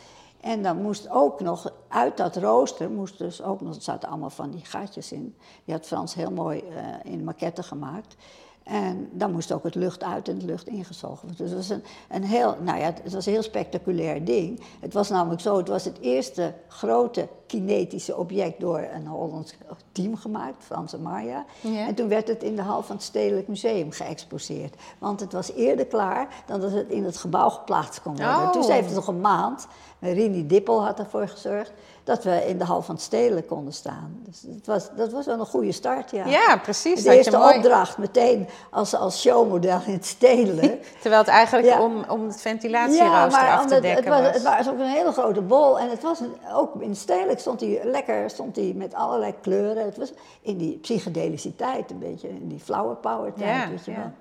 En 0.42 0.64
dan 0.64 0.82
moest 0.82 1.10
ook 1.10 1.40
nog 1.40 1.74
uit 1.88 2.18
dat 2.18 2.36
rooster, 2.38 2.90
moest 2.92 3.18
dus 3.18 3.44
ook 3.44 3.62
nog, 3.62 3.76
er 3.76 3.82
zaten 3.82 4.10
allemaal 4.10 4.30
van 4.30 4.52
die 4.52 4.66
gaatjes 4.66 5.12
in. 5.12 5.36
Die 5.66 5.74
had 5.74 5.86
Frans 5.86 6.14
heel 6.14 6.32
mooi 6.32 6.60
eh, 6.60 7.12
in 7.12 7.24
maquetten 7.24 7.64
gemaakt. 7.64 8.16
En 8.63 9.10
dan 9.12 9.32
moest 9.32 9.52
ook 9.52 9.63
het 9.63 9.76
lucht 9.76 10.04
uit 10.04 10.28
en 10.28 10.34
het 10.36 10.43
lucht 10.43 10.67
ingezogen 10.67 11.28
worden. 11.28 11.38
Dus 11.38 11.50
het 11.50 11.58
was 11.58 11.69
een, 11.69 11.84
een 12.10 12.24
heel, 12.24 12.56
nou 12.62 12.80
ja, 12.80 12.86
het 12.86 13.13
was 13.13 13.26
een 13.26 13.32
heel 13.34 13.43
spectaculair 13.43 14.26
ding. 14.26 14.63
Het 14.80 14.93
was 14.93 15.10
namelijk 15.10 15.41
zo, 15.41 15.58
het 15.58 15.67
was 15.67 15.86
het 15.86 16.00
eerste 16.00 16.54
grote 16.67 17.28
kinetische 17.48 18.17
object 18.17 18.60
door 18.60 18.88
een 18.93 19.08
Hollands 19.08 19.54
team 19.91 20.15
gemaakt, 20.15 20.63
Frans 20.63 20.93
en 20.93 21.02
Marja. 21.02 21.45
Ja. 21.62 21.88
En 21.88 21.95
toen 21.95 22.08
werd 22.08 22.28
het 22.28 22.43
in 22.43 22.56
de 22.56 22.62
hal 22.62 22.84
van 22.84 22.95
het 22.95 23.06
Stedelijk 23.06 23.48
Museum 23.48 23.91
geëxposeerd. 23.91 24.76
Want 24.98 25.19
het 25.19 25.34
was 25.34 25.52
eerder 25.52 25.86
klaar 25.86 26.43
dan 26.45 26.60
dat 26.60 26.72
het 26.72 26.89
in 26.89 27.04
het 27.04 27.17
gebouw 27.17 27.50
geplaatst 27.50 28.02
kon 28.02 28.15
worden. 28.15 28.36
Oh. 28.36 28.52
Toen 28.52 28.72
heeft 28.72 28.86
het 28.86 28.95
nog 28.95 29.08
een 29.08 29.22
maand, 29.22 29.67
Rini 30.00 30.48
Dippel 30.48 30.86
had 30.86 31.00
ervoor 31.00 31.28
gezorgd, 31.28 31.72
dat 32.10 32.24
we 32.24 32.45
in 32.48 32.58
de 32.58 32.63
hal 32.63 32.82
van 32.82 32.95
het 32.95 33.04
Stedelijk 33.04 33.48
konden 33.48 33.74
staan. 33.74 34.19
Dus 34.26 34.41
het 34.56 34.67
was, 34.67 34.89
dat 34.95 35.12
was 35.12 35.26
wel 35.26 35.39
een 35.39 35.45
goede 35.45 35.72
start, 35.72 36.12
ja. 36.12 36.26
Ja, 36.26 36.58
precies. 36.58 36.95
De 36.95 37.04
dat 37.04 37.12
je 37.12 37.17
eerste 37.17 37.38
mooi- 37.38 37.56
opdracht 37.56 37.98
meteen 37.98 38.48
als, 38.72 38.95
als 38.95 39.22
showmodel 39.22 39.80
in 39.86 39.93
het 39.93 40.06
stedelijk. 40.06 40.88
Terwijl 41.02 41.22
het 41.22 41.32
eigenlijk 41.32 41.67
Ja. 41.67 41.82
om, 41.82 42.04
om 42.08 42.28
het 42.28 42.41
ventilatierooster 42.41 43.48
af 43.50 43.65
te 43.65 43.80
dekken 43.80 44.13
het 44.13 44.24
was, 44.24 44.43
was. 44.43 44.56
het 44.56 44.65
was 44.65 44.74
ook 44.74 44.80
een 44.80 44.86
hele 44.89 45.12
grote 45.12 45.41
bol. 45.41 45.80
En 45.80 45.89
het 45.89 46.02
was 46.04 46.19
een- 46.19 46.36
ook 46.54 46.82
in 46.82 46.89
het 46.89 46.98
stedelijk 46.98 47.39
stond 47.39 47.60
hij 47.60 47.80
lekker 47.84 48.30
stond 48.30 48.56
hij 48.56 48.74
met 48.76 48.93
allerlei 48.93 49.34
kleuren. 49.41 49.86
Het 49.86 49.98
was 49.98 50.12
in 50.41 50.58
die 50.58 50.78
psychedelische 50.78 51.56
tijd 51.56 51.91
een 51.91 52.00
beetje, 52.00 52.30
in 52.30 52.48
die 52.48 52.60
flower 52.60 52.95
power 52.95 53.34
tijd, 53.34 53.63
Ja, 53.63 53.69
weet 53.69 53.86
je 53.86 53.91
ja. 53.91 53.98
wel. 53.98 54.12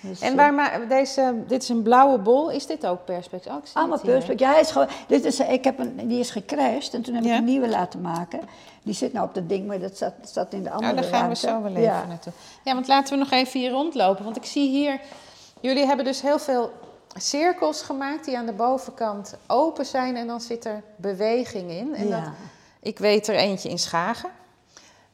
Dus, 0.00 0.20
En 0.20 0.36
waar 0.36 0.54
ma- 0.54 0.78
deze, 0.88 1.34
dit 1.46 1.62
is 1.62 1.68
een 1.68 1.82
blauwe 1.82 2.18
bol. 2.18 2.50
Is 2.50 2.66
dit 2.66 2.86
ook 2.86 3.04
perspex? 3.04 3.46
Oh, 3.46 3.54
ik 3.56 3.66
zie 3.66 3.76
Allemaal 3.76 4.00
perspex. 4.00 4.40
Ja, 4.40 4.50
hij 4.50 4.60
is 4.60 4.70
gewoon, 4.70 4.88
dit 5.08 5.24
is, 5.24 5.40
ik 5.40 5.64
heb 5.64 5.78
een, 5.78 6.08
die 6.08 6.18
is 6.18 6.30
gecrashed 6.30 6.94
en 6.94 7.02
toen 7.02 7.14
heb 7.14 7.24
Ja. 7.24 7.32
ik 7.32 7.38
een 7.38 7.44
nieuwe 7.44 7.68
laten 7.68 8.00
maken. 8.00 8.40
Die 8.82 8.94
zit 8.94 9.12
nou 9.12 9.26
op 9.28 9.34
dat 9.34 9.48
ding, 9.48 9.66
maar 9.66 9.78
dat 9.78 9.96
zat, 9.96 10.12
zat 10.22 10.52
in 10.52 10.62
de 10.62 10.70
andere 10.70 10.92
Nou, 10.94 11.06
daar 11.10 11.14
gaan 11.20 11.28
we 11.28 11.34
zo 11.36 11.62
wel 11.62 11.70
even 11.70 11.82
Ja. 11.82 12.04
naartoe. 12.08 12.32
Ja, 12.64 12.74
want 12.74 12.88
laten 12.88 13.12
we 13.12 13.18
nog 13.18 13.30
even 13.30 13.60
hier 13.60 13.70
rondlopen. 13.70 14.24
Want 14.24 14.36
ik 14.36 14.44
zie 14.44 14.68
hier... 14.68 15.00
Jullie 15.60 15.86
hebben 15.86 16.04
dus 16.04 16.22
heel 16.22 16.38
veel 16.38 16.72
cirkels 17.16 17.82
gemaakt 17.82 18.24
die 18.24 18.38
aan 18.38 18.46
de 18.46 18.52
bovenkant 18.52 19.34
open 19.46 19.86
zijn. 19.86 20.16
En 20.16 20.26
dan 20.26 20.40
zit 20.40 20.64
er 20.64 20.82
beweging 20.96 21.70
in. 21.70 21.94
En 21.94 22.08
Ja. 22.08 22.20
dat, 22.20 22.30
ik 22.80 22.98
weet 22.98 23.28
er 23.28 23.34
eentje 23.34 23.68
in 23.68 23.78
Schagen. 23.78 24.30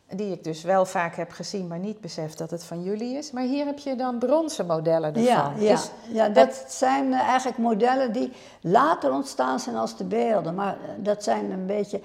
Die 0.08 0.32
ik 0.32 0.44
dus 0.44 0.62
wel 0.62 0.86
vaak 0.86 1.16
heb 1.16 1.30
gezien, 1.30 1.66
maar 1.66 1.78
niet 1.78 2.00
besef 2.00 2.34
dat 2.34 2.50
het 2.50 2.64
van 2.64 2.82
jullie 2.82 3.16
is. 3.16 3.30
Maar 3.30 3.42
hier 3.42 3.66
heb 3.66 3.78
je 3.78 3.96
dan 3.96 4.18
bronzen 4.18 4.66
modellen 4.66 5.08
ervan. 5.08 5.22
Ja, 5.22 5.52
ja. 5.58 5.72
Dus 5.72 5.90
ja 6.08 6.28
dat 6.28 6.64
zijn 6.68 7.12
eh, 7.12 7.20
eigenlijk 7.20 7.58
modellen 7.58 8.12
die 8.12 8.32
later 8.60 9.12
ontstaan 9.12 9.60
zijn 9.60 9.76
als 9.76 9.96
de 9.96 10.04
beelden. 10.04 10.54
Maar 10.54 10.72
eh, 10.72 10.90
dat 10.96 11.24
zijn 11.24 11.50
een 11.50 11.66
beetje 11.66 12.00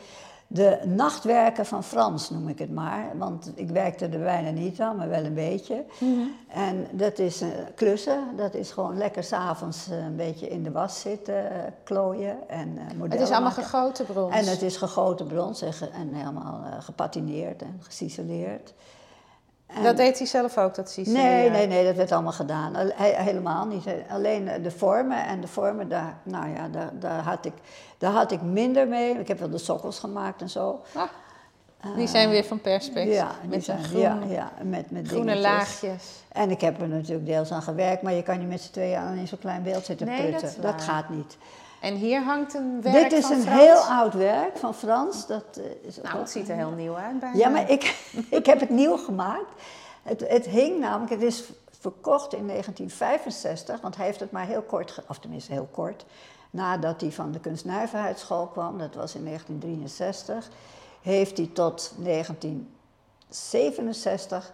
de 0.51 0.79
nachtwerken 0.85 1.65
van 1.65 1.83
Frans, 1.83 2.29
noem 2.29 2.47
ik 2.47 2.59
het 2.59 2.71
maar. 2.71 3.05
Want 3.17 3.51
ik 3.55 3.69
werkte 3.69 4.05
er 4.07 4.19
bijna 4.19 4.49
niet 4.49 4.79
aan, 4.81 4.95
maar 4.95 5.09
wel 5.09 5.23
een 5.23 5.33
beetje. 5.33 5.83
Mhm. 5.99 6.11
En 6.47 6.87
dat 6.91 7.19
is 7.19 7.41
eh, 7.41 7.47
klussen. 7.75 8.19
Dat 8.37 8.53
is 8.53 8.71
gewoon 8.71 8.97
lekker 8.97 9.23
s'avonds 9.23 9.89
eh, 9.89 9.97
een 9.97 10.15
beetje 10.15 10.47
in 10.47 10.63
de 10.63 10.71
was 10.71 10.99
zitten, 10.99 11.51
eh, 11.51 11.57
klooien 11.83 12.37
en 12.49 12.69
modellen 12.73 13.09
het 13.11 13.19
is 13.21 13.29
allemaal 13.29 13.41
maken. 13.49 13.63
gegoten 13.63 14.05
brons. 14.05 14.35
En 14.35 14.45
het 14.45 14.61
is 14.61 14.77
gegoten 14.77 15.27
brons 15.27 15.61
en, 15.61 15.73
ge- 15.73 15.89
en 15.89 16.13
helemaal 16.13 16.61
gepatineerd 16.79 17.61
en 17.61 17.79
geciceleerd. 17.79 18.73
En- 19.67 19.83
Dat 19.83 19.97
deed 19.97 20.17
hij 20.17 20.27
zelf 20.27 20.57
ook, 20.57 20.75
dat 20.75 20.89
ciseleren? 20.91 21.25
Nee, 21.31 21.49
nee, 21.49 21.67
nee, 21.67 21.85
dat 21.85 21.95
werd 21.95 22.11
allemaal 22.11 22.31
gedaan. 22.31 22.75
Al- 22.75 22.91
he- 22.95 23.21
helemaal 23.23 23.65
niet. 23.65 23.83
Alleen 24.09 24.49
de 24.63 24.71
vormen 24.71 25.25
en 25.25 25.41
de 25.41 25.47
vormen, 25.47 25.89
daar, 25.89 26.17
nou 26.23 26.49
ja, 26.49 26.67
daar, 26.67 26.89
daar, 26.99 27.19
had 27.21 27.45
ik, 27.45 27.53
daar 27.99 28.11
had 28.11 28.31
ik 28.31 28.41
minder 28.41 28.87
mee. 28.87 29.19
Ik 29.19 29.27
heb 29.27 29.39
wel 29.39 29.49
de 29.49 29.57
sokkels 29.57 29.99
gemaakt 29.99 30.41
en 30.41 30.49
zo. 30.49 30.81
Ah, 30.93 31.95
die 31.95 32.07
zijn 32.07 32.29
weer 32.29 32.43
van 32.43 32.61
perspex. 32.61 33.13
Ja, 33.13 33.31
met 33.47 33.63
zijn, 33.63 33.83
groen, 33.83 34.01
ja, 34.01 34.19
ja, 34.27 34.51
met, 34.63 34.91
met 34.91 35.07
groene 35.07 35.33
dingetjes. 35.33 35.51
laagjes. 35.51 36.03
En 36.31 36.51
ik 36.51 36.61
heb 36.61 36.81
er 36.81 36.87
natuurlijk 36.87 37.25
deels 37.25 37.51
aan 37.51 37.61
gewerkt, 37.61 38.01
maar 38.01 38.13
je 38.13 38.23
kan 38.23 38.39
niet 38.39 38.47
met 38.47 38.61
z'n 38.61 38.71
tweeën 38.71 38.97
aan 38.97 39.15
in 39.15 39.27
zo'n 39.27 39.39
klein 39.39 39.63
beeld 39.63 39.85
zitten 39.85 40.07
Nee, 40.07 40.35
dat 40.59 40.81
gaat 40.81 41.09
niet. 41.09 41.37
En 41.81 41.95
hier 41.95 42.21
hangt 42.21 42.53
een 42.53 42.81
werk 42.81 43.09
Dit 43.09 43.19
is 43.19 43.25
van 43.25 43.35
een 43.35 43.41
Frans. 43.41 43.59
heel 43.59 43.77
oud 43.77 44.13
werk 44.13 44.57
van 44.57 44.73
Frans. 44.73 45.27
Dat, 45.27 45.43
eh, 45.57 45.87
is 45.87 46.01
Nou, 46.01 46.17
het 46.17 46.29
ziet 46.29 46.49
er 46.49 46.55
heel 46.55 46.71
nieuw 46.71 46.95
uit 46.95 47.19
bijna. 47.19 47.37
Ja, 47.37 47.49
maar 47.49 47.69
ik, 47.69 47.95
ik 48.39 48.45
heb 48.45 48.59
het 48.59 48.69
nieuw 48.69 48.97
gemaakt. 48.97 49.61
Het, 50.03 50.27
het 50.27 50.45
hing 50.45 50.79
namelijk, 50.79 51.11
het 51.11 51.21
is 51.21 51.43
verkocht 51.79 52.33
in 52.33 52.47
1965, 52.47 53.81
want 53.81 53.95
hij 53.95 54.05
heeft 54.05 54.19
het 54.19 54.31
maar 54.31 54.45
heel 54.45 54.61
kort, 54.61 55.01
of 55.07 55.19
tenminste 55.19 55.51
heel 55.51 55.67
kort, 55.71 56.05
nadat 56.49 57.01
hij 57.01 57.11
van 57.11 57.31
de 57.31 57.39
kunstnijverheidsschool 57.39 58.45
kwam, 58.47 58.77
dat 58.77 58.95
was 58.95 59.15
in 59.15 59.23
1963, 59.25 60.49
heeft 61.01 61.37
hij 61.37 61.49
tot 61.53 61.93
1967 61.97 64.51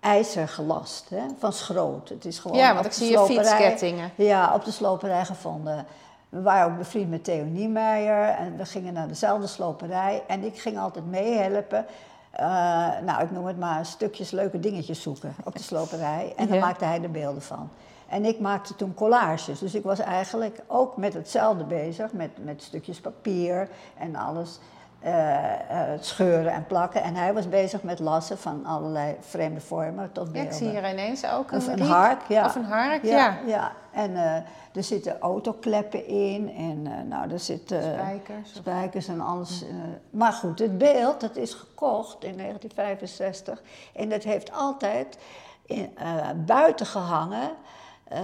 ijzer 0.00 0.48
gelast, 0.48 1.08
hè, 1.08 1.22
van 1.38 1.52
schroot. 1.52 2.08
Het 2.08 2.24
is 2.24 2.38
gewoon 2.38 2.56
Ja, 2.56 2.74
want 2.74 2.84
ik 2.86 2.92
de 2.92 2.98
zie 2.98 3.10
je 3.10 3.18
fietskettingen. 3.18 4.10
Ja, 4.14 4.54
op 4.54 4.64
de 4.64 4.70
sloperij 4.70 5.24
gevonden. 5.24 5.86
We 6.28 6.42
waren 6.42 6.72
ook 6.72 6.78
bevriend 6.78 7.10
met 7.10 7.24
Theo 7.24 7.44
Niemeyer 7.44 8.28
en 8.28 8.56
we 8.56 8.64
gingen 8.64 8.92
naar 8.92 9.08
dezelfde 9.08 9.46
sloperij. 9.46 10.22
En 10.26 10.44
ik 10.44 10.58
ging 10.60 10.78
altijd 10.78 11.06
meehelpen. 11.06 11.86
eh, 12.30 12.46
nou, 13.04 13.22
ik 13.22 13.30
noem 13.30 13.46
het 13.46 13.58
maar 13.58 13.86
stukjes 13.86 14.30
leuke 14.30 14.60
dingetjes 14.60 15.02
zoeken 15.02 15.34
op 15.44 15.56
de 15.56 15.62
sloperij. 15.62 16.32
En 16.36 16.46
dan 16.48 16.56
Ja. 16.56 16.64
maakte 16.64 16.84
hij 16.84 17.02
er 17.02 17.10
beelden 17.10 17.42
van. 17.42 17.68
En 18.08 18.24
ik 18.24 18.40
maakte 18.40 18.76
toen 18.76 18.94
collages. 18.94 19.58
Dus 19.58 19.74
ik 19.74 19.82
was 19.82 19.98
eigenlijk 19.98 20.60
ook 20.66 20.96
met 20.96 21.14
hetzelfde 21.14 21.64
bezig. 21.64 22.12
Met, 22.12 22.30
met 22.44 22.62
stukjes 22.62 23.00
papier 23.00 23.68
en 23.98 24.16
alles. 24.16 24.58
eh, 25.00 25.52
eh, 25.52 25.58
het 25.68 26.04
scheuren 26.06 26.52
en 26.52 26.66
plakken. 26.66 27.02
En 27.02 27.14
hij 27.14 27.34
was 27.34 27.48
bezig 27.48 27.82
met 27.82 27.98
lassen 27.98 28.38
van 28.38 28.66
allerlei 28.66 29.16
vreemde 29.20 29.60
vormen 29.60 30.12
tot 30.12 30.28
Ja, 30.32 30.42
ik 30.42 30.52
zie 30.52 30.68
hier 30.68 30.90
ineens 30.90 31.26
ook 31.26 31.50
een, 31.50 31.56
Of 31.58 31.66
een 31.66 31.80
hark, 31.80 32.20
ja. 32.28 32.44
Of 32.46 32.54
een 32.54 32.64
hark, 32.64 33.04
ja. 33.04 33.16
ja. 33.16 33.36
ja. 33.46 33.72
En 33.92 34.16
eh, 34.16 34.34
er 34.72 34.82
zitten 34.82 35.18
autokleppen 35.20 36.06
in 36.06 36.54
en 36.56 36.86
eh, 36.86 37.02
nou, 37.08 37.30
er 37.30 37.38
zitten 37.38 37.82
Spijkers 37.82 38.54
spijkers 38.54 39.08
en 39.08 39.20
alles. 39.20 39.62
eh. 39.62 39.68
maar 40.10 40.32
goed, 40.32 40.58
het 40.58 40.78
beeld, 40.78 41.20
dat 41.20 41.36
is 41.36 41.54
gekocht 41.54 42.24
in 42.24 42.36
1965 42.36 43.62
en 43.94 44.08
dat 44.08 44.22
heeft 44.22 44.52
altijd 44.52 45.18
in, 45.66 45.90
eh, 45.96 46.28
buiten 46.46 46.86
gehangen. 46.86 47.50
Eh, 48.14 48.22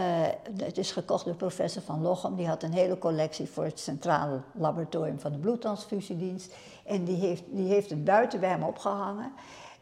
het 0.57 0.79
is 0.79 0.93
gekocht 0.93 1.25
door 1.25 1.35
professor 1.35 1.83
Van 1.83 2.03
Lochem. 2.03 2.37
Die 2.37 2.47
had 2.47 2.63
een 2.63 2.73
hele 2.73 2.99
collectie 2.99 3.49
voor 3.49 3.65
het 3.65 3.81
Centrale 3.81 4.41
Laboratorium 4.53 5.21
van 5.21 5.33
de 5.33 5.39
Bloedtransfusiedienst. 5.39 6.55
En 6.85 7.05
die 7.05 7.17
heeft, 7.17 7.43
die 7.47 7.69
heeft 7.69 7.91
het 7.91 8.05
buiten 8.05 8.41
bij 8.41 8.49
hem 8.49 8.63
opgehangen. 8.63 9.33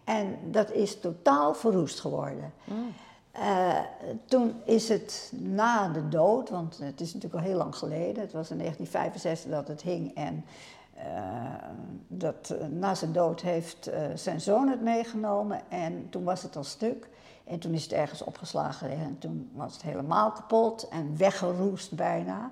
En 0.05 0.39
dat 0.45 0.71
is 0.71 1.01
totaal 1.01 1.55
verroest 1.55 2.01
geworden. 2.01 2.53
Eh, 3.31 3.79
toen 4.25 4.55
is 4.65 4.89
het 4.89 5.33
na 5.37 5.89
de 5.89 6.09
dood, 6.09 6.51
want 6.51 6.79
het 6.79 7.01
is 7.01 7.15
natuurlijk 7.15 7.43
al 7.43 7.49
heel 7.49 7.59
lang 7.59 7.77
geleden, 7.77 8.23
het 8.23 8.33
was 8.33 8.51
in 8.51 8.59
1965 8.59 9.51
dat 9.51 9.69
het 9.69 9.83
hing 9.83 10.15
en 10.15 10.45
eh, 10.95 11.05
dat, 12.07 12.55
na 12.71 12.95
zijn 12.95 13.13
dood 13.13 13.41
heeft 13.41 13.91
zijn 14.15 14.41
zoon 14.41 14.69
het 14.69 14.83
meegenomen 14.83 15.61
en 15.69 16.07
toen 16.11 16.25
was 16.25 16.43
het 16.43 16.57
al 16.57 16.65
stuk. 16.65 17.09
En 17.49 17.59
toen 17.59 17.75
is 17.75 17.83
het 17.83 17.93
ergens 17.93 18.23
opgeslagen 18.23 18.91
en 18.91 19.17
toen 19.19 19.51
was 19.55 19.73
het 19.73 19.83
helemaal 19.83 20.33
kapot 20.33 20.89
en 20.89 21.17
weggeroest 21.17 21.93
bijna. 21.93 22.51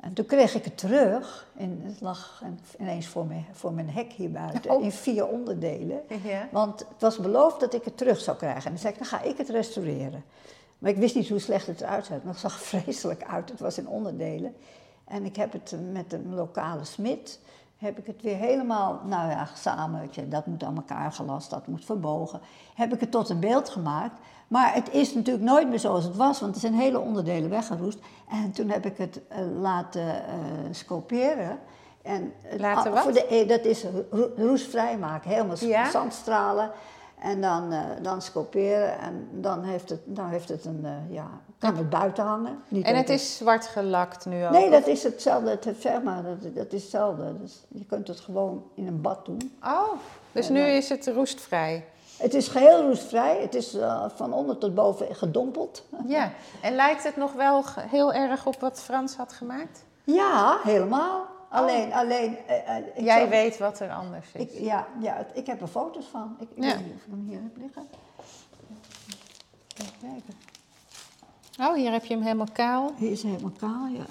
En 0.00 0.12
toen 0.12 0.26
kreeg 0.26 0.54
ik 0.54 0.64
het 0.64 0.78
terug. 0.78 1.46
En 1.56 1.80
het 1.84 2.00
lag 2.00 2.42
ineens 2.78 3.06
voor 3.06 3.26
mijn, 3.26 3.46
voor 3.52 3.72
mijn 3.72 3.90
hek 3.90 4.12
hier 4.12 4.30
buiten. 4.30 4.70
Oh. 4.70 4.82
In 4.82 4.92
vier 4.92 5.26
onderdelen. 5.26 6.02
Ja. 6.24 6.48
Want 6.50 6.78
het 6.78 7.00
was 7.00 7.18
beloofd 7.18 7.60
dat 7.60 7.74
ik 7.74 7.84
het 7.84 7.96
terug 7.96 8.20
zou 8.20 8.36
krijgen. 8.36 8.64
En 8.64 8.70
dan 8.70 8.78
zei 8.78 8.92
ik, 8.92 8.98
dan 8.98 9.08
ga 9.08 9.22
ik 9.22 9.36
het 9.36 9.48
restaureren. 9.48 10.24
Maar 10.78 10.90
ik 10.90 10.96
wist 10.96 11.14
niet 11.14 11.28
hoe 11.28 11.38
slecht 11.38 11.66
het 11.66 11.80
eruit 11.80 12.06
zag. 12.06 12.22
Maar 12.22 12.32
het 12.32 12.40
zag 12.42 12.60
vreselijk 12.72 13.24
uit. 13.24 13.50
Het 13.50 13.60
was 13.60 13.78
in 13.78 13.88
onderdelen. 13.88 14.54
En 15.04 15.24
ik 15.24 15.36
heb 15.36 15.52
het 15.52 15.74
met 15.92 16.12
een 16.12 16.34
lokale 16.34 16.84
smid 16.84 17.40
heb 17.80 17.98
ik 17.98 18.06
het 18.06 18.22
weer 18.22 18.36
helemaal, 18.36 19.00
nou 19.04 19.30
ja, 19.30 19.48
samen, 19.54 20.10
dat 20.28 20.46
moet 20.46 20.62
aan 20.62 20.76
elkaar 20.76 21.12
gelast, 21.12 21.50
dat 21.50 21.66
moet 21.66 21.84
verbogen. 21.84 22.40
Heb 22.74 22.92
ik 22.92 23.00
het 23.00 23.10
tot 23.10 23.28
een 23.28 23.40
beeld 23.40 23.68
gemaakt. 23.68 24.20
Maar 24.48 24.74
het 24.74 24.92
is 24.92 25.14
natuurlijk 25.14 25.44
nooit 25.44 25.68
meer 25.68 25.78
zoals 25.78 26.04
het 26.04 26.16
was, 26.16 26.40
want 26.40 26.54
er 26.54 26.60
zijn 26.60 26.74
hele 26.74 26.98
onderdelen 26.98 27.50
weggeroest. 27.50 27.98
En 28.30 28.52
toen 28.52 28.68
heb 28.68 28.86
ik 28.86 28.96
het 28.96 29.20
uh, 29.32 29.60
laten 29.60 30.06
uh, 30.06 30.14
scoperen. 30.70 31.58
En, 32.02 32.32
laten 32.58 32.92
wat? 32.92 33.02
Voor 33.02 33.12
de, 33.12 33.26
eh, 33.26 33.48
dat 33.48 33.64
is 33.64 33.84
ro 34.10 34.30
roestvrij 34.36 34.98
maken, 34.98 35.30
helemaal 35.30 35.56
Ja? 35.58 35.90
zandstralen. 35.90 36.70
En 37.18 37.40
dan, 37.40 37.72
uh, 37.72 37.80
dan 38.02 38.22
scoperen 38.22 38.98
en 38.98 39.28
dan 39.32 39.62
heeft 39.62 39.90
het, 39.90 40.00
dan 40.04 40.28
heeft 40.28 40.48
het 40.48 40.64
een, 40.64 40.86
ja, 41.08 41.30
kan 41.60 41.76
het 41.76 41.90
buiten 41.90 42.24
hangen. 42.24 42.62
Niet 42.68 42.86
en 42.86 42.96
het 42.96 43.08
is 43.08 43.36
zwart 43.36 43.66
gelakt 43.66 44.26
nu 44.26 44.44
ook? 44.44 44.50
Nee, 44.50 44.70
dat 44.70 44.86
is 44.86 45.02
hetzelfde, 45.02 45.50
het, 45.50 45.76
zeg 45.80 46.02
maar, 46.02 46.22
dat, 46.22 46.54
dat 46.54 46.72
is 46.72 46.82
hetzelfde. 46.82 47.38
Dus 47.40 47.64
je 47.68 47.84
kunt 47.84 48.08
het 48.08 48.20
gewoon 48.20 48.64
in 48.74 48.86
een 48.86 49.00
bad 49.00 49.24
doen. 49.24 49.58
Oh, 49.64 49.92
dus 50.32 50.46
en 50.46 50.52
nu 50.52 50.60
dan, 50.60 50.68
is 50.68 50.88
het 50.88 51.06
roestvrij? 51.06 51.84
Het 52.16 52.34
is 52.34 52.48
geheel 52.48 52.82
roestvrij, 52.82 53.40
het 53.40 53.54
is 53.54 53.74
uh, 53.74 54.04
van 54.14 54.32
onder 54.32 54.58
tot 54.58 54.74
boven 54.74 55.14
gedompeld. 55.14 55.84
Ja, 56.06 56.32
en 56.62 56.74
lijkt 56.74 57.02
het 57.02 57.16
nog 57.16 57.32
wel 57.32 57.64
heel 57.78 58.12
erg 58.12 58.46
op 58.46 58.60
wat 58.60 58.82
Frans 58.82 59.16
had 59.16 59.32
gemaakt? 59.32 59.84
Ja, 60.04 60.58
helemaal. 60.62 61.26
Alleen, 61.48 61.88
oh. 61.88 61.96
alleen. 61.96 62.36
Uh, 62.48 63.04
Jij 63.04 63.18
zou, 63.18 63.30
weet 63.30 63.58
wat 63.58 63.80
er 63.80 63.90
anders 63.90 64.26
is. 64.32 64.40
Ik, 64.40 64.50
ja, 64.50 64.86
ja 65.00 65.26
ik 65.34 65.46
heb 65.46 65.60
er 65.60 65.66
foto's 65.66 66.06
van. 66.10 66.36
Ik, 66.38 66.48
ik 66.54 66.64
ja. 66.64 66.76
weet 66.76 66.86
niet 66.86 66.94
of 66.94 67.04
ik 67.04 67.10
hem 67.10 67.24
hier 67.28 67.40
heb 67.42 67.56
liggen. 67.56 67.88
Even 69.76 69.92
kijken. 70.00 70.49
Oh, 71.60 71.74
hier 71.74 71.92
heb 71.92 72.04
je 72.04 72.14
hem 72.14 72.22
helemaal 72.22 72.48
kaal. 72.52 72.92
Hier 72.96 73.10
is 73.10 73.22
hij 73.22 73.30
helemaal 73.30 73.52
kaal, 73.58 73.86
ja. 73.86 74.04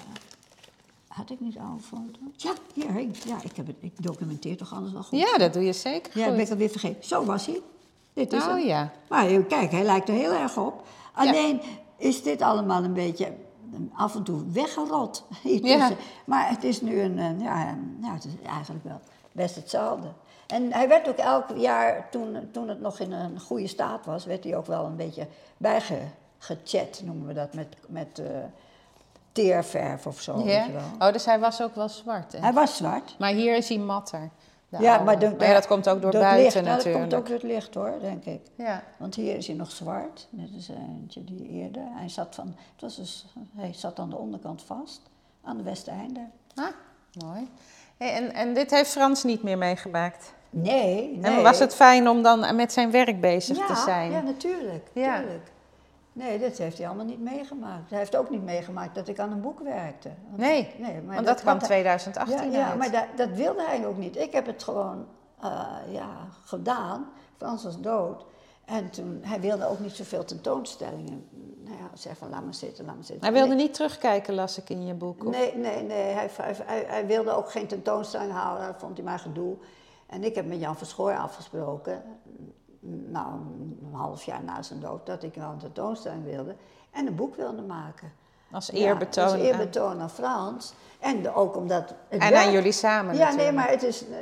Had 1.08 1.30
ik 1.30 1.40
niet 1.40 1.58
al 1.58 1.72
een 1.72 1.82
foto? 1.82 2.18
Ja, 2.36 2.52
hier, 2.74 3.00
ja, 3.26 3.36
ik, 3.42 3.56
heb 3.56 3.66
het, 3.66 3.76
ik 3.80 4.02
documenteer 4.02 4.56
toch 4.56 4.74
alles 4.74 4.92
wel 4.92 5.02
goed. 5.02 5.18
Ja, 5.18 5.38
dat 5.38 5.52
doe 5.52 5.64
je 5.64 5.72
zeker 5.72 6.18
Ja, 6.18 6.24
goed. 6.24 6.34
ben 6.34 6.44
ik 6.44 6.50
alweer 6.50 6.68
vergeten. 6.68 7.04
Zo 7.04 7.24
was 7.24 7.46
hij. 7.46 7.60
Dit 8.12 8.32
is 8.32 8.42
oh 8.42 8.48
hem. 8.48 8.58
ja. 8.58 8.92
Maar 9.08 9.42
kijk, 9.42 9.70
hij 9.70 9.82
lijkt 9.82 10.08
er 10.08 10.14
heel 10.14 10.32
erg 10.32 10.56
op. 10.56 10.86
Alleen 11.14 11.56
ja. 11.56 11.68
is 11.96 12.22
dit 12.22 12.42
allemaal 12.42 12.84
een 12.84 12.92
beetje 12.92 13.32
af 13.94 14.14
en 14.14 14.22
toe 14.22 14.42
weggerot. 14.52 15.24
Ja. 15.42 15.90
Maar 16.24 16.48
het 16.48 16.64
is 16.64 16.80
nu 16.80 17.00
een, 17.00 17.40
ja, 17.40 17.76
ja, 18.02 18.14
het 18.14 18.24
is 18.24 18.32
eigenlijk 18.46 18.84
wel 18.84 19.00
best 19.32 19.54
hetzelfde. 19.54 20.12
En 20.46 20.72
hij 20.72 20.88
werd 20.88 21.08
ook 21.08 21.16
elk 21.16 21.44
jaar, 21.56 22.10
toen, 22.10 22.48
toen 22.52 22.68
het 22.68 22.80
nog 22.80 23.00
in 23.00 23.12
een 23.12 23.40
goede 23.40 23.66
staat 23.66 24.06
was, 24.06 24.24
werd 24.24 24.44
hij 24.44 24.56
ook 24.56 24.66
wel 24.66 24.84
een 24.84 24.96
beetje 24.96 25.26
bijgechat, 26.46 27.02
noemen 27.04 27.26
we 27.26 27.34
dat, 27.34 27.54
met, 27.54 27.76
met 27.88 28.18
uh, 28.18 28.26
teerverf 29.32 30.06
of 30.06 30.20
zo. 30.20 30.34
Oh, 30.98 31.12
dus 31.12 31.24
hij 31.24 31.38
was 31.38 31.62
ook 31.62 31.74
wel 31.74 31.88
zwart. 31.88 32.32
Hè? 32.32 32.38
Hij 32.38 32.52
was 32.52 32.76
zwart. 32.76 33.16
Maar 33.18 33.32
hier 33.32 33.56
is 33.56 33.68
hij 33.68 33.78
matter. 33.78 34.30
Ja, 34.78 34.98
maar, 34.98 35.18
de, 35.18 35.34
maar 35.38 35.46
ja, 35.46 35.54
dat 35.54 35.66
komt 35.66 35.88
ook 35.88 36.02
door, 36.02 36.10
buiten 36.10 36.42
licht, 36.42 36.54
natuurlijk. 36.54 36.84
Ja, 36.84 36.92
dat 36.92 37.00
komt 37.00 37.14
ook 37.14 37.26
door 37.26 37.34
het 37.34 37.44
licht 37.44 37.74
hoor, 37.74 37.94
denk 38.00 38.24
ik. 38.24 38.40
Ja. 38.54 38.82
Want 38.96 39.14
hier 39.14 39.36
is 39.36 39.46
hij 39.46 39.56
nog 39.56 39.70
zwart. 39.70 40.28
Dit 40.30 40.48
is 40.56 40.68
eentje 40.68 41.24
die 41.24 41.48
eerder. 41.48 41.82
Hij 41.86 42.08
zat, 42.08 42.34
van, 42.34 42.46
het 42.46 42.80
was 42.80 42.96
dus, 42.96 43.26
hij 43.56 43.72
zat 43.72 43.98
aan 43.98 44.10
de 44.10 44.16
onderkant 44.16 44.62
vast, 44.62 45.02
aan 45.42 45.56
de 45.56 45.62
westeinde. 45.62 46.20
Ah, 46.54 46.66
mooi. 47.24 47.48
Hey, 47.96 48.12
en, 48.12 48.32
en 48.34 48.54
dit 48.54 48.70
heeft 48.70 48.90
Frans 48.90 49.24
niet 49.24 49.42
meer 49.42 49.58
meegemaakt? 49.58 50.32
Nee, 50.50 51.16
nee. 51.16 51.36
En 51.36 51.42
was 51.42 51.58
het 51.58 51.74
fijn 51.74 52.08
om 52.08 52.22
dan 52.22 52.56
met 52.56 52.72
zijn 52.72 52.90
werk 52.90 53.20
bezig 53.20 53.56
ja, 53.56 53.66
te 53.66 53.76
zijn? 53.76 54.10
Ja, 54.10 54.20
natuurlijk. 54.20 54.90
Ja. 54.92 55.16
natuurlijk. 55.16 55.50
Nee, 56.12 56.38
dit 56.38 56.58
heeft 56.58 56.78
hij 56.78 56.86
allemaal 56.86 57.04
niet 57.04 57.20
meegemaakt. 57.20 57.90
Hij 57.90 57.98
heeft 57.98 58.16
ook 58.16 58.30
niet 58.30 58.44
meegemaakt 58.44 58.94
dat 58.94 59.08
ik 59.08 59.18
aan 59.18 59.32
een 59.32 59.40
boek 59.40 59.60
werkte. 59.60 60.10
Want, 60.28 60.36
nee, 60.36 60.74
nee 60.78 61.00
maar 61.00 61.14
want 61.14 61.26
dat, 61.26 61.40
kwam 61.40 61.58
hij, 61.58 61.66
2018 61.66 62.50
ja, 62.50 62.74
maar 62.74 62.90
dat, 62.90 63.04
dat 63.16 63.30
wilde 63.30 63.62
hij 63.62 63.86
ook 63.86 63.96
niet. 63.96 64.16
Ik 64.16 64.32
heb 64.32 64.46
het 64.46 64.62
gewoon 64.62 65.06
uh, 65.44 65.66
ja, 65.88 66.28
gedaan. 66.44 67.10
Frans 67.36 67.64
was 67.64 67.80
dood. 67.80 68.24
En 68.64 68.90
toen, 68.90 69.20
hij 69.22 69.40
wilde 69.40 69.68
ook 69.68 69.78
niet 69.78 69.92
zoveel 69.92 70.24
tentoonstellingen. 70.24 71.28
Nou 71.64 71.76
ja, 71.76 71.90
zeg 71.94 72.16
van 72.16 72.30
laat 72.30 72.44
maar 72.44 72.54
zitten, 72.54 72.84
laat 72.84 72.94
maar 72.94 73.04
zitten. 73.04 73.24
Hij 73.24 73.32
wilde 73.32 73.54
nee, 73.54 73.64
niet 73.64 73.74
terugkijken, 73.74 74.34
las 74.34 74.58
ik 74.58 74.70
in 74.70 74.86
je 74.86 74.94
boek. 74.94 75.24
Of? 75.24 75.32
Nee, 75.32 75.56
nee, 75.56 75.82
nee. 75.82 76.12
Hij, 76.12 76.30
hij, 76.36 76.84
hij, 76.86 77.06
wilde 77.06 77.30
ook 77.30 77.50
geen 77.50 77.66
tentoonstelling 77.66 78.32
houden. 78.32 78.66
Dat 78.66 78.76
vond 78.78 78.96
hij 78.96 79.06
maar 79.06 79.18
gedoe. 79.18 79.56
En 80.06 80.24
ik 80.24 80.34
heb 80.34 80.46
met 80.46 80.60
Jan 80.60 80.76
Verschoor 80.76 81.16
afgesproken, 81.16 82.02
nou 82.80 83.26
een 83.32 83.88
half 83.92 84.22
jaar 84.22 84.44
na 84.44 84.62
zijn 84.62 84.80
dood, 84.80 85.06
dat 85.06 85.22
ik 85.22 85.34
wel 85.34 85.50
een 85.50 85.58
tentoonstelling 85.58 86.24
wilde 86.24 86.56
en 86.90 87.06
een 87.06 87.14
boek 87.14 87.34
wilde 87.34 87.62
maken. 87.62 88.12
Als 88.50 88.70
eerbetoon. 88.70 89.24
Ja, 89.24 89.32
als 89.32 89.40
eerbetoon 89.40 90.00
aan 90.00 90.10
Frans. 90.10 90.72
En 90.98 91.22
de, 91.22 91.34
ook 91.34 91.56
omdat... 91.56 91.88
Het 92.08 92.20
en 92.22 92.30
werk, 92.30 92.46
aan 92.46 92.52
jullie 92.52 92.72
samen 92.72 93.14
Ja, 93.14 93.18
natuurlijk. 93.18 93.42
nee, 93.42 93.52
maar 93.52 93.70
het 93.70 93.82
is, 93.82 94.04
uh, 94.08 94.16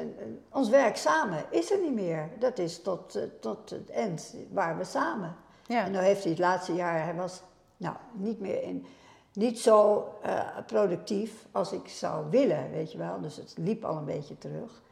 ons 0.53 0.69
werk 0.69 0.97
samen 0.97 1.45
is 1.51 1.71
er 1.71 1.79
niet 1.81 1.95
meer. 1.95 2.29
Dat 2.39 2.59
is 2.59 2.83
tot, 2.83 3.17
uh, 3.17 3.23
tot 3.41 3.71
het 3.71 3.91
eind 3.91 4.35
waar 4.53 4.79
we 4.79 4.85
samen. 4.85 5.37
Ja. 5.67 5.85
En 5.85 5.93
nu 5.93 5.99
heeft 5.99 6.23
hij 6.23 6.31
het 6.31 6.41
laatste 6.41 6.75
jaar, 6.75 7.05
hij 7.05 7.15
was 7.15 7.43
nou, 7.77 7.97
niet 8.13 8.41
meer 8.41 8.63
in... 8.63 8.87
Niet 9.33 9.61
zo 9.61 10.09
uh, 10.27 10.41
productief 10.67 11.47
als 11.53 11.73
ik 11.73 11.89
zou 11.89 12.31
willen, 12.31 12.71
weet 12.71 12.93
je 12.93 12.99
wel. 12.99 13.21
Dus 13.21 13.37
het 13.37 13.55
liep 13.57 13.85
al 13.85 13.97
een 13.97 14.05
beetje 14.05 14.39
terug. 14.39 14.83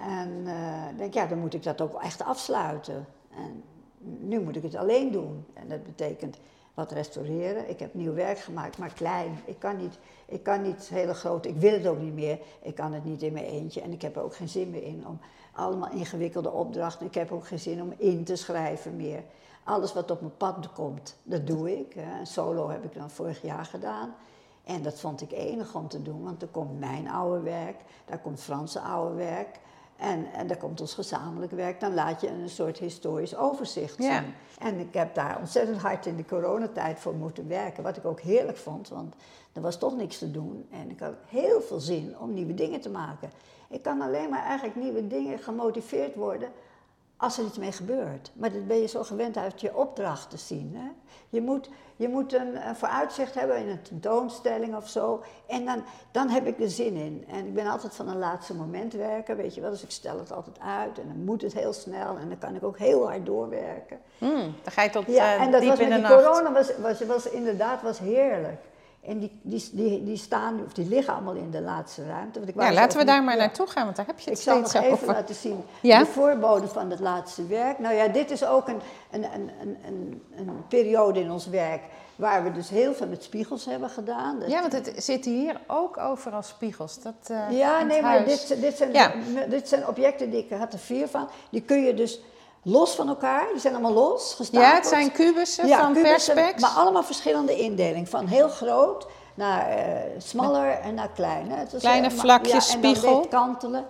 En 0.00 0.46
ik 0.90 0.98
denk, 0.98 1.14
ja, 1.14 1.26
dan 1.26 1.38
moet 1.38 1.54
ik 1.54 1.62
dat 1.62 1.80
ook 1.80 2.02
echt 2.02 2.24
afsluiten. 2.24 3.06
En 3.30 3.62
nu 3.98 4.40
moet 4.40 4.56
ik 4.56 4.62
het 4.62 4.74
alleen 4.74 5.12
doen. 5.12 5.44
En 5.54 5.68
dat 5.68 5.84
betekent 5.84 6.38
wat 6.74 6.92
restaureren. 6.92 7.70
Ik 7.70 7.78
heb 7.78 7.94
nieuw 7.94 8.14
werk 8.14 8.38
gemaakt, 8.38 8.78
maar 8.78 8.92
klein. 8.92 9.40
Ik 9.44 9.58
kan 9.58 9.76
niet, 9.76 9.98
ik 10.26 10.42
kan 10.42 10.62
niet 10.62 10.88
hele 10.88 11.14
groot, 11.14 11.46
ik 11.46 11.56
wil 11.56 11.72
het 11.72 11.86
ook 11.86 12.00
niet 12.00 12.14
meer. 12.14 12.38
Ik 12.62 12.74
kan 12.74 12.92
het 12.92 13.04
niet 13.04 13.22
in 13.22 13.32
mijn 13.32 13.44
eentje 13.44 13.80
en 13.80 13.92
ik 13.92 14.02
heb 14.02 14.16
er 14.16 14.22
ook 14.22 14.34
geen 14.34 14.48
zin 14.48 14.70
meer 14.70 14.82
in 14.82 15.06
om 15.06 15.18
allemaal 15.52 15.90
ingewikkelde 15.90 16.50
opdrachten. 16.50 17.06
Ik 17.06 17.14
heb 17.14 17.32
ook 17.32 17.46
geen 17.46 17.58
zin 17.58 17.82
om 17.82 17.92
in 17.96 18.24
te 18.24 18.36
schrijven 18.36 18.96
meer. 18.96 19.22
Alles 19.64 19.92
wat 19.92 20.10
op 20.10 20.20
mijn 20.20 20.36
pad 20.36 20.72
komt, 20.72 21.16
dat 21.22 21.46
doe 21.46 21.78
ik. 21.78 21.96
Solo 22.22 22.68
heb 22.68 22.84
ik 22.84 22.94
dan 22.94 23.10
vorig 23.10 23.42
jaar 23.42 23.64
gedaan. 23.64 24.14
En 24.64 24.82
dat 24.82 25.00
vond 25.00 25.20
ik 25.20 25.32
enig 25.32 25.74
om 25.74 25.88
te 25.88 26.02
doen, 26.02 26.22
want 26.22 26.42
er 26.42 26.48
komt 26.48 26.78
mijn 26.78 27.08
oude 27.08 27.40
werk, 27.40 27.76
daar 28.04 28.18
komt 28.18 28.40
Franse 28.40 28.80
oude 28.80 29.14
werk. 29.14 29.60
En, 30.00 30.26
en 30.32 30.46
daar 30.46 30.56
komt 30.56 30.80
ons 30.80 30.94
gezamenlijk 30.94 31.52
werk, 31.52 31.80
dan 31.80 31.94
laat 31.94 32.20
je 32.20 32.28
een 32.28 32.48
soort 32.48 32.78
historisch 32.78 33.36
overzicht 33.36 33.96
zien. 33.96 34.06
Ja. 34.10 34.24
En 34.58 34.78
ik 34.78 34.94
heb 34.94 35.14
daar 35.14 35.38
ontzettend 35.38 35.80
hard 35.80 36.06
in 36.06 36.16
de 36.16 36.24
coronatijd 36.24 36.98
voor 36.98 37.14
moeten 37.14 37.48
werken, 37.48 37.82
wat 37.82 37.96
ik 37.96 38.04
ook 38.04 38.20
heerlijk 38.20 38.58
vond, 38.58 38.88
want 38.88 39.14
er 39.52 39.60
was 39.60 39.78
toch 39.78 39.96
niks 39.96 40.18
te 40.18 40.30
doen. 40.30 40.66
En 40.70 40.90
ik 40.90 41.00
had 41.00 41.14
heel 41.28 41.60
veel 41.60 41.80
zin 41.80 42.18
om 42.18 42.34
nieuwe 42.34 42.54
dingen 42.54 42.80
te 42.80 42.90
maken. 42.90 43.30
Ik 43.68 43.82
kan 43.82 44.00
alleen 44.00 44.30
maar 44.30 44.44
eigenlijk 44.44 44.76
nieuwe 44.76 45.06
dingen 45.06 45.38
gemotiveerd 45.38 46.14
worden 46.14 46.48
als 47.20 47.38
er 47.38 47.44
iets 47.44 47.58
mee 47.58 47.72
gebeurt. 47.72 48.30
Maar 48.34 48.52
dat 48.52 48.66
ben 48.66 48.80
je 48.80 48.86
zo 48.86 49.02
gewend 49.02 49.36
uit 49.36 49.60
je 49.60 49.76
opdracht 49.76 50.30
te 50.30 50.36
zien. 50.36 50.72
Hè? 50.74 50.88
Je 51.28 51.40
moet, 51.40 51.70
je 51.96 52.08
moet 52.08 52.32
een, 52.32 52.68
een 52.68 52.76
vooruitzicht 52.76 53.34
hebben 53.34 53.56
in 53.56 53.68
een 53.68 53.82
tentoonstelling 53.82 54.76
of 54.76 54.88
zo. 54.88 55.22
En 55.46 55.64
dan, 55.64 55.84
dan 56.10 56.28
heb 56.28 56.46
ik 56.46 56.60
er 56.60 56.70
zin 56.70 56.94
in. 56.94 57.24
En 57.28 57.46
ik 57.46 57.54
ben 57.54 57.66
altijd 57.66 57.94
van 57.94 58.08
een 58.08 58.18
laatste 58.18 58.54
moment 58.54 58.92
werken, 58.92 59.36
weet 59.36 59.54
je 59.54 59.60
wel. 59.60 59.70
Dus 59.70 59.82
ik 59.82 59.90
stel 59.90 60.18
het 60.18 60.32
altijd 60.32 60.60
uit 60.60 60.98
en 60.98 61.06
dan 61.06 61.24
moet 61.24 61.42
het 61.42 61.54
heel 61.54 61.72
snel. 61.72 62.16
En 62.16 62.28
dan 62.28 62.38
kan 62.38 62.54
ik 62.54 62.64
ook 62.64 62.78
heel 62.78 63.06
hard 63.06 63.26
doorwerken. 63.26 63.98
Mm, 64.18 64.54
dan 64.62 64.72
ga 64.72 64.82
je 64.82 64.90
tot 64.90 65.06
ja, 65.06 65.36
uh, 65.36 65.42
en 65.42 65.50
dat 65.50 65.60
diep 65.60 65.70
was 65.70 65.78
in 65.78 65.88
de 65.88 65.94
die 65.94 66.02
nacht. 66.02 66.22
corona 66.22 66.52
was, 66.52 66.76
was, 66.78 67.00
was 67.00 67.30
inderdaad 67.30 67.82
was 67.82 67.98
heerlijk. 67.98 68.60
En 69.02 69.18
die, 69.18 69.38
die, 69.42 69.68
die, 69.72 70.04
die 70.04 70.16
staan, 70.16 70.60
of 70.66 70.72
die 70.72 70.88
liggen 70.88 71.14
allemaal 71.14 71.34
in 71.34 71.50
de 71.50 71.60
laatste 71.60 72.06
ruimte. 72.06 72.38
Want 72.38 72.50
ik 72.50 72.60
Ja, 72.60 72.66
ze 72.66 72.72
laten 72.74 72.98
we 72.98 73.04
daar 73.04 73.16
niet- 73.16 73.24
maar 73.26 73.36
naartoe 73.36 73.66
gaan, 73.66 73.84
want 73.84 73.96
daar 73.96 74.06
heb 74.06 74.18
je 74.18 74.24
Ik 74.30 74.36
het 74.36 74.42
zal 74.42 74.60
nog 74.60 74.74
even 74.74 75.06
laten 75.06 75.34
zien 75.34 75.64
Ja? 75.82 75.98
de 75.98 76.06
voorbode 76.06 76.68
van 76.68 76.90
het 76.90 77.00
laatste 77.00 77.46
werk. 77.46 77.78
Nou 77.78 77.94
ja, 77.94 78.08
dit 78.08 78.30
is 78.30 78.44
ook 78.44 78.68
een, 78.68 78.80
een, 79.10 79.24
een, 79.34 79.50
een, 79.86 80.22
een, 80.36 80.66
periode 80.68 81.20
in 81.20 81.30
ons 81.30 81.46
werk 81.46 81.82
waar 82.16 82.44
we 82.44 82.52
dus 82.52 82.68
heel 82.68 82.94
veel 82.94 83.06
met 83.06 83.22
spiegels 83.22 83.64
hebben 83.64 83.90
gedaan. 83.90 84.38
Ja, 84.46 84.60
want 84.60 84.72
het 84.72 84.92
zitten 84.96 85.32
hier 85.32 85.60
ook 85.66 85.98
overal 85.98 86.42
spiegels. 86.42 87.02
Dat, 87.02 87.14
eh, 87.26 87.58
ja, 87.58 87.78
het 87.78 87.86
nee, 87.86 88.02
maar 88.02 88.24
dit, 88.24 88.56
dit, 88.60 88.76
zijn, 88.76 88.92
Ja. 88.92 89.12
dit 89.48 89.68
zijn 89.68 89.86
objecten 89.86 90.30
die 90.30 90.44
ik 90.44 90.50
had 90.58 90.72
er 90.72 90.78
vier 90.78 91.08
van. 91.08 91.28
Die 91.50 91.62
kun 91.62 91.82
je 91.82 91.94
dus 91.94 92.20
los 92.62 92.94
van 92.94 93.08
elkaar, 93.08 93.46
die 93.52 93.60
zijn 93.60 93.72
allemaal 93.74 93.92
los 93.92 94.34
gestapeld. 94.34 94.70
Ja, 94.70 94.74
het 94.76 94.86
zijn 94.86 95.12
kubussen 95.12 95.68
van 95.68 95.92
kubussen, 95.92 96.34
perspex. 96.34 96.62
Maar 96.62 96.70
allemaal 96.82 97.02
verschillende 97.02 97.56
indeling. 97.56 98.08
Van 98.08 98.26
heel 98.26 98.48
groot 98.48 99.06
naar 99.34 99.68
eh, 99.68 99.84
smaller 100.18 100.70
en 100.70 100.94
naar 100.94 101.10
klein. 101.14 101.50
hè. 101.50 101.56
Het 101.56 101.72
is 101.72 101.80
Kleine 101.80 102.08
heel- 102.08 102.18
vlakjes 102.18 102.52
ja, 102.52 102.60
spiegel. 102.60 103.26
kantelen. 103.28 103.84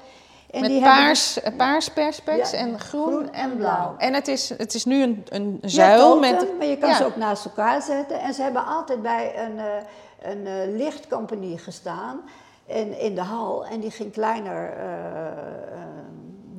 En 0.51 0.61
Met 0.61 0.71
die 0.71 0.81
hebben 0.83 0.99
paars, 1.05 1.35
dus- 1.35 1.43
eh, 1.43 1.57
paars 1.57 1.89
perspex 1.89 2.51
Ja, 2.51 2.59
en 2.59 2.79
groen, 2.81 3.07
groen 3.13 3.33
en 3.33 3.57
blauw. 3.57 3.95
En 3.99 4.15
het 4.15 4.29
is, 4.29 4.49
het 4.57 4.75
is 4.75 4.85
nu 4.85 5.03
een, 5.03 5.25
een 5.29 5.59
Ja, 5.61 5.69
zuil 5.69 6.13
totem, 6.13 6.21
met... 6.21 6.59
maar 6.59 6.67
je 6.67 6.77
kan 6.79 6.89
ja. 6.89 6.97
ze 6.97 7.05
ook 7.05 7.17
naast 7.17 7.45
elkaar 7.45 7.83
zetten. 7.83 8.21
En 8.21 8.35
ze 8.35 8.43
hebben 8.43 8.67
altijd 8.67 9.03
bij 9.03 9.33
een, 9.45 9.59
eh, 9.59 10.31
een 10.31 10.47
eh, 10.47 10.77
lichtcompagnie 10.79 11.59
gestaan 11.59 12.21
in, 12.67 12.99
in 12.99 13.15
de 13.15 13.21
hal. 13.23 13.65
En 13.67 13.81
die 13.81 13.91
ging 13.91 14.13
kleiner 14.13 14.73
eh, 14.73 14.83
eh, 14.85 15.33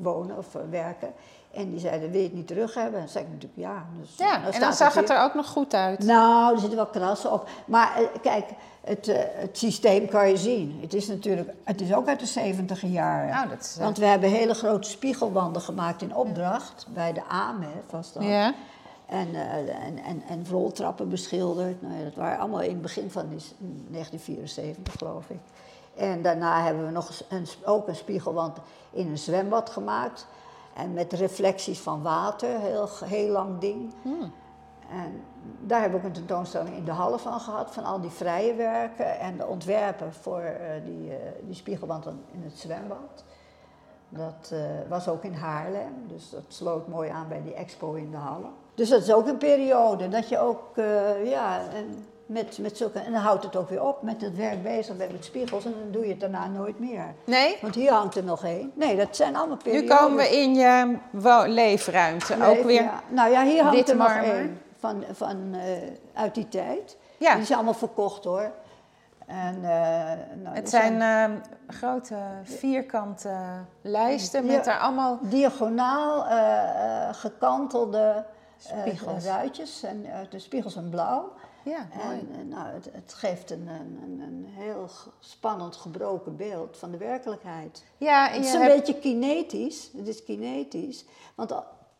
wonen 0.02 0.38
of 0.38 0.56
eh, 0.56 0.62
werken. 0.70 1.14
En 1.54 1.70
die 1.70 1.80
zeiden, 1.80 2.12
wil 2.12 2.20
je 2.20 2.26
het 2.26 2.36
niet 2.36 2.47
terug 2.47 2.74
hebben? 2.74 2.99
En 2.99 3.10
zei 3.10 3.24
ik 3.24 3.30
natuurlijk 3.30 3.60
ja. 3.60 3.86
Dus, 3.99 4.16
Ja, 4.18 4.52
en 4.52 4.60
dan 4.60 4.74
zag 4.74 4.93
het 4.93 5.10
er 5.10 5.22
ook 5.22 5.34
nog 5.34 5.47
goed 5.47 5.74
uit. 5.74 6.04
Nou, 6.04 6.54
er 6.54 6.60
zitten 6.60 6.78
wel 6.78 6.88
krassen 6.88 7.32
op. 7.32 7.49
Maar 7.66 7.95
eh, 7.95 8.22
kijk, 8.22 8.45
het, 8.82 9.08
eh, 9.08 9.22
het 9.34 9.58
systeem 9.58 10.08
kan 10.08 10.30
je 10.30 10.38
zien. 10.38 10.78
Het 10.82 10.93
is 10.93 11.08
natuurlijk, 11.08 11.49
het 11.64 11.82
is 11.82 11.93
ook 11.93 12.08
uit 12.08 12.20
de 12.20 12.26
70 12.26 12.82
jaren. 12.82 13.30
Nou, 13.30 13.49
dat 13.49 13.60
is, 13.60 13.78
Want 13.80 13.97
we 13.97 14.06
hebben 14.06 14.30
hele 14.30 14.54
grote 14.54 14.89
spiegelwanden 14.89 15.62
gemaakt 15.62 16.02
in 16.02 16.16
opdracht. 16.16 16.88
Bij 16.93 17.14
de 17.14 17.24
AME 17.24 17.72
was 17.89 18.14
dat. 18.14 18.24
Ja. 18.24 18.54
En, 19.06 19.36
en, 19.36 19.97
en, 20.04 20.24
en 20.28 20.45
roltrappen 20.49 21.10
beschilderd. 21.10 21.82
Nou, 21.82 21.97
ja, 21.97 22.04
dat 22.04 22.16
waren 22.16 22.39
allemaal 22.39 22.62
in 22.62 22.70
het 22.70 22.82
begin 22.82 23.12
van 23.12 23.30
die, 23.30 23.41
1974, 23.89 24.93
geloof 24.97 25.30
ik. 25.30 25.39
En 25.96 26.22
daarna 26.22 26.64
hebben 26.64 26.86
we 26.86 26.92
nog 26.92 27.10
een, 27.30 27.48
ook 27.66 27.88
een 27.88 27.96
spiegelwand 27.96 28.58
in 28.92 29.08
een 29.08 29.18
zwembad 29.18 29.70
gemaakt. 29.70 30.28
En 30.76 30.94
met 30.94 31.14
reflecties 31.14 31.80
van 31.80 32.02
water, 32.02 32.60
heel, 32.60 32.89
heel 33.06 33.32
lang 33.32 33.60
ding. 33.60 33.94
En 34.92 35.24
daar 35.60 35.82
heb 35.82 35.96
ik 35.96 36.04
een 36.04 36.12
tentoonstelling 36.12 36.76
in 36.76 36.86
de 36.86 36.92
Halle 36.92 37.20
van 37.20 37.39
gehad, 37.39 37.72
van 37.72 37.84
al 37.84 38.02
die 38.02 38.10
vrije 38.10 38.56
werken 38.56 39.20
en 39.20 39.38
de 39.38 39.48
ontwerpen 39.48 40.14
voor 40.14 40.39
eh, 40.39 40.86
die, 40.86 41.12
eh, 41.12 41.18
die 41.42 41.56
spiegelwand 41.56 42.06
in 42.06 42.44
het 42.44 42.58
zwembad. 42.58 43.24
Dat 44.10 44.50
eh, 44.54 44.60
was 44.89 45.08
ook 45.08 45.24
in 45.24 45.34
Haarlem, 45.34 46.08
dus 46.08 46.30
dat 46.30 46.44
sloot 46.48 46.88
mooi 46.88 47.10
aan 47.10 47.28
bij 47.28 47.42
die 47.44 47.54
expo 47.54 47.94
in 47.94 48.12
de 48.12 48.18
Halle. 48.18 48.48
Dus 48.76 48.89
dat 48.89 49.02
is 49.02 49.14
ook 49.14 49.28
een 49.28 49.38
periode 49.38 50.08
dat 50.08 50.30
je 50.30 50.39
ook, 50.39 50.76
ja, 51.24 51.62
met, 52.32 52.57
met 52.57 52.77
zulke, 52.77 52.99
en 52.99 53.11
dan 53.11 53.21
houdt 53.21 53.43
het 53.43 53.55
ook 53.55 53.69
weer 53.69 53.84
op 53.84 54.01
met 54.01 54.21
het 54.21 54.36
werk 54.36 54.63
bezig 54.63 54.97
bent 54.97 55.11
met 55.11 55.25
spiegels 55.25 55.65
en 55.65 55.71
dan 55.71 55.91
doe 55.91 56.03
je 56.03 56.11
het 56.11 56.19
daarna 56.19 56.47
nooit 56.47 56.79
meer. 56.79 57.13
Nee? 57.25 57.57
Want 57.61 57.75
hier 57.75 57.91
hangt 57.91 58.15
er 58.15 58.23
nog 58.23 58.43
één. 58.43 58.71
Nee, 58.73 58.95
dat 58.95 59.15
zijn 59.15 59.36
allemaal 59.36 59.57
Nu 59.63 59.71
periodes. 59.71 59.97
komen 59.97 60.17
we 60.17 60.29
in 60.38 60.55
je 60.55 60.97
leefruimte. 61.47 62.36
Ook 62.43 62.63
weer. 62.63 62.82
ja. 62.82 63.01
Nou 63.07 63.32
ja, 63.32 63.43
hier 63.43 63.63
hangt 63.63 63.89
er 63.89 63.95
nog 63.95 64.15
één 64.15 64.61
van, 64.79 65.03
van, 65.11 65.53
eh, 65.53 65.61
uit 66.13 66.36
die 66.36 66.47
tijd. 66.49 66.97
Ja. 67.17 67.34
Die 67.34 67.41
is 67.43 67.51
allemaal 67.51 67.73
verkocht 67.73 68.23
hoor. 68.23 68.51
En, 69.27 69.55
eh, 69.55 70.11
nou, 70.43 70.55
Het 70.55 70.69
zijn 70.69 71.01
eh, 71.01 71.38
grote 71.67 72.15
vierkante 72.43 73.36
lijsten 73.82 74.45
met 74.45 74.65
daar 74.65 74.79
allemaal... 74.79 75.19
diagonaal 75.21 76.25
gekantelde 77.13 78.25
Spiegels. 78.57 79.25
ruitjes. 79.25 79.84
En 79.84 80.05
de 80.29 80.39
spiegels 80.39 80.73
zijn 80.73 80.89
blauw. 80.89 81.32
Ja. 81.64 81.88
En 81.91 82.30
eh, 82.32 82.45
nou, 82.45 82.68
het, 82.68 82.89
het 82.91 83.14
geeft 83.14 83.51
een, 83.51 83.68
een, 83.68 84.20
een, 84.22 84.45
heel 84.47 84.89
spannend 85.20 85.76
gebroken 85.76 86.36
beeld 86.36 86.78
van 86.78 86.91
de 86.91 86.97
werkelijkheid. 86.97 87.84
Ja, 87.97 88.30
en 88.30 88.36
Het 88.36 88.45
is 88.45 88.53
een 88.53 88.62
hebt... 88.62 88.76
beetje 88.76 88.99
kinetisch. 88.99 89.89
Het 89.97 90.07
is 90.07 90.24
kinetisch. 90.24 91.05
Want 91.36 91.53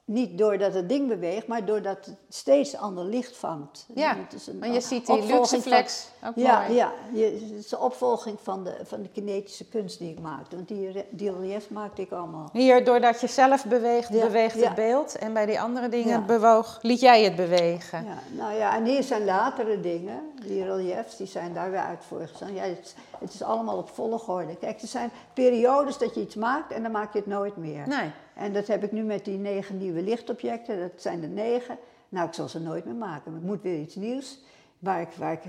niet 0.06 0.38
doordat 0.38 0.74
het 0.74 0.90
ding 0.90 1.08
beweegt, 1.08 1.48
maar 1.48 1.66
doordat 1.66 2.06
het 2.06 2.16
steeds 2.30 2.76
ander 2.76 3.06
licht 3.06 3.38
vangt. 3.38 3.88
Ja, 3.96 4.18
maar 4.60 4.72
je 4.72 4.82
ziet 4.82 5.06
die 5.06 5.24
van- 5.24 5.28
luxeflex 5.28 6.08
ook 6.26 6.36
Ja, 6.36 6.62
mooi. 6.62 6.74
ja 6.74 6.92
je, 7.14 7.24
het 7.24 7.66
is 7.66 7.72
een 7.72 7.78
opvolging 7.80 8.38
van 8.42 8.64
de, 8.64 8.76
van 8.84 9.02
de 9.02 9.10
kinetische 9.10 9.66
kunst 9.66 10.00
die 10.00 10.10
ik 10.12 10.20
maakte. 10.20 10.56
Want 10.56 10.68
die, 10.68 11.06
die 11.10 11.32
reliefs 11.40 11.68
maakte 11.68 12.02
ik 12.02 12.12
allemaal. 12.12 12.50
Hier, 12.54 12.86
doordat 12.86 13.22
je 13.22 13.28
zelf 13.28 13.66
beweegt, 13.66 14.10
Ja, 14.14 14.26
beweegt 14.26 14.56
ja. 14.60 14.66
het 14.66 14.76
beeld. 14.76 15.16
En 15.18 15.34
bij 15.34 15.46
die 15.46 15.60
andere 15.62 15.90
dingen 15.90 16.08
Ja. 16.20 16.26
bewoog, 16.26 16.80
liet 16.82 17.00
jij 17.00 17.24
het 17.24 17.36
bewegen. 17.36 18.04
Ja, 18.06 18.18
nou 18.44 18.54
ja, 18.54 18.76
en 18.76 18.86
hier 18.86 19.04
zijn 19.04 19.26
latere 19.26 19.80
dingen. 19.80 20.20
Die 20.46 20.64
reliefs, 20.64 21.18
die 21.18 21.28
zijn 21.28 21.54
daar 21.54 21.72
weer 21.72 21.80
uit 21.80 22.04
voorgestaan. 22.08 22.54
Ja, 22.54 22.64
het, 22.64 22.96
het 23.20 23.34
is 23.34 23.44
allemaal 23.44 23.78
op 23.78 23.90
volgorde. 23.90 24.56
Kijk, 24.58 24.82
er 24.82 24.88
zijn 24.88 25.12
periodes 25.34 25.98
dat 25.98 26.16
je 26.16 26.22
iets 26.22 26.36
maakt 26.36 26.72
en 26.72 26.84
dan 26.84 26.92
maak 26.92 27.14
je 27.14 27.20
het 27.20 27.28
nooit 27.28 27.58
meer. 27.58 27.88
Nee. 27.88 28.12
En 28.34 28.54
dat 28.54 28.68
heb 28.68 28.84
ik 28.84 28.92
nu 28.92 29.02
met 29.04 29.26
die 29.26 29.38
negen 29.38 29.78
nieuwe 29.78 30.02
lichtobjecten. 30.02 30.80
Dat 30.80 30.92
zijn 30.96 31.24
er 31.24 31.30
negen. 31.30 31.78
Nou, 32.10 32.28
ik 32.28 32.34
zal 32.34 32.48
ze 32.48 32.60
nooit 32.60 32.86
meer 32.86 32.96
maken. 32.96 33.34
Het 33.34 33.44
moet 33.44 33.62
weer 33.62 33.80
iets 33.80 33.96
nieuws. 33.96 34.40
Waar 34.82 35.02
ik, 35.02 35.08
waar 35.18 35.32
ik, 35.32 35.40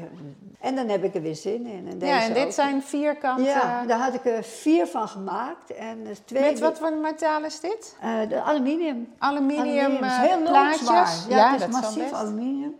en 0.60 0.74
dan 0.74 0.88
heb 0.88 1.04
ik 1.04 1.14
er 1.14 1.22
weer 1.22 1.34
zin 1.36 1.66
in. 1.66 1.88
En 1.88 2.00
Ja, 2.06 2.22
en 2.22 2.32
dit 2.34 2.44
ook. 2.44 2.52
zijn 2.52 2.82
vierkante... 2.82 3.42
Ja, 3.42 3.84
daar 3.84 3.98
had 3.98 4.14
ik 4.14 4.24
er 4.24 4.42
vier 4.44 4.86
van 4.86 5.08
gemaakt. 5.08 5.70
En 5.74 6.06
er 6.06 6.24
twee 6.24 6.42
Met 6.42 6.58
wat 6.60 6.78
voor 6.78 6.92
metaal 6.92 7.44
is 7.44 7.60
dit? 7.60 7.96
eh, 8.00 8.28
de 8.28 8.40
aluminium. 8.42 9.12
Aluminium, 9.18 9.92
is 9.92 10.00
eh, 10.00 10.20
heel 10.20 10.42
plaatjes? 10.42 11.26
Ja, 11.28 11.36
Ja, 11.36 11.50
het 11.52 11.60
is 11.60 11.60
dat 11.60 11.82
massief 11.82 12.12
aluminium. 12.12 12.74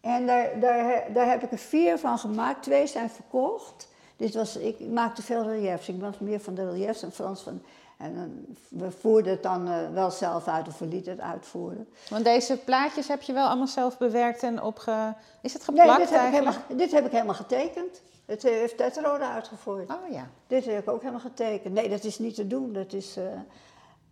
En 0.00 0.26
daar, 0.26 0.60
daar, 0.60 1.02
daar 1.12 1.28
heb 1.28 1.42
ik 1.42 1.52
er 1.52 1.58
vier 1.58 1.98
van 1.98 2.18
gemaakt. 2.18 2.62
Twee 2.62 2.86
zijn 2.86 3.10
verkocht. 3.10 3.88
Dit 4.16 4.34
was, 4.34 4.56
ik 4.56 4.80
maakte 4.80 5.22
veel 5.22 5.42
reliefs. 5.42 5.88
Ik 5.88 6.00
was 6.00 6.18
meer 6.18 6.40
van 6.40 6.54
de 6.54 6.70
reliefs 6.70 7.02
en 7.02 7.12
Frans 7.12 7.42
van... 7.42 7.62
En 7.96 8.14
dan, 8.14 8.56
we 8.68 8.90
voerden 8.90 9.32
het 9.32 9.42
dan 9.42 9.68
eh, 9.68 9.74
wel 9.92 10.10
zelf 10.10 10.48
uit 10.48 10.68
of 10.68 10.78
we 10.78 10.86
lieten 10.86 11.12
het 11.12 11.20
uitvoeren. 11.20 11.88
Want 12.08 12.24
deze 12.24 12.56
plaatjes 12.56 13.08
heb 13.08 13.22
je 13.22 13.32
wel 13.32 13.46
allemaal 13.46 13.66
zelf 13.66 13.98
bewerkt 13.98 14.42
en 14.42 14.62
opge... 14.62 15.14
Is 15.42 15.52
het 15.52 15.66
Nee, 15.68 15.78
geplakt 15.78 16.00
dit 16.00 16.10
heb, 16.10 16.26
ik 16.26 16.32
helemaal, 16.32 16.54
dit 16.76 16.92
heb 16.92 17.04
ik 17.06 17.12
helemaal 17.12 17.34
getekend. 17.34 18.02
Het 18.26 18.42
heeft 18.42 18.76
Tetrode 18.76 19.24
uitgevoerd. 19.24 19.90
Oh 19.90 20.12
ja. 20.12 20.28
Dit 20.46 20.64
heb 20.64 20.78
ik 20.78 20.90
ook 20.90 21.00
helemaal 21.00 21.20
getekend. 21.20 21.74
Nee, 21.74 21.88
dat 21.88 22.04
is 22.04 22.18
niet 22.18 22.34
te 22.34 22.46
doen. 22.46 22.72
Dat 22.72 22.92
is, 22.92 23.16
eh, 23.16 23.24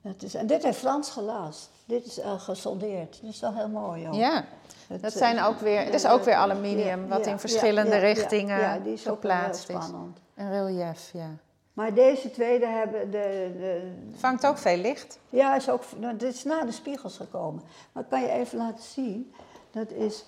dat 0.02 0.22
is, 0.22 0.34
en 0.34 0.46
dit 0.46 0.62
heeft 0.62 0.78
Frans 0.78 1.10
gelast. 1.10 1.70
Dit 1.84 2.06
is 2.06 2.18
uh, 2.18 2.40
gesoldeerd. 2.40 3.18
Dat 3.22 3.30
is 3.30 3.40
wel 3.40 3.54
heel 3.54 3.68
mooi. 3.68 4.08
Ook. 4.08 4.14
Ja, 4.14 4.44
Het, 4.86 5.02
dat 5.02 5.12
eh, 5.12 5.18
zijn 5.18 5.42
ook 5.42 5.58
weer, 5.58 5.84
het 5.84 5.94
is 5.94 6.06
ook 6.06 6.24
weer 6.24 6.34
aluminium, 6.34 7.02
ja, 7.02 7.08
wat 7.08 7.24
ja, 7.24 7.30
in 7.30 7.38
verschillende 7.38 7.94
ja, 7.94 8.00
richtingen 8.00 8.60
Ja, 8.60 8.78
die 8.78 8.92
is 8.92 9.08
ook 9.08 9.22
wel 9.22 9.32
heel 9.32 9.40
geplaatst 9.40 9.68
is. 9.68 9.74
spannend. 9.74 10.18
Een 10.34 10.50
relief, 10.50 11.10
ja. 11.12 11.30
Maar 11.74 11.94
deze 11.94 12.30
tweede 12.30 12.66
hebben 12.66 13.10
de, 13.10 13.50
de, 13.58 13.92
Vangt 14.16 14.46
ook 14.46 14.58
veel 14.58 14.76
licht. 14.76 15.18
Ja, 15.28 15.56
is 15.56 15.70
ook, 15.70 15.82
nou, 15.96 16.16
dit 16.16 16.34
is 16.34 16.44
na 16.44 16.64
de 16.64 16.72
spiegels 16.72 17.16
gekomen. 17.16 17.62
Maar 17.92 18.02
ik 18.02 18.08
kan 18.08 18.20
je 18.20 18.30
even 18.30 18.58
laten 18.58 18.82
zien. 18.84 19.34
Dat 19.70 19.90
is 19.90 20.24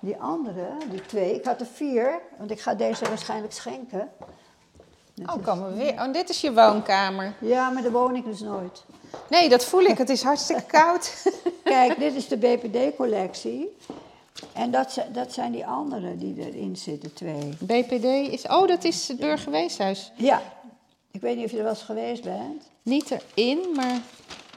die 0.00 0.16
andere, 0.16 0.66
die 0.90 1.00
twee. 1.00 1.34
Ik 1.34 1.44
had 1.44 1.60
er 1.60 1.66
vier, 1.66 2.20
want 2.38 2.50
ik 2.50 2.60
ga 2.60 2.74
deze 2.74 3.04
waarschijnlijk 3.08 3.52
schenken. 3.52 4.10
Dit 5.14 5.28
Oh, 5.30 5.34
is- 5.38 5.44
komen 5.44 5.68
we 5.70 5.76
weer. 5.76 5.92
Oh, 5.92 6.12
dit 6.12 6.28
is 6.28 6.40
je 6.40 6.52
woonkamer. 6.52 7.32
Ja, 7.40 7.70
maar 7.70 7.82
daar 7.82 7.92
woon 7.92 8.16
ik 8.16 8.24
dus 8.24 8.40
nooit. 8.40 8.84
Nee, 9.30 9.48
dat 9.48 9.64
voel 9.64 9.82
ik. 9.82 9.98
Het 9.98 10.08
is 10.08 10.22
hartstikke 10.22 10.62
koud. 10.62 11.32
Kijk, 11.64 11.98
dit 11.98 12.14
is 12.14 12.28
de 12.28 12.36
BPD-collectie. 12.36 13.76
En 14.52 14.70
dat, 14.70 15.00
dat 15.12 15.32
zijn 15.32 15.52
die 15.52 15.66
andere 15.66 16.16
die 16.16 16.34
erin 16.38 16.76
zitten, 16.76 17.12
twee. 17.12 17.48
BPD 17.58 18.04
is... 18.04 18.46
Oh, 18.46 18.68
dat 18.68 18.84
is 18.84 19.08
het 19.08 19.16
Burgerweeshuis. 19.16 20.12
Ja, 20.16 20.42
ik 21.10 21.20
weet 21.20 21.36
niet 21.36 21.44
of 21.44 21.50
je 21.50 21.56
er 21.56 21.62
wel 21.62 21.72
eens 21.72 21.82
geweest 21.82 22.22
bent. 22.22 22.70
Niet 22.82 23.18
erin, 23.34 23.58
maar... 23.74 24.00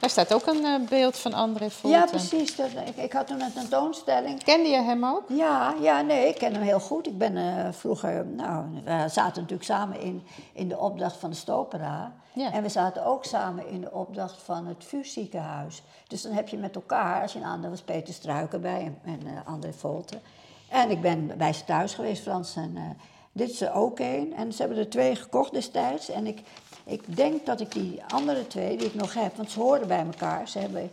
Daar 0.00 0.10
staat 0.10 0.34
ook 0.34 0.46
een 0.46 0.64
eh, 0.64 0.88
beeld 0.88 1.18
van 1.18 1.32
André 1.32 1.70
Volten. 1.70 2.00
Ja, 2.00 2.06
precies. 2.06 2.56
Dat, 2.56 2.66
ik, 2.86 2.96
ik 2.96 3.12
had 3.12 3.26
toen 3.26 3.40
een 3.40 3.52
tentoonstelling. 3.52 4.44
Kende 4.44 4.68
je 4.68 4.82
hem 4.82 5.04
ook? 5.04 5.24
Ja, 5.28 5.74
ja, 5.80 6.00
nee, 6.00 6.28
ik 6.28 6.34
ken 6.34 6.52
hem 6.52 6.62
heel 6.62 6.80
goed. 6.80 7.06
Ik 7.06 7.18
ben 7.18 7.36
eh, 7.36 7.72
vroeger, 7.72 8.26
nou, 8.26 8.64
we 8.84 9.04
zaten 9.08 9.42
natuurlijk 9.42 9.62
samen 9.62 10.00
in, 10.00 10.22
in 10.52 10.68
de 10.68 10.78
opdracht 10.78 11.16
van 11.16 11.30
de 11.30 11.36
Stopera. 11.36 12.12
Ja. 12.32 12.52
En 12.52 12.62
we 12.62 12.68
zaten 12.68 13.06
ook 13.06 13.24
samen 13.24 13.68
in 13.68 13.80
de 13.80 13.92
opdracht 13.92 14.42
van 14.42 14.66
het 14.66 14.84
vuurziekenhuis. 14.84 15.82
Dus 16.06 16.22
dan 16.22 16.32
heb 16.32 16.48
je 16.48 16.56
met 16.56 16.74
elkaar, 16.74 17.22
als 17.22 17.32
je 17.32 17.38
een 17.38 17.44
ander 17.44 17.70
was 17.70 17.82
Peter 17.82 18.14
Struiken 18.14 18.60
bij 18.60 18.80
en, 18.80 18.98
en 19.04 19.26
eh, 19.26 19.52
André 19.52 19.72
Volten. 19.72 20.20
En 20.68 20.90
ik 20.90 21.00
ben 21.00 21.38
bij 21.38 21.52
ze 21.52 21.64
thuis 21.64 21.94
geweest, 21.94 22.22
Frans. 22.22 22.56
En 22.56 22.96
dit 23.32 23.50
is 23.50 23.60
er 23.60 23.72
ook 23.72 24.00
één. 24.00 24.32
En 24.32 24.52
ze 24.52 24.62
hebben 24.62 24.78
er 24.78 24.88
twee 24.88 25.16
gekocht 25.16 25.52
destijds. 25.52 26.08
En 26.08 26.26
ik, 26.26 26.42
ik 26.88 27.16
denk 27.16 27.46
dat 27.46 27.60
ik 27.60 27.72
die 27.72 28.02
andere 28.08 28.46
twee, 28.46 28.76
die 28.76 28.86
ik 28.86 28.94
nog 28.94 29.14
heb, 29.14 29.36
want 29.36 29.50
ze 29.50 29.60
horen 29.60 29.88
bij 29.88 30.04
elkaar. 30.04 30.48
Ze 30.48 30.58
hebben 30.58 30.90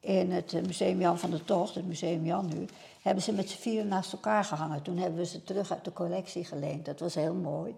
in 0.00 0.32
het 0.32 0.52
eh, 0.54 0.62
Museum 0.62 1.00
Jan 1.00 1.18
van 1.18 1.30
der 1.30 1.44
Tocht, 1.44 1.74
het 1.74 1.86
Museum 1.86 2.24
Jan 2.24 2.48
nu, 2.54 2.66
hebben 3.02 3.22
ze 3.22 3.32
met 3.32 3.50
z'n 3.50 3.58
vieren 3.58 3.88
naast 3.88 4.12
elkaar 4.12 4.44
gehangen. 4.44 4.82
Toen 4.82 4.96
hebben 4.98 5.18
we 5.18 5.26
ze 5.26 5.44
terug 5.44 5.70
uit 5.72 5.84
de 5.84 5.92
collectie 5.92 6.44
geleend. 6.44 6.84
Dat 6.84 7.00
was 7.00 7.14
heel 7.14 7.34
mooi. 7.34 7.74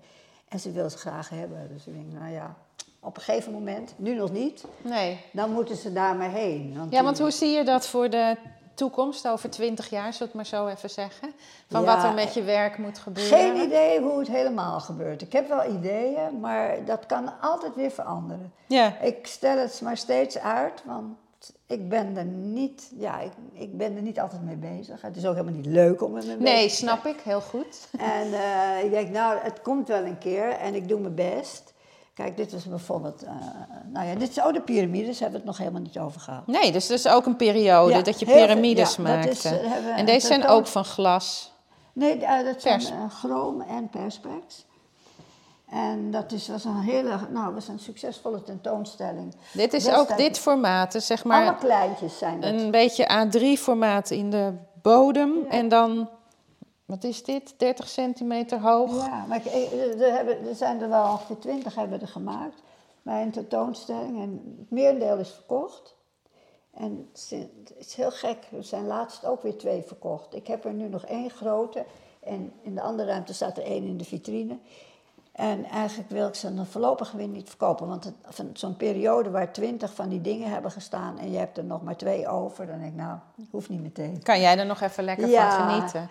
En 0.48 0.60
ze 0.60 0.72
wilden 0.72 0.90
ze 0.90 0.98
graag 0.98 1.28
hebben. 1.28 1.68
Dus 1.72 1.86
ik 1.86 1.92
denk, 1.94 2.20
nou 2.20 2.32
ja, 2.32 2.54
op 3.00 3.16
een 3.16 3.22
gegeven 3.22 3.52
moment, 3.52 3.94
nu 3.96 4.14
nog 4.14 4.32
niet, 4.32 4.64
Nee. 4.82 5.18
dan 5.32 5.52
moeten 5.52 5.76
ze 5.76 5.92
daar 5.92 6.16
maar 6.16 6.30
heen. 6.30 6.72
Ja, 6.74 6.84
die- 6.86 7.02
want 7.02 7.18
hoe 7.18 7.30
zie 7.30 7.48
je 7.50 7.64
dat 7.64 7.86
voor 7.88 8.10
de 8.10 8.36
toekomst, 8.78 9.28
over 9.28 9.50
twintig 9.50 9.90
jaar, 9.90 10.12
zullen 10.12 10.32
we 10.32 10.38
het 10.38 10.50
maar 10.50 10.60
zo 10.60 10.66
even 10.66 10.90
zeggen? 10.90 11.32
Van 11.70 11.82
Ja, 11.82 11.94
wat 11.94 12.04
er 12.04 12.14
met 12.14 12.34
je 12.34 12.42
werk 12.42 12.78
moet 12.78 12.98
gebeuren? 12.98 13.38
Geen 13.38 13.64
idee 13.66 14.00
hoe 14.00 14.18
het 14.18 14.28
helemaal 14.28 14.80
gebeurt. 14.80 15.22
Ik 15.22 15.32
heb 15.32 15.48
wel 15.48 15.70
ideeën, 15.70 16.40
maar 16.40 16.84
dat 16.84 17.06
kan 17.06 17.40
altijd 17.40 17.74
weer 17.74 17.90
veranderen. 17.90 18.52
Ja. 18.66 18.98
Ik 19.00 19.26
stel 19.26 19.58
het 19.58 19.80
maar 19.82 19.96
steeds 19.96 20.38
uit, 20.38 20.82
want 20.84 21.16
ik 21.66 21.88
ben 21.88 22.16
er 22.16 22.24
niet, 22.24 22.90
ja, 22.98 23.20
ik, 23.20 23.32
ik 23.52 23.76
ben 23.76 23.96
er 23.96 24.02
niet 24.02 24.20
altijd 24.20 24.42
mee 24.42 24.56
bezig. 24.56 25.02
Het 25.02 25.16
is 25.16 25.26
ook 25.26 25.34
helemaal 25.34 25.56
niet 25.56 25.66
leuk 25.66 26.02
om 26.02 26.16
er 26.16 26.26
mee 26.26 26.36
bezig 26.36 26.54
Nee, 26.54 26.68
te 26.68 26.74
snap 26.74 27.06
ik, 27.06 27.20
heel 27.20 27.40
goed. 27.40 27.88
En 27.98 28.32
eh, 28.32 28.84
ik 28.84 28.90
denk, 28.90 29.08
nou, 29.10 29.38
het 29.42 29.62
komt 29.62 29.88
wel 29.88 30.04
een 30.04 30.18
keer 30.18 30.50
en 30.50 30.74
ik 30.74 30.88
doe 30.88 31.00
mijn 31.00 31.14
best. 31.14 31.72
Kijk, 32.18 32.36
dit 32.36 32.52
is 32.52 32.64
bijvoorbeeld, 32.64 33.22
eh, 33.22 33.30
nou 33.92 34.06
ja, 34.06 34.14
dit 34.14 34.28
is 34.30 34.38
oh, 34.38 34.52
de 34.52 34.60
piramides, 34.60 35.20
hebben 35.20 35.40
we 35.40 35.46
het 35.46 35.46
nog 35.46 35.58
helemaal 35.58 35.80
niet 35.80 35.98
over 35.98 36.20
gehad. 36.20 36.46
Nee, 36.46 36.72
dus 36.72 36.86
dat 36.86 36.98
is 36.98 37.08
ook 37.08 37.26
een 37.26 37.36
periode 37.36 37.92
Ja, 37.92 38.02
dat 38.02 38.20
je 38.20 38.26
piramides 38.26 38.96
ja, 38.96 39.02
maakte. 39.02 39.28
is, 39.28 39.44
eh, 39.44 39.98
en 39.98 40.06
deze 40.06 40.26
zijn 40.26 40.46
ook 40.46 40.66
van 40.66 40.84
glas. 40.84 41.52
Nee, 41.92 42.24
eh, 42.24 42.44
dat 42.44 42.62
zijn 42.62 42.78
Pers. 42.78 42.92
chroom 43.08 43.60
en 43.60 43.88
perspex. 43.88 44.66
En 45.70 46.10
dat 46.10 46.32
is, 46.32 46.48
was 46.48 46.64
een 46.64 46.80
hele, 46.80 47.18
nou, 47.32 47.54
was 47.54 47.68
een 47.68 47.78
succesvolle 47.78 48.42
tentoonstelling. 48.42 49.34
Dit 49.52 49.72
is 49.72 49.88
ook 49.88 50.16
dit 50.16 50.38
formaat, 50.38 50.92
dus 50.92 51.06
zeg 51.06 51.24
Alle 51.24 51.44
maar 51.44 51.56
kleintjes 51.56 52.18
zijn 52.18 52.40
dat. 52.40 52.50
een 52.50 52.70
beetje 52.70 53.26
A3-formaat 53.26 54.10
in 54.10 54.30
de 54.30 54.52
bodem. 54.82 55.46
En 55.48 55.68
dan, 55.68 56.08
wat 56.88 57.04
is 57.04 57.24
dit, 57.24 57.54
30 57.58 57.88
centimeter 57.88 58.60
hoog. 58.60 59.06
Ja, 59.06 59.24
maar 59.28 59.36
ik, 59.36 59.44
ik- 59.44 59.72
er, 60.00 60.12
hebben, 60.12 60.48
er 60.48 60.54
zijn 60.54 60.80
er 60.82 60.88
wel 60.88 61.10
ongeveer 61.10 61.38
twintig 61.38 61.74
hebben 61.74 62.00
er 62.00 62.08
gemaakt 62.08 62.62
bij 63.02 63.22
een 63.22 63.30
tentoonstelling. 63.30 64.20
En 64.22 64.56
het 64.58 64.70
merendeel 64.70 65.16
is 65.18 65.30
verkocht. 65.30 65.96
En 66.74 67.08
het 67.12 67.34
is, 67.78 67.94
heel 67.94 68.10
gek, 68.10 68.38
er 68.56 68.64
zijn 68.64 68.86
laatst 68.86 69.24
ook 69.26 69.42
weer 69.42 69.56
twee 69.58 69.82
verkocht. 69.82 70.34
Ik 70.34 70.46
heb 70.46 70.64
er 70.64 70.72
nu 70.72 70.88
nog 70.88 71.04
één 71.04 71.30
grote 71.30 71.84
en 72.20 72.52
in 72.62 72.74
de 72.74 72.80
andere 72.82 73.08
ruimte 73.08 73.34
staat 73.34 73.56
er 73.56 73.64
één 73.64 73.84
in 73.86 73.96
de 73.96 74.04
vitrine. 74.04 74.58
En 75.32 75.64
eigenlijk 75.64 76.10
wil 76.10 76.26
ik 76.28 76.34
ze 76.34 76.54
dan 76.54 76.66
voorlopig 76.66 77.12
weer 77.12 77.28
niet 77.28 77.48
verkopen. 77.48 77.86
Want 77.88 78.12
zo'n 78.52 78.76
periode 78.76 79.30
waar 79.30 79.52
twintig 79.52 79.94
van 79.94 80.08
die 80.08 80.20
dingen 80.20 80.50
hebben 80.50 80.70
gestaan 80.70 81.18
en 81.18 81.30
je 81.30 81.38
hebt 81.38 81.58
er 81.58 81.64
nog 81.64 81.82
maar 81.82 81.96
twee 81.96 82.28
over, 82.28 82.66
dan 82.66 82.78
denk 82.78 82.90
ik, 82.92 82.96
nou, 82.98 83.18
hoeft 83.50 83.68
niet 83.68 83.82
meteen. 83.82 84.22
Kan 84.22 84.40
jij 84.40 84.58
er 84.58 84.66
nog 84.66 84.80
even 84.80 85.04
lekker 85.04 85.28
Ja. 85.28 85.56
van 85.56 85.68
genieten? 85.70 86.10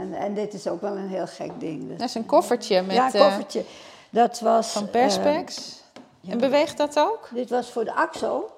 En, 0.00 0.14
en 0.14 0.34
dit 0.34 0.54
is 0.54 0.66
ook 0.66 0.80
wel 0.80 0.96
een 0.96 1.08
heel 1.08 1.26
gek 1.26 1.60
ding. 1.60 1.88
Dus- 1.88 1.98
Dat 1.98 2.08
is 2.08 2.14
een 2.14 2.26
koffertje 2.26 2.82
met, 2.82 2.96
ja, 2.96 3.06
een 3.06 3.12
eh, 3.12 3.20
koffertje. 3.20 3.64
Dat 4.10 4.40
was. 4.40 4.68
van 4.68 4.84
eh, 4.84 4.90
perspex. 4.90 5.80
en 6.28 6.38
beweegt 6.38 6.76
dat 6.76 6.98
ook? 6.98 7.28
dit 7.34 7.50
was 7.50 7.70
voor 7.70 7.84
de 7.84 7.94
AXO. 7.94 8.50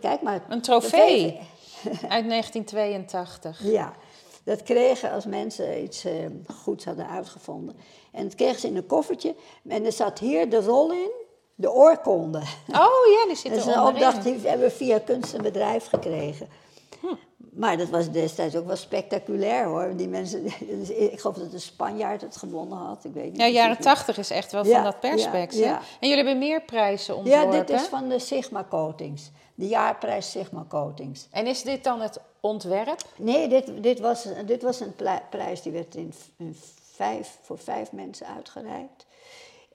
Kijk 0.00 0.22
maar. 0.22 0.40
Een 0.48 0.60
trofee 0.62 1.40
uit 2.08 2.28
1982. 2.28 3.60
Ja, 3.78 3.92
dat 4.44 4.62
kregen 4.62 5.10
als 5.10 5.26
mensen 5.26 5.82
iets 5.82 6.04
eh, 6.04 6.12
goeds 6.62 6.84
hadden 6.84 7.08
uitgevonden. 7.08 7.76
En 8.12 8.22
dat 8.22 8.34
kregen 8.34 8.60
ze 8.60 8.66
in 8.66 8.76
een 8.76 8.86
koffertje. 8.86 9.34
En 9.68 9.84
er 9.84 9.92
zat 9.92 10.18
hier 10.18 10.50
de 10.50 10.60
rol 10.60 10.92
in, 10.92 11.10
de 11.54 11.72
oorkonde. 11.72 12.38
Oh 12.68 13.06
ja, 13.18 13.26
die 13.26 13.36
zit 13.36 13.50
Dat 13.50 13.60
is 13.60 13.66
er 13.66 13.72
een 13.72 13.78
onderin. 13.78 14.06
opdracht 14.06 14.24
die 14.24 14.48
hebben 14.48 14.66
we 14.66 14.72
via 14.72 14.98
kunst 14.98 15.34
en 15.34 15.42
bedrijf 15.42 15.86
gekregen. 15.86 16.48
Maar 17.36 17.76
dat 17.76 17.88
was 17.88 18.10
destijds 18.10 18.56
ook 18.56 18.66
wel 18.66 18.76
spectaculair 18.76 19.64
hoor. 19.64 19.96
Die 19.96 20.08
mensen, 20.08 20.44
ik 21.12 21.20
geloof 21.20 21.36
dat 21.36 21.52
een 21.52 21.60
Spanjaard 21.60 22.20
het 22.20 22.36
gewonnen 22.36 22.78
had. 22.78 23.04
Ik 23.04 23.12
weet 23.12 23.30
niet 23.32 23.36
Ja, 23.40 23.46
jaren. 23.48 23.78
80 23.78 24.18
is 24.18 24.30
echt 24.30 24.52
wel 24.52 24.62
van 24.64 24.72
Ja, 24.72 24.82
dat 24.82 25.00
perspex. 25.00 25.56
ja, 25.56 25.64
ja. 25.66 25.76
En 26.00 26.08
jullie 26.08 26.16
hebben 26.24 26.38
meer 26.38 26.62
prijzen 26.62 27.14
Ja, 27.14 27.20
ontworpen. 27.20 27.66
dit 27.66 27.80
is 27.80 27.86
van 27.86 28.08
de 28.08 28.18
Sigma 28.18 28.66
Coatings. 28.70 29.30
De 29.54 29.66
jaarprijs 29.66 30.30
Sigma 30.30 30.64
Coatings. 30.68 31.28
En 31.30 31.46
is 31.46 31.62
dit 31.62 31.84
dan 31.84 32.00
het 32.00 32.20
ontwerp? 32.40 33.02
Nee, 33.16 33.48
dit, 33.48 33.82
dit, 33.82 34.00
was, 34.00 34.26
dit 34.46 34.62
was 34.62 34.80
een 34.80 34.94
prijs 35.30 35.62
die 35.62 35.72
werd 35.72 35.94
in, 35.94 36.14
in 36.36 36.56
vijf, 36.94 37.38
voor 37.42 37.58
vijf 37.58 37.92
mensen 37.92 38.26
uitgereikt. 38.26 39.05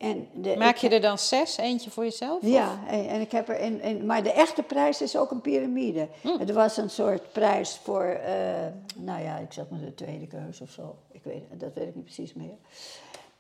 En 0.02 0.28
de, 0.34 0.56
Maak 0.58 0.76
je 0.76 0.90
er 0.90 1.02
dan 1.02 1.18
zes, 1.18 1.58
eentje 1.58 1.92
voor 1.92 2.04
jezelf? 2.04 2.46
Ja, 2.46 2.80
en, 2.88 3.08
en 3.08 3.22
ik 3.22 3.32
heb 3.32 3.50
er 3.50 3.60
in, 3.60 3.82
in, 3.82 4.06
maar 4.06 4.24
de 4.24 4.32
echte 4.32 4.64
prijs 4.64 5.02
is 5.02 5.18
ook 5.18 5.32
een 5.32 5.42
piramide. 5.42 6.08
Hm. 6.22 6.28
Er 6.48 6.54
was 6.54 6.78
een 6.78 6.90
soort 6.90 7.32
prijs 7.32 7.80
voor, 7.84 8.04
eh, 8.04 8.34
nou 8.96 9.24
ja, 9.24 9.38
ik 9.38 9.54
zeg 9.54 9.66
maar 9.70 9.80
de 9.80 9.94
tweede 9.94 10.28
keus 10.28 10.62
of 10.62 10.70
zo. 10.70 10.96
Ik 11.12 11.24
weet, 11.24 11.44
dat 11.52 11.74
weet 11.74 11.88
ik 11.88 11.96
niet 11.96 12.04
precies 12.04 12.34
meer. 12.34 12.58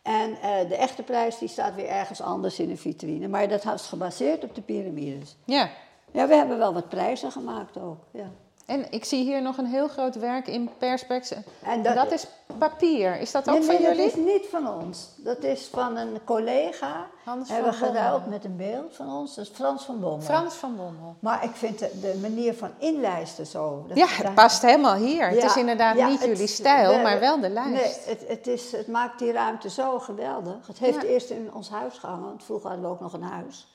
En 0.01 0.37
eh, 0.41 0.69
de 0.69 0.75
echte 0.75 1.03
prijs 1.03 1.37
die 1.37 1.47
staat 1.47 1.75
weer 1.75 1.87
ergens 1.87 2.21
anders 2.21 2.59
in 2.59 2.69
een 2.69 2.77
vitrine. 2.77 3.27
Maar 3.27 3.47
dat 3.47 3.63
was 3.63 3.87
gebaseerd 3.87 4.43
op 4.43 4.55
de 4.55 4.61
piramides. 4.61 5.35
Ja. 5.45 5.69
Ja, 6.11 6.27
we 6.27 6.35
hebben 6.35 6.57
wel 6.57 6.73
wat 6.73 6.89
prijzen 6.89 7.31
gemaakt 7.31 7.77
ook. 7.77 7.97
Ja. 8.11 8.31
En 8.71 8.85
ik 8.91 9.05
zie 9.05 9.23
hier 9.23 9.41
nog 9.41 9.57
een 9.57 9.65
heel 9.65 9.87
groot 9.87 10.15
werk 10.15 10.47
in 10.47 10.69
perspex. 10.77 11.31
En 11.63 11.83
dat, 11.83 11.95
dat- 11.95 12.11
is 12.11 12.27
papier. 12.57 13.19
Is 13.19 13.31
dat 13.31 13.49
ook 13.49 13.55
Nee, 13.57 13.63
van 13.63 13.73
nee, 13.75 13.83
jullie? 13.83 13.97
dat 13.97 14.17
is 14.17 14.23
niet 14.33 14.45
van 14.49 14.67
ons. 14.81 15.07
Dat 15.17 15.43
is 15.43 15.67
van 15.73 15.97
een 15.97 16.17
collega. 16.25 17.07
Hans 17.23 17.49
hebben 17.49 17.71
we 17.71 17.77
van 17.77 17.87
geruild 17.87 18.27
met 18.27 18.45
een 18.45 18.55
beeld 18.57 18.95
van 18.95 19.09
ons. 19.13 19.35
Dat 19.35 19.45
is 19.45 19.51
Frans 19.55 19.83
van 19.83 19.99
Bommel. 19.99 20.21
Frans 20.21 20.53
van 20.53 20.75
Bommel. 20.75 21.15
Maar 21.19 21.43
ik 21.43 21.51
vind 21.53 21.79
de, 21.79 21.99
de 22.01 22.17
manier 22.21 22.53
van 22.53 22.69
inlijsten 22.77 23.45
zo. 23.45 23.85
dat- 23.87 23.97
Ja, 23.97 24.07
het 24.07 24.23
daar- 24.25 24.33
past 24.33 24.61
helemaal 24.61 24.95
hier. 24.95 25.27
het 25.29 25.43
is 25.43 25.55
inderdaad 25.55 25.97
ja, 25.97 26.07
niet 26.07 26.19
het- 26.19 26.27
jullie 26.29 26.47
stijl, 26.47 26.99
maar 27.01 27.19
wel 27.19 27.39
de 27.39 27.49
lijst. 27.49 28.05
Nee, 28.05 28.15
het, 28.15 28.27
het, 28.27 28.47
is, 28.47 28.71
het 28.71 28.87
maakt 28.87 29.19
die 29.19 29.31
ruimte 29.31 29.69
zo 29.69 29.99
geweldig. 29.99 30.67
Het 30.67 30.79
heeft 30.79 31.01
Ja. 31.01 31.07
eerst 31.07 31.29
in 31.29 31.49
ons 31.53 31.69
huis 31.69 31.97
gehangen, 31.97 32.25
want 32.25 32.43
vroeger 32.43 32.69
hadden 32.69 32.87
we 32.87 32.93
ook 32.93 32.99
nog 33.01 33.13
een 33.13 33.23
huis. 33.23 33.70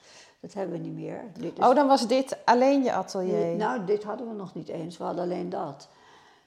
Dat 0.47 0.55
hebben 0.55 0.77
we 0.77 0.85
niet 0.85 0.95
meer. 0.95 1.25
Dit 1.39 1.59
is, 1.59 1.65
Oh, 1.65 1.75
dan 1.75 1.87
was 1.87 2.09
dit 2.09 2.37
alleen 2.45 2.83
je 2.83 2.93
atelier. 2.93 3.57
Nou, 3.57 3.85
dit 3.85 4.05
hadden 4.05 4.29
we 4.29 4.35
nog 4.35 4.55
niet 4.55 4.69
eens. 4.69 4.99
We 4.99 5.05
hadden 5.05 5.25
alleen 5.25 5.49
dat. 5.49 5.89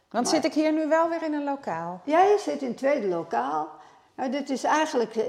Want 0.10 0.30
zit 0.30 0.46
ik 0.46 0.54
hier 0.54 0.74
nu 0.74 0.88
wel 0.88 1.10
weer 1.10 1.24
in 1.24 1.34
een 1.34 1.44
lokaal? 1.44 2.02
Ja, 2.06 2.24
je 2.24 2.38
zit 2.40 2.62
in 2.62 2.68
het 2.68 2.78
tweede 2.78 3.08
lokaal. 3.08 3.68
Nou, 4.16 4.32
dit 4.32 4.50
is 4.50 4.64
eigenlijk 4.64 5.16
eh, 5.16 5.24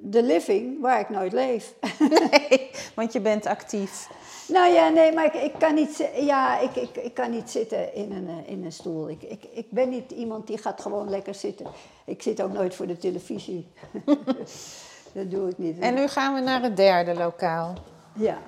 de, 0.00 0.22
living 0.22 0.80
waar 0.80 1.00
ik 1.00 1.08
nooit 1.08 1.32
leef. 1.32 1.74
Nee, 2.30 2.70
want 2.94 3.12
je 3.12 3.20
bent 3.20 3.46
actief. 3.46 4.08
Nou 4.48 4.72
ja, 4.72 4.88
nee, 4.88 5.12
maar 5.12 5.24
ik, 5.24 5.34
ik, 5.34 5.52
kan, 5.58 5.74
niet, 5.74 6.08
ja, 6.14 6.58
ik, 6.58 6.76
ik, 6.76 6.96
ik 6.96 7.14
kan 7.14 7.30
niet 7.30 7.50
zitten 7.50 7.94
in 7.94 8.12
een, 8.12 8.28
eh, 8.28 8.52
in 8.52 8.64
een 8.64 8.72
stoel. 8.72 9.08
Ik, 9.08 9.22
ik, 9.22 9.44
ik 9.52 9.70
ben 9.70 9.88
niet 9.88 10.10
iemand 10.10 10.46
die 10.46 10.58
gaat 10.58 10.80
gewoon 10.80 11.10
lekker 11.10 11.34
zitten. 11.34 11.66
Ik 12.04 12.22
zit 12.22 12.42
ook 12.42 12.52
nooit 12.52 12.74
voor 12.74 12.86
de 12.86 12.98
televisie. 12.98 13.68
dat 15.14 15.30
doe 15.30 15.48
ik 15.48 15.58
niet. 15.58 15.78
En 15.78 15.94
nu 15.94 16.08
gaan 16.08 16.34
we 16.34 16.40
naar 16.40 16.62
het 16.62 16.76
derde 16.76 17.14
lokaal. 17.14 17.74
Ja. 18.12 18.38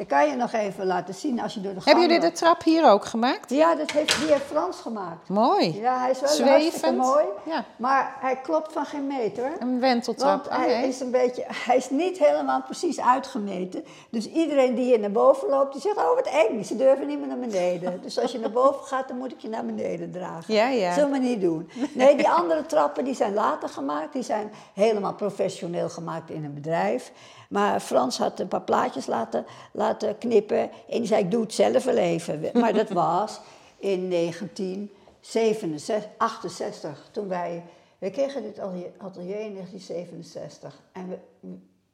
Ik 0.00 0.08
kan 0.08 0.28
je 0.28 0.36
nog 0.36 0.52
even 0.52 0.86
laten 0.86 1.14
zien 1.14 1.40
als 1.40 1.54
je 1.54 1.60
door 1.60 1.74
de 1.74 1.80
gang 1.80 1.96
Hebben 1.96 2.14
jullie 2.14 2.30
de 2.30 2.36
trap 2.36 2.62
hier 2.62 2.90
ook 2.90 3.04
gemaakt? 3.04 3.50
Ja, 3.50 3.74
dat 3.74 3.90
heeft 3.90 4.18
die 4.20 4.28
heeft 4.28 4.44
Frans 4.44 4.80
gemaakt. 4.80 5.28
Mooi. 5.28 5.80
Ja, 5.80 5.98
hij 5.98 6.10
is 6.10 6.20
wel 6.20 6.28
hartstikke 6.28 6.70
Zwevend. 6.78 6.96
mooi. 6.96 7.24
Ja. 7.44 7.64
Maar 7.76 8.16
hij 8.20 8.36
klopt 8.36 8.72
van 8.72 8.84
geen 8.84 9.06
meter. 9.06 9.52
Een 9.58 9.80
wenteltrap. 9.80 10.44
Want 10.48 10.60
Oh, 10.60 10.64
hij 10.66 10.88
is 10.88 11.00
een 11.00 11.10
beetje, 11.10 11.44
hij 11.48 11.76
is 11.76 11.90
niet 11.90 12.18
helemaal 12.18 12.62
precies 12.62 13.00
uitgemeten. 13.00 13.84
Dus 14.10 14.26
iedereen 14.30 14.74
die 14.74 14.84
hier 14.84 14.98
naar 15.00 15.10
boven 15.10 15.48
loopt, 15.48 15.72
die 15.72 15.80
zegt, 15.80 15.96
oh 15.96 16.14
wat 16.14 16.26
eng, 16.26 16.64
ze 16.64 16.76
durven 16.76 17.06
niet 17.06 17.18
meer 17.18 17.28
naar 17.28 17.38
beneden. 17.38 18.02
Dus 18.02 18.18
als 18.18 18.32
je 18.32 18.38
naar 18.38 18.50
boven 18.50 18.84
gaat, 18.86 19.08
dan 19.08 19.18
moet 19.18 19.32
ik 19.32 19.40
je 19.40 19.48
naar 19.48 19.64
beneden 19.64 20.10
dragen. 20.10 20.54
Ja, 20.54 20.68
ja. 20.68 20.92
Zullen 20.92 21.10
we 21.10 21.18
niet 21.18 21.40
doen. 21.40 21.70
Nee, 21.92 22.16
die 22.16 22.28
andere 22.28 22.66
trappen 22.66 23.04
die 23.04 23.14
zijn 23.14 23.34
later 23.34 23.68
gemaakt. 23.68 24.12
Die 24.12 24.22
zijn 24.22 24.52
helemaal 24.74 25.14
professioneel 25.14 25.88
gemaakt 25.88 26.30
in 26.30 26.44
een 26.44 26.54
bedrijf. 26.54 27.12
Maar 27.50 27.80
Frans 27.80 28.18
had 28.18 28.40
een 28.40 28.48
paar 28.48 28.62
plaatjes 28.62 29.06
laten, 29.06 29.44
laten 29.72 30.18
knippen. 30.18 30.60
En 30.60 30.98
die 30.98 31.06
zei, 31.06 31.24
ik 31.24 31.30
doe 31.30 31.42
het 31.42 31.54
zelf 31.54 31.84
wel 31.84 31.96
even. 31.96 32.50
Maar 32.54 32.72
dat 32.72 32.90
was 33.04 33.40
in 33.76 34.10
1968, 34.10 37.08
toen 37.10 37.28
wij... 37.28 37.64
We 37.98 38.10
kregen 38.10 38.42
dit 38.42 38.58
atelier 38.98 39.40
in 39.40 39.54
1967. 39.54 40.82
En 40.92 41.08
we, 41.08 41.18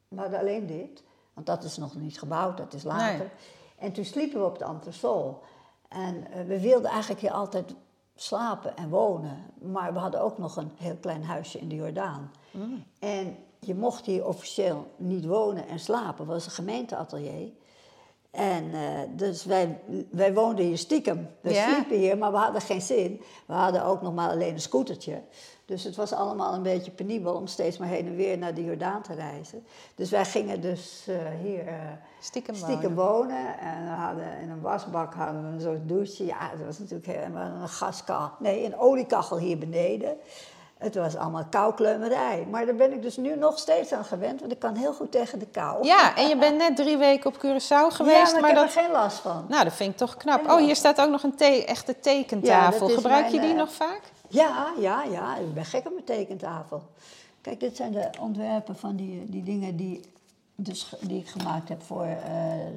we 0.09 0.21
hadden 0.21 0.39
alleen 0.39 0.67
dit. 0.67 1.03
Want 1.35 1.47
dat 1.47 1.65
is 1.65 1.77
nog 1.77 1.97
niet 1.97 2.19
gebouwd, 2.19 2.57
dat 2.57 2.73
is 2.73 2.83
later. 2.83 3.19
Nee. 3.19 3.29
En 3.79 3.93
toen 3.93 4.05
sliepen 4.05 4.41
we 4.41 4.47
op 4.47 4.59
de 4.59 4.65
entresol. 4.65 5.41
En 5.89 6.31
eh, 6.31 6.45
we 6.47 6.61
wilden 6.61 6.91
eigenlijk 6.91 7.21
hier 7.21 7.33
altijd 7.33 7.75
slapen 8.15 8.77
en 8.77 8.89
wonen. 8.89 9.45
Maar 9.61 9.93
we 9.93 9.99
hadden 9.99 10.21
ook 10.21 10.39
nog 10.39 10.57
een 10.57 10.71
heel 10.77 10.97
klein 10.97 11.25
huisje 11.25 11.59
in 11.59 11.69
de 11.69 11.75
Jordaan. 11.75 12.31
En 12.99 13.37
je 13.61 13.75
mocht 13.75 14.07
hier 14.07 14.27
officieel 14.27 14.87
niet 14.97 15.27
wonen 15.27 15.69
en 15.69 15.79
slapen. 15.79 16.27
Was 16.27 16.45
een 16.45 16.51
gemeenteatelier. 16.51 17.49
En 18.31 18.75
eh, 18.75 18.81
dus 19.11 19.45
wij, 19.45 19.81
wij 20.11 20.35
woonden 20.35 20.65
hier 20.65 20.79
stiekem. 20.79 21.29
We 21.41 21.53
Ja. 21.53 21.73
sliepen 21.73 21.97
hier, 21.97 22.19
maar 22.19 22.31
we 22.33 22.39
hadden 22.39 22.61
geen 22.61 22.81
zin. 22.83 23.21
We 23.47 23.53
hadden 23.55 23.85
ook 23.85 24.03
nog 24.03 24.15
maar 24.15 24.31
alleen 24.31 24.53
een 24.53 24.61
scootertje. 24.61 25.23
Dus 25.65 25.85
het 25.85 25.97
was 25.97 26.13
allemaal 26.13 26.55
een 26.55 26.63
beetje 26.63 26.91
penibel 26.91 27.35
om 27.35 27.47
steeds 27.47 27.79
maar 27.79 27.89
heen 27.89 28.07
en 28.07 28.17
weer 28.17 28.39
naar 28.39 28.55
de 28.55 28.65
Jordaan 28.65 29.03
te 29.03 29.15
reizen. 29.15 29.65
Dus 29.95 30.11
wij 30.11 30.25
gingen 30.25 30.61
dus 30.61 31.05
eh, 31.09 31.17
hier... 31.43 31.67
eh, 31.67 31.75
Stiekem 32.21 32.55
stiekem 32.55 32.95
wonen. 32.95 33.59
En 33.59 33.85
we 33.85 33.91
hadden 33.91 34.39
in 34.41 34.51
een 34.51 34.61
wasbak 34.61 35.15
hadden 35.15 35.43
we 35.43 35.49
een 35.55 35.61
soort 35.61 35.89
douche. 35.89 36.25
Ja, 36.25 36.51
dat 36.57 36.67
was 36.67 36.79
natuurlijk 36.79 37.07
hadden 37.07 37.61
een 37.63 37.69
gaskachel. 37.69 38.31
Nee, 38.39 38.65
een 38.65 38.79
oliekachel 38.79 39.39
hier 39.39 39.59
beneden. 39.59 40.17
Het 40.79 40.95
was 40.95 41.17
allemaal 41.17 41.45
koukleumerij. 41.51 42.47
Maar 42.51 42.67
daar 42.67 42.75
ben 42.75 42.93
ik 42.93 43.03
dus 43.03 43.17
nu 43.17 43.37
nog 43.37 43.59
steeds 43.59 43.93
aan 43.93 44.05
gewend, 44.05 44.41
want 44.41 44.53
ik 44.53 44.59
kan 44.59 44.75
heel 44.75 44.93
goed 44.93 45.13
tegen 45.13 45.39
de 45.39 45.47
kou. 45.47 45.87
Ja, 45.87 46.17
en 46.17 46.29
je 46.29 46.37
bent 46.37 46.57
net 46.57 46.77
drie 46.77 46.97
weken 46.97 47.31
op 47.31 47.37
Curaçao 47.37 47.69
Ja, 47.69 47.91
geweest, 47.91 48.33
maar, 48.33 48.41
maar, 48.41 48.51
ik 48.51 48.57
heb 48.57 48.67
dat... 48.67 48.75
er 48.75 48.83
geen 48.83 48.91
last 48.91 49.19
van. 49.19 49.45
Nou, 49.49 49.65
dat 49.65 49.73
vind 49.73 49.91
ik 49.91 49.97
toch 49.97 50.17
knap. 50.17 50.45
Ja. 50.45 50.55
Oh, 50.55 50.61
hier 50.61 50.77
staat 50.77 51.01
ook 51.01 51.11
nog 51.11 51.23
een 51.23 51.35
te 51.35 51.65
echte 51.65 51.93
Ja, 51.93 52.01
tekentafel. 52.01 52.89
is 52.89 52.95
Gebruik 52.95 53.27
je 53.27 53.31
mijn, 53.31 53.43
die 53.43 53.53
eh, 53.53 53.59
nog 53.59 53.73
vaak? 53.73 54.01
Ja, 54.29 54.73
ja, 54.79 55.03
ja. 55.03 55.37
Ik 55.37 55.55
ben 55.55 55.65
gek 55.65 55.87
op 55.87 55.93
mijn 55.93 56.05
tekentafel. 56.05 56.83
Kijk, 57.41 57.61
dit 57.61 57.77
zijn 57.77 57.93
de 57.93 58.11
ontwerpen 58.21 58.77
van 58.77 58.97
die, 58.97 59.25
die 59.29 59.43
dingen 59.43 59.77
die, 59.77 60.01
dus, 60.55 60.95
die 61.01 61.21
ik 61.21 61.29
gemaakt 61.29 61.69
heb 61.69 61.83
voor 61.83 62.05
eh, 62.05 62.21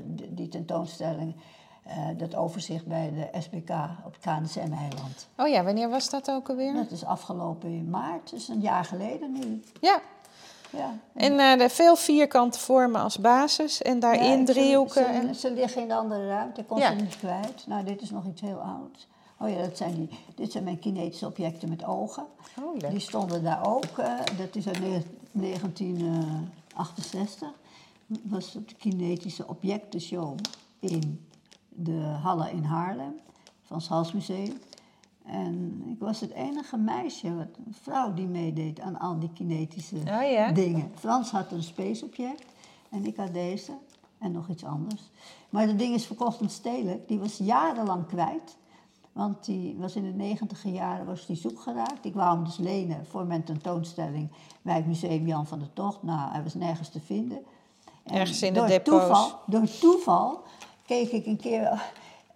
die, 0.06 0.34
die 0.34 0.48
tentoonstelling. 0.48 1.36
Eh, 1.84 2.08
dat 2.18 2.36
overzicht 2.36 2.86
bij 2.86 3.12
de 3.14 3.40
SBK 3.42 3.70
op 4.06 4.14
het 4.14 4.22
KNSM-eiland. 4.22 5.28
Oh 5.38 5.48
ja, 5.48 5.64
wanneer 5.64 5.90
was 5.90 6.10
dat 6.10 6.32
ook 6.32 6.50
alweer? 6.50 6.74
Dat 6.74 6.92
is 6.92 7.06
afgelopen 7.06 7.70
in 7.70 7.90
maart, 7.90 8.30
dus 8.30 8.48
een 8.48 8.62
jaar 8.62 8.86
geleden 8.86 9.32
nu. 9.32 9.62
Ja, 9.82 10.02
Ja. 10.70 10.94
en 11.14 11.40
eh, 11.40 11.58
de 11.58 11.70
veel 11.70 11.96
vierkante 11.96 12.60
vormen 12.60 13.02
als 13.02 13.18
basis 13.20 13.82
en 13.82 14.00
daarin 14.00 14.46
driehoeken. 14.46 15.06
Ze, 15.06 15.12
en... 15.28 15.36
ze 15.36 15.52
liggen 15.52 15.82
in 15.82 15.88
de 15.88 15.96
andere 15.96 16.28
ruimte, 16.28 16.62
ik 16.62 16.68
kon 16.68 16.78
Ja. 16.80 16.90
ze 16.90 16.96
niet 16.96 17.18
kwijt. 17.18 17.64
Nou, 17.68 17.84
dit 17.84 18.02
is 18.02 18.10
nog 18.10 18.26
iets 18.26 18.42
heel 18.42 18.58
ouds. 18.60 19.08
Oh 19.42 19.50
ja, 19.50 19.62
dat 19.62 19.78
zijn 19.78 19.96
die, 19.96 20.10
dit 20.36 20.52
zijn 20.52 20.64
mijn 20.64 20.80
kinetische 20.80 21.26
objecten 21.26 21.70
met 21.70 21.86
ogen. 21.86 22.26
Oh, 22.62 22.78
leuk. 22.78 22.90
Die 22.92 23.00
stonden 23.00 23.44
daar 23.44 23.68
ook. 23.68 23.98
eh, 23.98 24.14
dat 24.38 24.56
is 24.56 24.68
uit 24.68 24.80
ne- 24.80 25.04
1968. 25.32 27.48
was 28.24 28.54
het 28.54 28.76
kinetische 28.78 29.48
objectenshow 29.48 30.38
in 30.80 31.28
de 31.84 32.00
Halle 32.00 32.52
in 32.52 32.64
Haarlem. 32.64 33.20
Van 33.64 33.78
het 33.78 33.88
Halsmuseum. 33.88 34.58
En 35.26 35.84
ik 35.88 36.00
was 36.00 36.20
het 36.20 36.32
enige 36.32 36.78
meisje, 36.78 37.36
wat, 37.36 37.48
een 37.66 37.76
vrouw 37.82 38.14
die 38.14 38.28
meedeed 38.28 38.80
aan 38.80 39.00
al 39.00 39.20
die 39.20 39.34
kinetische 39.34 39.96
Oh 39.96 40.32
ja? 40.32 40.52
dingen. 40.52 40.92
Frans 40.96 41.32
had 41.32 41.52
een 41.52 41.64
space 41.64 42.06
object 42.06 42.46
en 42.90 43.06
ik 43.06 43.16
had 43.16 43.34
deze 43.34 43.72
en 44.18 44.32
nog 44.32 44.48
iets 44.50 44.64
anders. 44.64 45.10
Maar 45.50 45.68
dat 45.68 45.78
ding 45.78 45.94
is 45.94 46.06
verkocht 46.06 46.40
en 46.40 46.50
stelen. 46.50 47.04
Die 47.08 47.20
was 47.20 47.38
jarenlang 47.38 48.08
kwijt. 48.08 48.58
Want 49.12 49.46
die 49.46 49.76
was 49.78 49.96
in 49.96 50.04
de 50.04 50.14
negentiger 50.18 50.72
jaren 50.72 51.06
was 51.06 51.26
die 51.26 51.36
zoek 51.36 51.60
geraakt. 51.60 52.06
Ik 52.06 52.14
wou 52.14 52.36
hem 52.36 52.44
dus 52.44 52.58
lenen 52.58 53.06
voor 53.06 53.26
mijn 53.26 53.44
tentoonstelling 53.44 54.30
bij 54.62 54.76
het 54.76 54.88
museum 54.88 55.28
Jan 55.28 55.48
van 55.48 55.60
der 55.60 55.74
Tocht. 55.74 56.04
Nou, 56.04 56.32
hij 56.32 56.44
was 56.44 56.54
nergens 56.54 56.90
te 56.90 57.00
vinden. 57.00 57.40
En 58.04 58.16
Ergens 58.16 58.42
in 58.42 58.54
de 58.54 58.60
door. 58.60 58.82
Toeval, 58.82 59.32
door 59.46 59.68
toeval 59.80 60.44
keek 60.90 61.12
ik 61.12 61.26
een 61.26 61.38
keer 61.38 61.92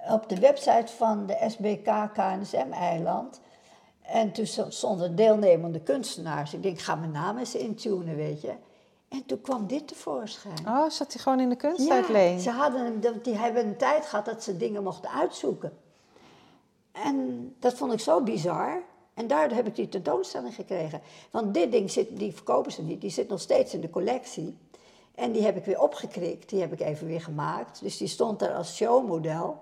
op 0.09 0.29
de 0.29 0.39
website 0.39 0.93
van 0.95 1.25
de 1.25 1.45
SBK 1.47 2.13
KNSM-eiland. 2.13 3.39
En 4.01 4.31
toen 4.31 4.45
stonden 4.69 5.15
deelnemende 5.15 5.79
kunstenaars. 5.79 6.53
Ik 6.53 6.63
denk, 6.63 6.75
ik 6.75 6.81
ga 6.81 6.95
mijn 6.95 7.11
naam 7.11 7.37
eens 7.37 7.55
intunen, 7.55 8.15
weet 8.15 8.41
je. 8.41 8.53
En 9.07 9.25
toen 9.25 9.41
kwam 9.41 9.67
dit 9.67 9.87
tevoorschijn. 9.87 10.67
Oh, 10.67 10.89
zat 10.89 11.13
hij 11.13 11.21
gewoon 11.21 11.39
in 11.39 11.49
de 11.49 11.55
kunstuitleen? 11.55 12.39
ze 12.39 12.49
hadden, 12.49 13.01
die 13.23 13.35
hebben 13.35 13.65
een 13.65 13.77
tijd 13.77 14.05
gehad 14.05 14.25
dat 14.25 14.43
ze 14.43 14.57
dingen 14.57 14.83
mochten 14.83 15.09
uitzoeken. 15.09 15.77
En 16.91 17.47
dat 17.59 17.73
vond 17.73 17.93
ik 17.93 17.99
zo 17.99 18.21
bizar. 18.21 18.81
En 19.13 19.27
daardoor 19.27 19.57
heb 19.57 19.67
ik 19.67 19.75
die 19.75 19.89
tentoonstelling 19.89 20.55
gekregen. 20.55 21.01
Want 21.31 21.53
dit 21.53 21.71
ding, 21.71 21.91
zit, 21.91 22.17
die 22.17 22.33
verkopen 22.33 22.71
ze 22.71 22.81
niet, 22.81 23.01
die 23.01 23.09
zit 23.09 23.29
nog 23.29 23.41
steeds 23.41 23.73
in 23.73 23.81
de 23.81 23.89
collectie. 23.89 24.57
En 25.15 25.31
die 25.31 25.43
heb 25.43 25.57
ik 25.57 25.65
weer 25.65 25.81
opgekrikt, 25.81 26.49
die 26.49 26.61
heb 26.61 26.73
ik 26.73 26.79
even 26.79 27.07
weer 27.07 27.21
gemaakt. 27.21 27.79
Dus 27.81 27.97
die 27.97 28.07
stond 28.07 28.41
er 28.41 28.53
als 28.53 28.75
showmodel. 28.75 29.61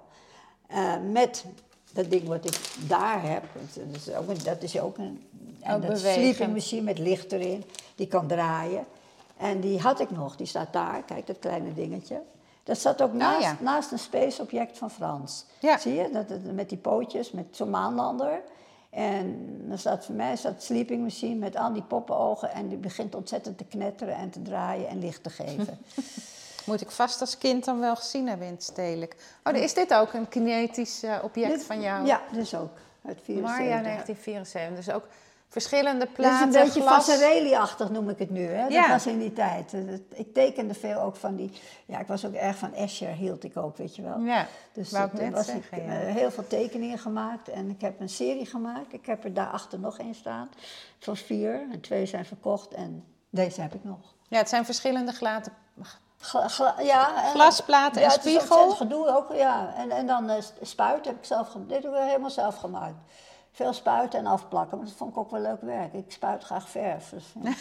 eh, 0.68 0.94
met 1.12 1.46
dat 1.94 2.10
ding 2.10 2.28
wat 2.28 2.46
ik 2.46 2.60
daar 2.88 3.24
heb. 3.30 3.44
Dat 3.74 3.96
is 3.96 4.14
ook 4.16 4.30
een, 4.30 4.38
dat 4.44 4.64
is 4.64 4.80
ook 4.80 4.98
een 4.98 5.24
en 5.62 5.76
Ook 5.76 5.82
dat 5.82 5.92
bewegend. 5.94 6.24
sleeping 6.26 6.54
machine 6.54 6.82
met 6.82 6.98
licht 7.00 7.32
erin. 7.32 7.64
Die 7.96 8.08
kan 8.08 8.28
draaien. 8.28 8.86
En 9.38 9.60
die 9.60 9.80
had 9.80 10.00
ik 10.00 10.12
nog, 10.12 10.36
die 10.36 10.46
staat 10.48 10.74
daar. 10.74 11.04
Kijk, 11.04 11.28
dat 11.28 11.40
kleine 11.40 11.74
dingetje. 11.74 12.22
Dat 12.64 12.78
staat 12.78 13.02
ook 13.02 13.14
naast, 13.14 13.42
ja. 13.42 13.58
naast 13.60 13.92
een 13.92 14.00
space 14.00 14.42
object 14.42 14.78
van 14.78 14.92
Frans. 14.92 15.46
Ja. 15.60 15.78
Zie 15.78 15.94
je? 15.94 16.10
Dat- 16.12 16.54
met 16.54 16.70
die 16.70 16.78
pootjes, 16.78 17.32
met 17.32 17.46
zo'n 17.52 17.70
maanlander. 17.70 18.42
En 18.92 19.58
dan 19.68 19.78
staat 19.78 20.06
voor 20.06 20.16
mij 20.16 20.36
staat 20.36 20.64
sleeping 20.64 21.04
machine 21.04 21.36
met 21.36 21.56
al 21.56 21.74
die 21.74 21.84
poppenogen. 21.84 22.52
En 22.52 22.68
die 22.68 22.78
begint 22.78 23.16
ontzettend 23.16 23.58
te 23.58 23.64
knetteren 23.64 24.16
en 24.16 24.30
te 24.30 24.42
draaien 24.42 24.88
en 24.88 25.00
licht 25.00 25.24
te 25.24 25.30
geven. 25.30 25.80
Moet 26.66 26.82
ik 26.82 26.92
vast 26.92 27.22
als 27.22 27.38
kind 27.38 27.66
dan 27.66 27.80
wel 27.80 27.96
gezien 27.96 28.28
hebben 28.28 28.48
in 28.48 28.54
het 28.54 28.64
stedelijk. 28.64 29.16
Oh, 29.44 29.56
is 29.56 29.74
dit 29.74 29.94
ook 29.94 30.14
een 30.14 30.30
kinetisch 30.30 31.04
eh, 31.04 31.18
object 31.24 31.52
Dit- 31.52 31.64
van 31.64 31.82
jou? 31.82 32.06
Ja, 32.06 32.22
dus 32.32 32.56
ook. 32.56 32.78
Uit 33.06 33.20
74. 33.24 33.42
Marja 33.42 33.82
1974. 33.82 34.86
Dus 34.86 34.94
ook 34.94 35.08
verschillende 35.52 36.00
Dat 36.00 36.08
is 36.08 36.14
platen, 36.16 36.48
een 36.60 36.64
beetje. 36.66 36.82
Vasarely-achtig 36.84 37.90
noem 37.90 38.10
ik 38.10 38.20
het 38.20 38.30
nu. 38.30 38.46
Hè? 38.46 38.62
Dat 38.64 38.72
Ja. 38.72 38.90
was 38.90 39.06
in 39.08 39.20
die 39.20 39.34
tijd. 39.34 39.72
Dat- 39.72 40.00
Ik 40.20 40.34
tekende 40.34 40.74
veel 40.74 41.00
ook 41.02 41.16
van 41.16 41.36
die... 41.36 41.52
Ja, 41.86 42.00
ik 42.00 42.08
was 42.08 42.26
ook 42.26 42.34
erg 42.34 42.58
van 42.58 42.74
Escher, 42.74 43.10
hield 43.10 43.44
ik 43.44 43.58
ook, 43.58 43.78
weet 43.78 43.96
je 43.96 44.02
wel. 44.02 44.20
Ja, 44.20 44.48
Dus 44.74 44.92
net 44.92 45.32
was 45.32 45.46
zeggen, 45.46 45.78
ik 45.78 45.86
ja. 45.86 46.00
eh, 46.02 46.14
heel 46.16 46.32
veel 46.32 46.48
tekeningen 46.48 46.98
gemaakt. 47.00 47.50
En 47.50 47.70
ik 47.70 47.82
heb 47.82 48.00
een 48.00 48.10
serie 48.10 48.46
gemaakt. 48.46 48.94
Ik 48.94 49.06
heb 49.06 49.24
er 49.24 49.34
daarachter 49.34 49.80
nog 49.80 49.98
één 50.00 50.16
staan. 50.16 50.50
Van 51.00 51.16
vier. 51.18 51.68
En 51.72 51.82
twee 51.82 52.06
zijn 52.06 52.26
verkocht. 52.26 52.74
En 52.74 53.04
deze 53.30 53.62
heb 53.62 53.74
ik 53.74 53.84
nog. 53.84 54.00
Ja, 54.28 54.38
het 54.38 54.50
zijn 54.50 54.66
verschillende 54.66 55.12
glaten, 55.12 55.54
Gla- 56.24 56.48
gla- 56.48 56.76
ja, 56.82 57.24
en- 57.26 57.30
glasplaten 57.32 58.02
ja, 58.02 58.08
en 58.08 58.12
spiegel. 58.14 58.40
ontzettend 58.58 58.78
gedoe 58.78 59.16
ook, 59.18 59.34
ja. 59.34 59.74
En, 59.78 59.92
en 59.92 60.08
dan 60.08 60.30
eh, 60.30 60.44
spuit 60.62 61.06
heb 61.06 61.16
ik 61.18 61.26
zelf 61.26 61.48
gemaakt. 61.50 61.70
Dit 61.70 61.84
heb 61.84 61.94
ik 61.94 62.00
helemaal 62.00 62.30
zelf 62.30 62.56
gemaakt. 62.56 62.96
Veel 63.54 63.74
spuiten 63.74 64.20
en 64.20 64.26
afplakken, 64.26 64.78
maar 64.78 64.86
dat 64.86 64.96
vond 64.96 65.12
ik 65.12 65.18
ook 65.18 65.32
wel 65.32 65.42
leuk 65.42 65.62
werk. 65.62 65.94
Ik 65.94 66.06
spuit 66.08 66.44
graag 66.44 66.70
verf. 66.70 67.10
Dus, 67.10 67.34
ja. 67.44 67.54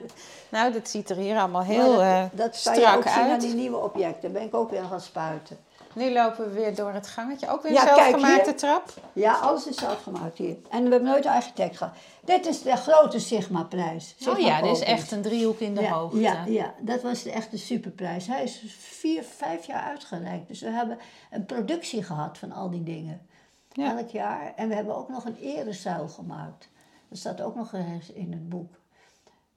Nou, 0.48 0.72
dat 0.72 0.88
ziet 0.88 1.10
er 1.10 1.16
hier 1.16 1.38
allemaal 1.38 1.62
heel 1.62 1.92
dat, 1.92 2.00
eh, 2.00 2.22
dat 2.32 2.62
kan 2.62 2.74
je 2.74 2.80
strak 2.80 2.96
ook 2.96 3.02
zien 3.02 3.22
aan 3.22 3.30
uit. 3.30 3.40
die 3.40 3.54
nieuwe 3.54 3.76
objecten. 3.76 4.22
Daar 4.22 4.30
ben 4.30 4.42
ik 4.42 4.54
ook 4.54 4.70
weer 4.70 4.84
gaan 4.84 5.00
spuiten. 5.00 5.58
Nu 5.94 6.12
lopen 6.12 6.44
we 6.44 6.50
weer 6.50 6.74
door 6.74 6.92
het 6.92 7.06
gangetje. 7.06 7.48
Ook 7.48 7.62
weer 7.62 7.70
een 7.70 7.76
Ja, 7.76 7.84
kijk 7.84 7.98
zelfgemaakte 7.98 8.54
trap. 8.54 8.94
Ja, 9.12 9.34
alles 9.34 9.66
is 9.66 9.76
zelf 9.76 10.02
gemaakt 10.02 10.38
hier. 10.38 10.56
En 10.70 10.84
we 10.84 10.90
hebben 10.90 11.08
nooit 11.08 11.24
een 11.24 11.30
architect 11.30 11.76
gehad. 11.76 11.94
Dit 12.24 12.46
is 12.46 12.62
de 12.62 12.76
grote 12.76 13.18
Sigma-prijs. 13.18 14.14
Oh 14.28 14.38
ja, 14.38 14.62
dit 14.62 14.72
is 14.72 14.82
echt 14.82 15.10
een 15.10 15.22
driehoek 15.22 15.58
in 15.58 15.74
de 15.74 15.80
ja, 15.80 15.92
hoogte. 15.92 16.20
Ja, 16.20 16.44
ja, 16.46 16.74
dat 16.80 17.02
was 17.02 17.22
de 17.22 17.30
echte 17.30 17.58
superprijs. 17.58 18.26
Hij 18.26 18.42
is 18.42 18.62
vier, 18.78 19.22
vijf 19.22 19.66
jaar 19.66 19.82
uitgereikt. 19.82 20.48
Dus 20.48 20.60
we 20.60 20.70
hebben 20.70 20.98
een 21.30 21.46
productie 21.46 22.02
gehad 22.02 22.38
van 22.38 22.52
al 22.52 22.70
die 22.70 22.82
dingen. 22.82 23.26
Ja. 23.74 23.96
Elk 23.98 24.08
jaar. 24.08 24.52
En 24.56 24.68
we 24.68 24.74
hebben 24.74 24.96
ook 24.96 25.08
nog 25.08 25.24
een 25.24 25.36
erezuil 25.40 26.08
gemaakt. 26.08 26.68
Dat 27.08 27.18
staat 27.18 27.40
ook 27.40 27.54
nog 27.54 27.72
ergens 27.72 28.12
in 28.12 28.32
het 28.32 28.48
boek. 28.48 28.72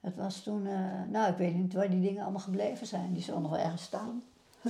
Dat 0.00 0.12
was 0.16 0.40
toen, 0.42 0.66
eh, 0.66 0.74
nou 1.08 1.30
ik 1.30 1.36
weet 1.36 1.54
niet 1.54 1.72
waar 1.74 1.90
die 1.90 2.00
dingen 2.00 2.22
allemaal 2.22 2.40
gebleven 2.40 2.86
zijn. 2.86 3.12
Die 3.12 3.22
zullen 3.22 3.42
nog 3.42 3.50
wel 3.50 3.60
ergens 3.60 3.82
staan. 3.82 4.22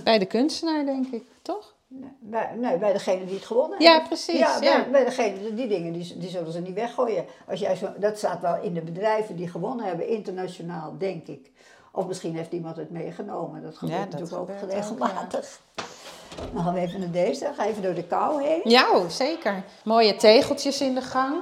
Bij 0.04 0.18
de 0.18 0.26
kunstenaar, 0.26 0.84
denk 0.84 1.06
ik, 1.06 1.24
toch? 1.42 1.74
Nee, 1.86 2.10
bij, 2.18 2.54
nee, 2.56 2.78
bij 2.78 2.92
degene 2.92 3.24
die 3.24 3.34
het 3.34 3.44
gewonnen 3.44 3.80
Ja, 3.82 3.94
heeft. 3.94 4.06
precies, 4.06 4.38
Ja, 4.38 4.58
bij, 4.58 4.68
ja. 4.68 4.84
bij 4.90 5.04
degene, 5.04 5.54
die 5.54 5.68
dingen 5.68 5.92
die, 5.92 6.18
die 6.18 6.28
zullen 6.30 6.52
ze 6.52 6.60
niet 6.60 6.74
weggooien. 6.74 7.24
Als 7.48 7.60
jij 7.60 7.76
zo, 7.76 7.92
dat 7.98 8.18
staat 8.18 8.40
wel 8.40 8.62
in 8.62 8.74
de 8.74 8.80
bedrijven 8.80 9.36
die 9.36 9.48
gewonnen 9.48 9.86
hebben, 9.86 10.08
internationaal, 10.08 10.98
denk 10.98 11.26
ik. 11.26 11.50
Of 11.92 12.06
misschien 12.06 12.36
heeft 12.36 12.52
iemand 12.52 12.76
het 12.76 12.90
meegenomen. 12.90 13.62
Dat 13.62 13.76
gebeurt 13.78 13.98
Ja, 13.98 14.04
dat 14.06 14.20
natuurlijk 14.20 14.50
ook 14.50 14.70
regelmatig. 14.70 15.60
Dan 16.54 16.64
gaan 16.64 16.74
we 16.74 16.80
even 16.80 17.00
naar 17.00 17.10
deze, 17.10 17.50
ga 17.56 17.66
even 17.66 17.82
door 17.82 17.94
de 17.94 18.04
kou 18.04 18.42
heen. 18.42 18.60
Ja, 18.64 18.90
oh, 18.90 19.08
zeker. 19.08 19.64
Mooie 19.84 20.16
tegeltjes 20.16 20.80
in 20.80 20.94
de 20.94 21.00
gang. 21.00 21.34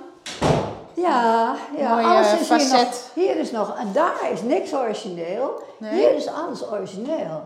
Ja, 0.94 1.56
ja 1.76 1.94
Mooie 1.94 2.06
alles 2.06 2.32
is 2.32 2.48
hier 2.48 2.78
nog. 2.78 3.10
Hier 3.14 3.36
is 3.36 3.50
nog, 3.50 3.78
en 3.78 3.92
daar 3.92 4.30
is 4.32 4.42
niks 4.42 4.74
origineel. 4.74 5.62
Nee? 5.78 5.92
Hier 5.92 6.14
is 6.14 6.26
alles 6.26 6.66
origineel. 6.66 7.42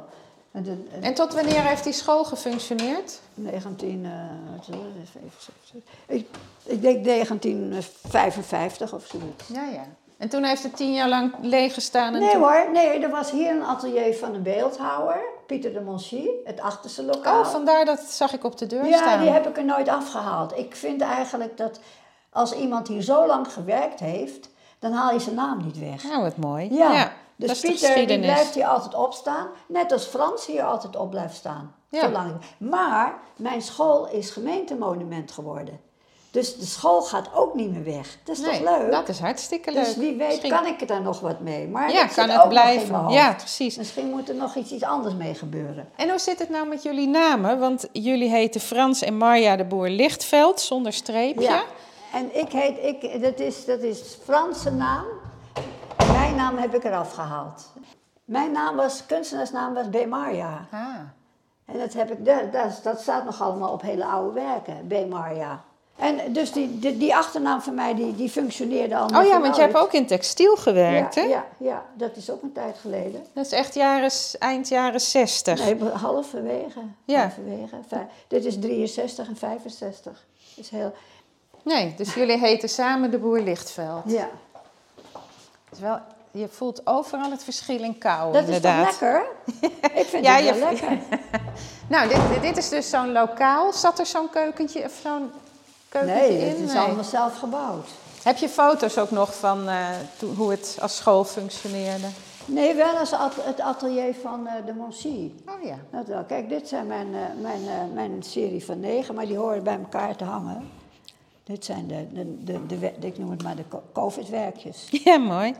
En 0.52 0.62
de, 0.62 0.76
en 0.92 1.02
En 1.02 1.14
tot 1.14 1.34
wanneer 1.34 1.62
heeft 1.62 1.84
die 1.84 1.92
school 1.92 2.24
gefunctioneerd? 2.24 3.20
19, 3.34 4.04
eh, 4.04 4.10
wat 4.56 4.68
is 4.68 4.74
het, 4.74 5.08
75. 5.12 5.82
Ik, 6.06 6.26
ik 6.64 6.82
denk 6.82 7.04
1955 7.04 8.92
of 8.92 9.06
zoiets. 9.06 9.48
Ja, 9.52 9.64
ja. 9.64 9.86
En 10.18 10.28
toen 10.28 10.44
heeft 10.44 10.62
het 10.62 10.76
tien 10.76 10.92
jaar 10.92 11.08
lang 11.08 11.32
leeg 11.40 11.74
gestaan. 11.74 12.14
En 12.14 12.20
Nee 12.20 12.30
toen... 12.30 12.40
hoor, 12.40 12.68
nee, 12.72 12.98
er 12.98 13.10
was 13.10 13.30
hier 13.30 13.50
een 13.50 13.64
atelier 13.64 14.14
van 14.14 14.34
een 14.34 14.42
beeldhouwer, 14.42 15.20
Pieter 15.50 15.72
de 15.72 15.80
Monchy, 15.80 16.28
het 16.44 16.60
achterste 16.60 17.02
lokaal. 17.02 17.40
Oh, 17.40 17.46
vandaar 17.46 17.84
dat 17.84 18.00
zag 18.00 18.32
ik 18.32 18.44
op 18.44 18.58
de 18.58 18.66
deur 18.66 18.86
ja, 18.86 18.96
staan. 18.96 19.20
die 19.20 19.30
heb 19.30 19.46
ik 19.46 19.56
er 19.56 19.64
nooit 19.64 19.88
afgehaald. 19.88 20.58
Ik 20.58 20.76
vind 20.76 21.00
eigenlijk 21.00 21.56
dat 21.56 21.80
als 22.30 22.52
iemand 22.52 22.88
hier 22.88 23.02
zo 23.02 23.26
lang 23.26 23.52
gewerkt 23.52 24.00
heeft, 24.00 24.50
dan 24.78 24.92
haal 24.92 25.12
je 25.12 25.20
zijn 25.20 25.34
naam 25.34 25.62
niet 25.64 25.78
weg. 25.78 26.02
Nou, 26.02 26.22
wat 26.22 26.36
mooi. 26.36 26.74
Ja, 26.74 27.12
dus 27.36 27.60
Pieter 27.60 28.06
die 28.06 28.18
blijft 28.18 28.54
hier 28.54 28.66
altijd 28.66 28.94
opstaan, 28.94 29.48
net 29.66 29.92
als 29.92 30.04
Frans 30.04 30.46
hier 30.46 30.62
altijd 30.62 30.96
op 30.96 31.10
blijft 31.10 31.36
staan. 31.36 31.74
Ja. 31.88 32.00
Zolang 32.00 32.40
Maar 32.58 33.18
mijn 33.36 33.62
school 33.62 34.08
is 34.08 34.30
gemeentemonument 34.30 35.32
geworden. 35.32 35.80
Dus 36.30 36.56
de 36.56 36.64
school 36.66 37.02
gaat 37.02 37.28
ook 37.34 37.54
niet 37.54 37.70
meer 37.72 37.84
weg. 37.84 38.16
Dat 38.24 38.36
is 38.36 38.42
Nee, 38.42 38.62
toch 38.62 38.78
leuk? 38.78 38.90
dat 38.90 39.08
is 39.08 39.18
hartstikke 39.18 39.72
leuk. 39.72 39.84
Dus 39.84 39.96
wie 39.96 40.16
weet 40.16 40.28
Misschien- 40.28 40.50
kan 40.50 40.66
ik 40.66 40.80
er 40.80 40.86
dan 40.86 41.02
nog 41.02 41.20
wat 41.20 41.40
mee. 41.40 41.68
Maar 41.68 41.92
Ja, 41.92 42.06
kan 42.06 42.28
het 42.30 42.48
blijven. 42.48 43.08
Ja, 43.08 43.32
precies. 43.32 43.76
Misschien 43.76 44.10
moet 44.10 44.28
er 44.28 44.34
nog 44.34 44.54
iets, 44.54 44.70
iets 44.70 44.82
anders 44.84 45.14
mee 45.14 45.34
gebeuren. 45.34 45.88
En 45.96 46.08
hoe 46.08 46.18
zit 46.18 46.38
het 46.38 46.48
nou 46.48 46.68
met 46.68 46.82
jullie 46.82 47.08
namen? 47.08 47.58
Want 47.58 47.86
jullie 47.92 48.28
heten 48.30 48.60
Frans 48.60 49.02
en 49.02 49.16
Marja 49.16 49.56
de 49.56 49.64
Boer 49.64 49.88
Lichtveld, 49.88 50.60
zonder 50.60 50.92
streepje. 50.92 51.42
Ja. 51.42 51.62
En 52.12 52.38
ik 52.38 52.52
heet, 52.52 52.78
ik, 53.02 53.22
dat, 53.22 53.38
is, 53.40 53.64
dat 53.64 53.80
is 53.80 54.18
Franse 54.24 54.70
naam. 54.70 55.04
Mijn 56.12 56.34
naam 56.36 56.56
heb 56.56 56.74
ik 56.74 56.84
eraf 56.84 57.12
gehaald. 57.12 57.72
Mijn 58.24 58.52
naam 58.52 58.76
was, 58.76 59.06
kunstenaarsnaam 59.06 59.74
was 59.74 59.86
B. 59.90 60.06
Marja. 60.06 60.66
Ah. 60.70 60.84
En 61.64 61.78
dat, 61.78 61.92
heb 61.92 62.10
ik, 62.10 62.24
dat, 62.24 62.52
dat, 62.52 62.80
dat 62.82 63.00
staat 63.00 63.24
nog 63.24 63.42
allemaal 63.42 63.72
op 63.72 63.82
hele 63.82 64.04
oude 64.04 64.32
werken, 64.40 64.86
B. 64.88 65.08
Marja. 65.08 65.62
En 66.00 66.32
dus 66.32 66.52
die, 66.52 66.78
die, 66.78 66.96
die 66.98 67.16
achternaam 67.16 67.60
van 67.60 67.74
mij, 67.74 67.94
die, 67.94 68.16
die 68.16 68.28
functioneerde 68.28 68.96
al 68.96 69.06
Oh 69.06 69.26
ja, 69.26 69.40
want 69.40 69.56
jij 69.56 69.64
hebt 69.64 69.76
ook 69.76 69.92
in 69.92 70.06
textiel 70.06 70.56
gewerkt, 70.56 71.14
ja, 71.14 71.22
hè? 71.22 71.28
Ja, 71.28 71.44
ja, 71.56 71.84
dat 71.94 72.16
is 72.16 72.30
ook 72.30 72.42
een 72.42 72.52
tijd 72.52 72.76
geleden. 72.80 73.26
Dat 73.32 73.44
is 73.46 73.52
echt 73.52 73.74
jaren, 73.74 74.10
eind 74.38 74.68
jaren 74.68 75.00
60. 75.00 75.64
Nee, 75.64 75.78
halverwege. 75.92 76.80
Ja. 77.04 77.20
halverwege. 77.20 77.76
Vij- 77.88 78.06
Dit 78.28 78.44
is 78.44 78.58
63 78.60 79.28
en 79.28 79.36
65. 79.36 80.12
Dat 80.56 80.64
is 80.64 80.70
heel... 80.70 80.92
Nee, 81.62 81.94
dus 81.96 82.14
jullie 82.14 82.38
heten 82.38 82.68
samen 82.68 83.10
de 83.10 83.18
Boer 83.18 83.40
Lichtveld. 83.40 84.02
Ja. 84.06 84.28
Het 85.64 85.72
is 85.72 85.80
wel, 85.80 85.98
je 86.30 86.48
voelt 86.48 86.86
overal 86.86 87.30
het 87.30 87.44
verschil 87.44 87.82
in 87.82 87.98
kou, 87.98 88.32
Dat 88.32 88.42
is 88.42 88.54
inderdaad. 88.54 88.90
toch 88.90 89.00
lekker? 89.00 89.26
Ik 90.00 90.06
vind 90.06 90.24
Ja, 90.24 90.34
het 90.34 90.44
wel 90.44 90.54
je- 90.54 90.60
lekker. 90.80 90.98
Nou, 91.88 92.08
dit, 92.08 92.42
dit 92.42 92.56
is 92.56 92.68
dus 92.68 92.90
zo'n 92.90 93.12
lokaal. 93.12 93.72
Zat 93.72 93.98
er 93.98 94.06
zo'n 94.06 94.30
keukentje 94.30 94.84
of 94.84 94.92
zo'n 95.02 95.30
keukentje 95.90 96.28
Nee, 96.28 96.38
in? 96.38 96.48
het 96.48 96.70
is 96.70 96.76
allemaal 96.76 97.04
zelf 97.04 97.38
gebouwd. 97.38 97.88
Heb 98.22 98.36
je 98.36 98.48
foto's 98.48 98.98
ook 98.98 99.10
nog 99.10 99.34
van 99.34 99.68
eh, 99.68 99.86
hoe 100.36 100.50
het 100.50 100.78
als 100.80 100.96
school 100.96 101.24
functioneerde? 101.24 102.06
Nee, 102.44 102.74
wel 102.74 102.96
als 102.98 103.12
at- 103.12 103.44
het 103.44 103.60
atelier 103.60 104.14
van 104.22 104.46
eh, 104.46 104.52
de 104.66 104.72
Moncy. 104.72 105.30
Oh 105.48 105.64
ja. 105.64 105.76
Dat 105.90 106.06
wel. 106.06 106.24
Kijk, 106.24 106.48
dit 106.48 106.68
zijn 106.68 106.86
mijn, 106.86 107.14
eh, 107.14 107.20
mijn, 107.42 107.92
mijn 107.94 108.22
serie 108.22 108.64
van 108.64 108.80
negen, 108.80 109.14
maar 109.14 109.26
die 109.26 109.36
horen 109.36 109.62
bij 109.62 109.78
elkaar 109.78 110.16
te 110.16 110.24
hangen. 110.24 110.68
Dit 111.44 111.64
zijn 111.64 111.86
de, 111.86 112.06
de, 112.12 112.44
de, 112.44 112.66
de, 112.66 112.78
we- 112.78 112.92
ik 113.00 113.18
noem 113.18 113.30
het 113.30 113.42
maar 113.42 113.56
de 113.56 113.64
co- 113.68 113.82
COVID-werkjes. 113.92 114.88
Ja, 115.04 115.18
mooi. 115.18 115.54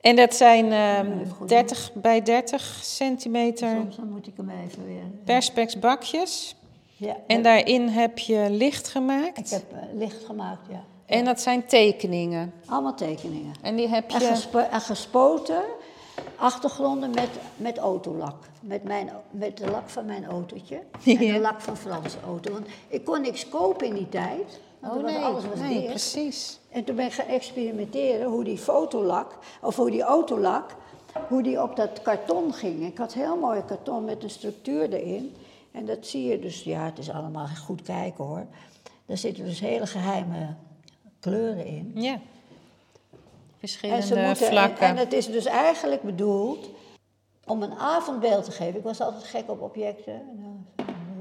En 0.00 0.16
dat 0.16 0.34
zijn 0.34 0.72
ehm, 0.72 1.12
Even 1.20 1.34
goed 1.38 1.48
30 1.48 1.90
bij 1.94 2.22
30 2.22 2.78
centimeter 2.82 3.68
Soms 3.70 3.96
dan 3.96 4.08
moet 4.10 4.26
ik 4.26 4.32
hem 4.36 4.50
even 4.66 4.86
weer... 4.86 5.02
perspex 5.24 5.78
bakjes. 5.78 6.56
Ja, 6.98 7.16
En 7.26 7.42
daarin 7.42 7.88
heb 7.88 8.18
je 8.18 8.46
licht 8.50 8.86
ik 8.86 8.92
gemaakt. 8.92 9.50
heb 9.50 9.72
eh, 9.72 9.78
licht 9.98 10.24
gemaakt, 10.24 10.66
ja. 10.70 10.84
En 11.06 11.24
dat 11.24 11.40
zijn 11.40 11.66
tekeningen. 11.66 12.52
Allemaal 12.66 12.94
tekeningen. 12.94 13.54
En 13.62 13.76
die 13.76 13.88
heb 13.88 14.10
En, 14.10 14.20
je... 14.20 14.26
gespo- 14.26 14.58
en 14.70 14.80
gespoten 14.80 15.62
achtergronden 16.36 17.10
met, 17.10 17.28
met 17.56 17.78
autolak. 17.78 18.34
Met, 18.60 18.84
mijn, 18.84 19.10
met 19.30 19.56
de 19.56 19.70
lak 19.70 19.88
van 19.90 20.04
mijn 20.04 20.24
autootje. 20.24 20.76
En 21.04 21.24
Ja. 21.24 21.32
de 21.32 21.40
lak 21.40 21.60
van 21.60 21.76
Franse 21.76 22.16
auto. 22.26 22.52
Want 22.52 22.66
ik 22.88 23.04
kon 23.04 23.20
niks 23.20 23.48
kopen 23.48 23.86
in 23.86 23.94
die 23.94 24.08
tijd. 24.08 24.60
Want 24.78 24.94
Oh 24.96 25.04
nee, 25.04 25.16
alles 25.18 25.44
was 25.46 25.58
nee 25.58 25.82
precies. 25.84 26.58
En 26.70 26.84
toen 26.84 26.96
ben 26.96 27.06
ik 27.06 27.12
gaan 27.12 27.26
experimenteren 27.26 28.26
hoe 28.28 28.44
die 28.44 28.58
fotolak, 28.58 29.38
of 29.62 29.76
hoe 29.76 29.90
die 29.90 30.02
autolak, 30.02 30.74
hoe 31.28 31.42
die 31.42 31.62
op 31.62 31.76
dat 31.76 32.02
karton 32.02 32.52
ging. 32.54 32.86
Ik 32.86 32.98
had 32.98 33.12
heel 33.12 33.36
mooi 33.36 33.62
karton 33.66 34.04
met 34.04 34.22
een 34.22 34.30
structuur 34.30 34.92
erin. 34.92 35.34
En 35.76 35.86
dat 35.86 36.06
zie 36.06 36.24
je 36.24 36.38
dus, 36.38 36.62
ja, 36.62 36.84
het 36.84 36.98
is 36.98 37.10
allemaal 37.10 37.46
goed 37.46 37.82
kijken 37.82 38.24
hoor. 38.24 38.46
Daar 39.06 39.16
zitten 39.16 39.44
dus 39.44 39.60
hele 39.60 39.86
geheime 39.86 40.54
kleuren 41.20 41.66
in. 41.66 41.92
Ja. 41.94 42.12
En, 42.12 42.22
Verschillende 43.58 44.06
ze 44.06 44.14
moeten, 44.14 44.46
en, 44.46 44.52
vlakken. 44.52 44.86
en 44.86 44.96
het 44.96 45.12
is 45.12 45.26
dus 45.26 45.44
eigenlijk 45.44 46.02
bedoeld 46.02 46.68
om 47.46 47.62
een 47.62 47.72
avondbeeld 47.72 48.44
te 48.44 48.50
geven. 48.50 48.76
Ik 48.76 48.84
was 48.84 49.00
altijd 49.00 49.24
gek 49.24 49.50
op 49.50 49.60
objecten. 49.60 50.22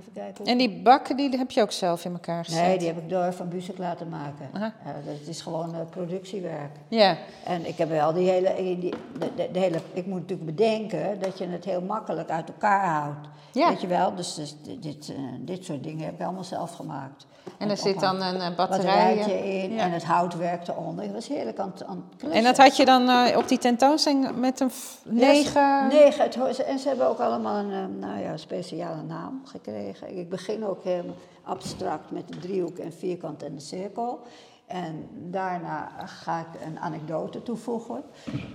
Even 0.07 0.13
kijken. 0.13 0.37
hoe- 0.37 0.47
En 0.51 0.57
die 0.57 0.81
bakken 0.81 1.17
die 1.17 1.37
heb 1.37 1.51
je 1.51 1.61
ook 1.61 1.71
zelf 1.71 2.05
in 2.05 2.11
elkaar 2.13 2.45
gezet? 2.45 2.61
Nee, 2.61 2.77
die 2.77 2.87
heb 2.87 2.97
ik 2.97 3.09
door 3.09 3.33
Van 3.33 3.49
Bussek 3.49 3.77
laten 3.77 4.09
maken. 4.09 4.49
Ja, 4.53 4.73
dat 5.05 5.27
is 5.27 5.41
gewoon 5.41 5.73
eh, 5.75 5.79
productiewerk. 5.89 6.71
Ja. 6.87 7.17
En 7.43 7.67
ik 7.67 7.77
heb 7.77 7.89
wel 7.89 8.13
die 8.13 8.29
hele, 8.29 8.53
die, 8.55 8.93
de, 9.19 9.29
de, 9.35 9.49
de 9.51 9.59
hele. 9.59 9.79
Ik 9.93 10.05
moet 10.05 10.19
natuurlijk 10.19 10.45
bedenken 10.55 11.19
dat 11.19 11.37
je 11.37 11.47
het 11.47 11.65
heel 11.65 11.81
makkelijk 11.81 12.29
uit 12.29 12.47
elkaar 12.47 12.85
houdt. 13.01 13.27
Ja. 13.51 13.69
Weet 13.69 13.81
je 13.81 13.87
wel? 13.87 14.15
Dus, 14.15 14.33
dus 14.35 14.55
dit, 14.63 14.83
dit, 14.83 15.09
eh, 15.09 15.15
dit 15.39 15.65
soort 15.65 15.83
dingen 15.83 16.05
heb 16.05 16.13
ik 16.13 16.21
allemaal 16.25 16.43
zelf 16.43 16.71
gemaakt. 16.75 17.25
En 17.57 17.69
er 17.69 17.77
zit 17.77 17.99
dan 17.99 18.21
een 18.21 18.35
uh, 18.35 18.55
batterij 18.55 19.15
batterijtje 19.15 19.33
in 19.63 19.73
Ja. 19.73 19.81
en 19.81 19.91
het 19.91 20.03
houtwerk 20.03 20.67
eronder. 20.67 21.05
Ik 21.05 21.11
was 21.11 21.27
heerlijk 21.27 21.59
aan 21.59 21.71
het, 21.73 21.83
aan 21.85 21.95
het 22.09 22.17
klussen. 22.19 22.39
En 22.39 22.43
dat 22.45 22.57
had 22.57 22.77
je 22.77 22.85
dan 22.85 23.09
eh, 23.09 23.37
op 23.37 23.47
die 23.47 23.57
tentoonstelling 23.57 24.35
met 24.35 24.59
een 24.59 24.69
f- 24.69 25.01
Ja, 25.03 25.11
negen... 25.11 25.87
negen. 25.87 26.23
Het, 26.23 26.59
en 26.63 26.79
ze 26.79 26.87
hebben 26.87 27.07
ook 27.07 27.19
allemaal 27.19 27.55
een 27.57 27.71
eh, 27.71 28.07
nou 28.07 28.19
ja, 28.19 28.37
speciale 28.37 29.01
naam 29.01 29.41
gekregen. 29.45 30.17
Ik 30.17 30.29
begin 30.29 30.65
ook 30.65 30.83
helemaal 30.83 31.15
abstract 31.43 32.11
met 32.11 32.27
de 32.27 32.37
driehoek 32.39 32.77
en 32.77 32.93
vierkant 32.93 33.43
en 33.43 33.55
de 33.55 33.61
cirkel. 33.61 34.19
En 34.65 35.07
daarna 35.31 35.91
ga 36.05 36.39
ik 36.39 36.61
een 36.65 36.79
anekdote 36.79 37.43
toevoegen. 37.43 38.03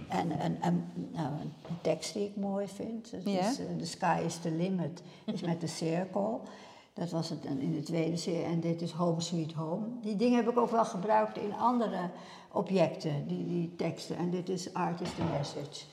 En 0.09 0.31
een, 0.45 0.59
een, 0.61 0.85
nou, 1.13 1.27
een 1.41 1.53
tekst 1.81 2.15
die 2.15 2.25
ik 2.25 2.37
mooi 2.37 2.67
vind. 2.69 3.11
Het 3.11 3.25
eh, 3.27 3.47
the 3.79 3.87
sky 3.87 4.23
is 4.27 4.37
the 4.37 4.51
limit, 4.51 5.03
is 5.25 5.41
met 5.41 5.61
de 5.61 5.67
cirkel. 5.67 6.41
Dat 7.01 7.11
was 7.11 7.29
het 7.29 7.45
in 7.45 7.73
de 7.73 7.83
tweede 7.83 8.17
serie. 8.17 8.43
En 8.45 8.61
dit 8.61 8.83
is 8.83 8.91
Home 8.91 9.21
Sweet 9.21 9.53
Home. 9.53 9.87
Die 10.03 10.17
dingen 10.17 10.37
heb 10.37 10.49
ik 10.49 10.59
ook 10.59 10.71
wel 10.71 10.85
gebruikt 10.85 11.39
in 11.39 11.55
andere 11.55 12.11
objecten, 12.53 13.27
die, 13.27 13.47
die 13.47 13.77
teksten. 13.77 14.17
En 14.17 14.31
dit 14.31 14.49
is 14.49 14.75
Art 14.75 15.01
is 15.01 15.09
the 15.15 15.23
Message. 15.39 15.85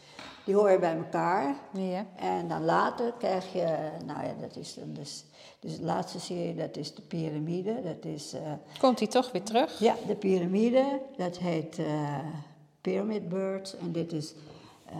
Die 0.46 0.56
hoor 0.56 0.72
je 0.72 0.80
bij 0.80 0.98
elkaar. 0.98 1.56
Ja. 1.74 2.06
En 2.16 2.48
dan 2.48 2.66
later 2.66 3.14
krijg 3.18 3.54
je, 3.54 3.90
nou 4.06 4.24
ja, 4.24 4.34
dat 4.42 4.56
is 4.56 4.74
dan 4.74 4.94
dus, 4.94 5.26
dus 5.60 5.78
de 5.78 5.84
laatste 5.84 6.20
serie, 6.20 6.56
dat 6.56 6.78
is 6.78 6.96
de 6.96 7.02
piramide. 7.02 7.82
Dat 7.84 8.06
is, 8.06 8.34
eh, 8.34 8.42
Komt 8.80 9.00
hij 9.00 9.08
toch 9.08 9.32
weer 9.32 9.44
terug? 9.44 9.80
ja, 9.80 9.96
de 10.08 10.16
piramide, 10.16 11.02
dat 11.18 11.38
heet 11.38 11.80
eh, 11.80 12.20
Pyramid 12.82 13.30
Birds. 13.30 13.78
En 13.78 13.92
dit 13.92 14.14
is 14.14 14.34
eh, 14.86 14.98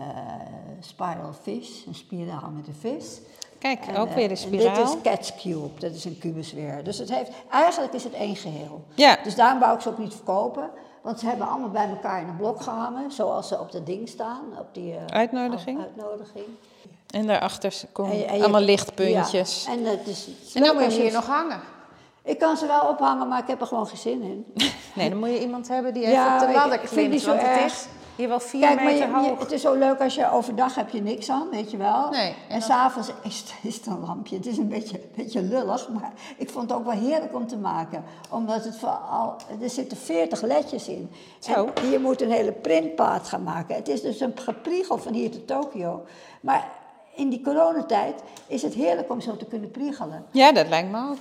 Spiral 0.80 1.32
Fish, 1.32 1.86
een 1.86 1.94
spiraal 1.94 2.50
met 2.50 2.66
een 2.66 2.74
vis. 2.74 3.20
Kijk, 3.58 3.86
En, 3.86 3.96
ook 3.96 4.08
eh, 4.08 4.14
weer 4.14 4.24
de 4.28 4.34
en 4.34 4.40
spiraal. 4.40 4.74
dit 4.74 4.84
is 4.94 4.94
Cat's 5.02 5.32
Cube, 5.42 5.70
dat 5.78 5.94
is 5.94 6.04
een 6.04 6.18
kubus 6.18 6.52
weer. 6.52 6.84
Dus 6.84 6.98
het 6.98 7.14
heeft, 7.14 7.30
eigenlijk 7.50 7.92
is 7.94 8.04
het 8.04 8.12
één 8.12 8.36
geheel. 8.36 8.84
Ja. 8.94 9.16
Dus 9.24 9.34
daarom 9.34 9.60
wou 9.60 9.74
ik 9.74 9.80
ze 9.80 9.88
ook 9.88 9.98
niet 9.98 10.14
verkopen. 10.14 10.70
Want 11.02 11.20
ze 11.20 11.26
hebben 11.26 11.48
allemaal 11.48 11.68
bij 11.70 11.88
elkaar 11.88 12.20
in 12.22 12.28
een 12.28 12.36
blok 12.36 12.60
gehangen, 12.62 13.10
zoals 13.12 13.48
ze 13.48 13.60
op 13.60 13.72
dat 13.72 13.86
ding 13.86 14.08
staan. 14.08 14.40
Op 14.58 14.66
die 14.72 14.92
eh, 14.94 15.04
Uitnodiging. 15.06 15.80
uitnodiging. 15.80 16.44
En 17.10 17.26
daarachter 17.26 17.74
komen 17.92 18.12
En 18.12 18.18
je- 18.18 18.24
en 18.24 18.36
je- 18.36 18.42
allemaal 18.42 18.60
lichtpuntjes. 18.60 19.64
Ja, 19.66 19.72
en, 19.72 19.84
het 19.84 20.06
is, 20.06 20.26
het 20.26 20.34
is 20.46 20.54
En 20.54 20.62
dan 20.62 20.78
als 20.84 20.94
je 20.94 21.02
hier 21.02 21.12
nog 21.12 21.26
hangen. 21.26 21.60
Ik 22.24 22.38
kan 22.38 22.56
ze 22.56 22.66
wel 22.66 22.80
ophangen, 22.88 23.28
maar 23.28 23.38
ik 23.40 23.46
heb 23.46 23.60
er 23.60 23.66
gewoon 23.66 23.86
geen 23.86 23.96
zin 23.98 24.22
in. 24.22 24.44
Nee, 24.94 25.08
dan 25.10 25.18
moet 25.18 25.28
je 25.28 25.40
iemand 25.40 25.68
hebben 25.68 25.94
die 25.94 26.02
Ja, 26.02 26.08
even 26.08 26.32
op 26.34 26.40
de 26.40 26.46
ik- 26.46 26.54
ladder 26.54 26.74
ik 26.74 26.78
vind 26.80 26.90
klimt. 26.94 27.10
die 27.10 27.20
zo 27.20 27.26
want 27.28 27.40
het 27.40 27.50
erg. 27.50 27.64
is 27.64 27.86
hier 28.18 28.28
wel 28.28 28.40
vier 28.40 28.60
Kijk, 28.60 28.74
maar 28.74 28.84
meter 28.84 29.08
je, 29.08 29.14
je- 29.22 29.28
hoog. 29.28 29.38
het 29.38 29.52
is 29.52 29.60
zo 29.60 29.74
leuk 29.74 30.00
als 30.00 30.14
je 30.14 30.30
overdag 30.32 30.74
heb 30.74 30.88
je 30.88 31.02
niks 31.02 31.30
aan, 31.30 31.48
weet 31.50 31.70
je 31.70 31.76
wel. 31.76 32.10
Nee, 32.10 32.28
en 32.48 32.54
En, 32.54 32.62
s'avonds 32.62 33.08
is, 33.22 33.38
het- 33.38 33.54
is 33.62 33.76
het 33.76 33.86
een 33.86 34.00
lampje. 34.00 34.36
Het 34.36 34.46
is 34.46 34.56
een 34.58 34.68
beetje, 34.68 35.00
beetje 35.16 35.42
lullig, 35.42 35.88
maar 35.88 36.12
ik 36.36 36.50
vond 36.50 36.70
het 36.70 36.78
ook 36.78 36.84
wel 36.84 36.94
heerlijk 36.98 37.34
om 37.34 37.46
te 37.46 37.56
maken. 37.56 38.04
Omdat 38.30 38.64
het 38.64 38.76
vooral, 38.78 39.36
er 39.62 39.70
zitten 39.70 39.96
40 39.98 40.42
ledjes 40.42 40.88
in. 40.88 41.10
Zo. 41.38 41.68
En 41.74 41.90
je 41.90 41.98
moet 41.98 42.22
een 42.22 42.30
hele 42.30 42.52
printplaat 42.52 43.28
gaan 43.28 43.42
maken. 43.42 43.74
Het 43.76 43.88
is 43.88 44.02
dus 44.02 44.20
een 44.20 44.32
gepriegel 44.38 44.98
van 44.98 45.12
hier 45.12 45.30
tot 45.30 45.46
Tokio. 45.46 46.04
Maar 46.40 46.68
in 47.14 47.28
die 47.28 47.40
coronatijd 47.42 48.22
is 48.46 48.62
het 48.62 48.74
heerlijk 48.74 49.10
om 49.10 49.20
zo 49.20 49.36
te 49.36 49.44
kunnen 49.44 49.70
priegelen. 49.70 50.24
Ja, 50.30 50.52
dat 50.52 50.68
lijkt 50.68 50.90
me 50.90 50.98
ook. 51.10 51.16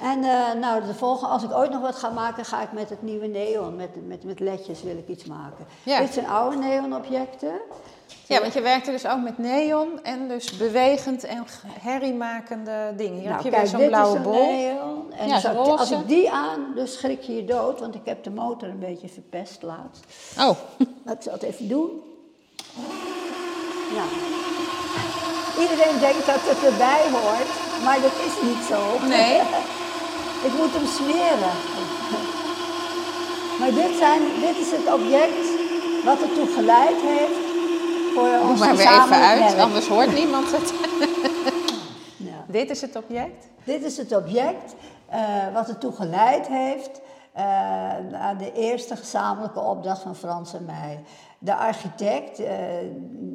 En 0.00 0.24
eh, 0.24 0.52
nou, 0.60 0.86
de 0.86 0.94
volgende, 0.94 1.32
als 1.32 1.42
ik 1.42 1.52
ooit 1.52 1.70
nog 1.70 1.80
wat 1.80 1.96
ga 1.96 2.08
maken, 2.10 2.44
ga 2.44 2.62
ik 2.62 2.72
met 2.72 2.90
het 2.90 3.02
nieuwe 3.02 3.26
neon, 3.26 3.76
met, 3.76 4.06
met, 4.06 4.24
met 4.24 4.40
ledjes 4.40 4.82
wil 4.82 4.96
ik 4.96 5.08
iets 5.08 5.24
maken. 5.24 5.66
Ja. 5.82 6.00
Dit 6.00 6.12
zijn 6.12 6.26
oude 6.28 6.56
neonobjecten. 6.56 7.52
Ja, 8.26 8.40
want 8.40 8.52
je 8.52 8.60
werkte 8.60 8.90
dus 8.90 9.06
ook 9.06 9.20
met 9.22 9.38
neon 9.38 10.02
en 10.02 10.28
dus 10.28 10.56
bewegend 10.56 11.24
en 11.24 11.44
herriemakende 11.80 12.92
dingen. 12.96 13.18
Hier 13.20 13.22
nou, 13.30 13.34
heb 13.34 13.42
je 13.44 13.50
kijk, 13.50 13.62
weer 13.62 13.80
zo'n 13.80 13.88
blauwe 13.88 14.10
is 14.10 14.16
een 14.16 14.22
bol. 14.22 14.46
neon. 14.50 15.12
En 15.12 15.28
Ja, 15.28 15.34
als, 15.34 15.44
ik, 15.44 15.56
als 15.56 15.78
roze. 15.78 15.94
ik 15.94 16.08
die 16.08 16.30
aan, 16.30 16.72
dus 16.74 16.98
schrik 16.98 17.22
je 17.22 17.34
je 17.36 17.44
dood, 17.44 17.80
want 17.80 17.94
ik 17.94 18.04
heb 18.04 18.24
de 18.24 18.30
motor 18.30 18.68
een 18.68 18.78
beetje 18.78 19.08
verpest 19.08 19.62
laatst. 19.62 20.04
Oh, 20.38 20.50
Maar 21.04 21.14
ik 21.14 21.22
zal 21.22 21.32
het 21.32 21.42
even 21.42 21.68
doen. 21.68 22.02
Ja. 23.94 24.04
Iedereen 25.62 25.98
denkt 25.98 26.26
dat 26.26 26.40
het 26.40 26.72
erbij 26.72 27.02
hoort, 27.12 27.82
maar 27.84 28.00
dat 28.00 28.12
is 28.26 28.48
niet 28.48 28.64
zo. 28.68 29.06
Nee. 29.08 29.40
ik 30.46 30.52
moet 30.58 30.72
hem 30.78 30.86
smeren. 30.86 31.54
maar 33.58 33.72
dit, 33.82 33.92
zijn, 33.98 34.22
dit 34.40 34.56
is 34.64 34.70
het 34.70 34.94
object 34.94 35.46
wat 36.04 36.20
ertoe 36.20 36.46
geleid 36.54 37.00
heeft 37.00 37.46
voor 38.16 38.38
doe 38.40 38.50
ons 38.50 38.60
maar 38.60 38.76
weer 38.76 38.86
even 38.86 39.26
uit, 39.26 39.38
werk. 39.38 39.58
anders 39.58 39.88
hoort 39.88 40.14
niemand 40.14 40.52
het. 40.52 40.72
Ja. 42.16 42.44
Dit 42.48 42.70
is 42.70 42.80
het 42.80 42.96
object? 42.96 43.48
Dit 43.64 43.84
is 43.84 43.96
het 43.96 44.16
object 44.16 44.74
eh, 45.08 45.52
wat 45.54 45.68
ertoe 45.68 45.92
geleid 45.92 46.46
heeft 46.46 47.00
eh, 47.32 47.44
aan 48.12 48.36
de 48.38 48.52
eerste 48.52 48.96
gezamenlijke 48.96 49.60
opdracht 49.60 50.02
van 50.02 50.16
Frans 50.16 50.54
en 50.54 50.64
mij. 50.64 51.00
De 51.38 51.54
architect 51.54 52.38
eh, 52.38 52.54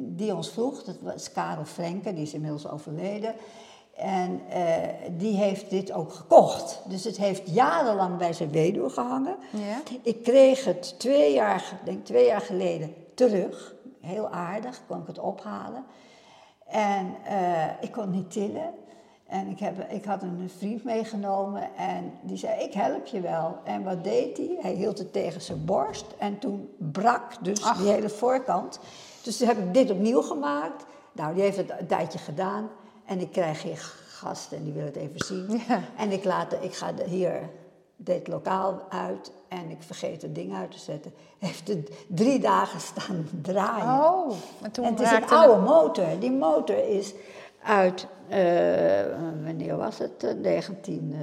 die 0.08 0.34
ons 0.34 0.50
vroeg, 0.50 0.82
dat 0.82 0.96
was 1.00 1.32
Karel 1.32 1.64
Frenke, 1.64 2.14
die 2.14 2.22
is 2.22 2.32
inmiddels 2.32 2.68
overleden. 2.68 3.34
En 3.96 4.40
eh, 4.48 4.62
die 5.10 5.36
heeft 5.36 5.70
dit 5.70 5.92
ook 5.92 6.12
gekocht. 6.12 6.82
Dus 6.86 7.04
het 7.04 7.16
heeft 7.16 7.42
jarenlang 7.54 8.16
bij 8.16 8.32
zijn 8.32 8.50
weduwe 8.50 8.90
gehangen. 8.90 9.36
Ja. 9.50 9.98
Ik 10.02 10.22
kreeg 10.22 10.64
het 10.64 10.98
twee 10.98 11.32
jaar, 11.32 11.80
denk 11.84 12.04
twee 12.04 12.26
jaar 12.26 12.40
geleden 12.40 12.94
terug. 13.14 13.74
Heel 14.00 14.28
aardig, 14.28 14.80
kon 14.86 15.00
ik 15.00 15.06
het 15.06 15.18
ophalen. 15.18 15.84
En 16.66 17.14
eh, 17.24 17.64
ik 17.80 17.92
kon 17.92 18.02
het 18.02 18.12
niet 18.12 18.30
tillen. 18.30 18.74
En 19.26 19.48
ik, 19.48 19.58
heb, 19.58 19.90
ik 19.90 20.04
had 20.04 20.22
een 20.22 20.50
vriend 20.58 20.84
meegenomen 20.84 21.76
en 21.76 22.12
die 22.22 22.36
zei, 22.36 22.62
ik 22.62 22.72
help 22.72 23.06
je 23.06 23.20
wel. 23.20 23.58
En 23.64 23.84
wat 23.84 24.04
deed 24.04 24.36
hij? 24.36 24.56
Hij 24.60 24.72
hield 24.72 24.98
het 24.98 25.12
tegen 25.12 25.40
zijn 25.40 25.64
borst 25.64 26.04
en 26.18 26.38
toen 26.38 26.68
brak 26.78 27.44
dus 27.44 27.62
Ach. 27.62 27.76
die 27.76 27.90
hele 27.90 28.08
voorkant. 28.08 28.80
Dus 29.22 29.36
toen 29.36 29.48
heb 29.48 29.58
ik 29.58 29.74
dit 29.74 29.90
opnieuw 29.90 30.22
gemaakt. 30.22 30.84
Nou, 31.12 31.34
die 31.34 31.42
heeft 31.42 31.56
het 31.56 31.70
een 31.78 31.86
tijdje 31.86 32.18
gedaan. 32.18 32.68
En 33.12 33.20
ik 33.20 33.32
krijg 33.32 33.62
hier 33.62 33.92
gasten 34.08 34.56
en 34.56 34.64
die 34.64 34.72
willen 34.72 34.88
het 34.88 34.96
even 34.96 35.24
zien. 35.24 35.60
Ja. 35.68 35.80
En 35.96 36.12
ik, 36.12 36.24
laat, 36.24 36.52
ik 36.60 36.74
ga 36.74 36.92
hier 37.06 37.48
dit 37.96 38.28
lokaal 38.28 38.82
uit 38.88 39.32
en 39.48 39.70
ik 39.70 39.82
vergeet 39.82 40.22
het 40.22 40.34
ding 40.34 40.54
uit 40.54 40.70
te 40.70 40.78
zetten. 40.78 41.12
Heeft 41.38 41.68
het 41.68 41.90
drie 42.08 42.38
dagen 42.38 42.80
staan 42.80 43.28
draaien. 43.42 44.04
Oh, 44.04 44.34
en 44.62 44.70
toen 44.70 44.84
En 44.84 44.90
het 44.90 45.00
is 45.00 45.10
een 45.10 45.26
oude 45.26 45.62
motor. 45.62 46.18
Die 46.18 46.30
motor 46.30 46.88
is 46.88 47.14
uit, 47.62 48.06
eh, 48.28 48.40
wanneer 49.44 49.76
was 49.76 49.98
het? 49.98 50.24
Eh, 50.24 50.34
19, 50.34 51.14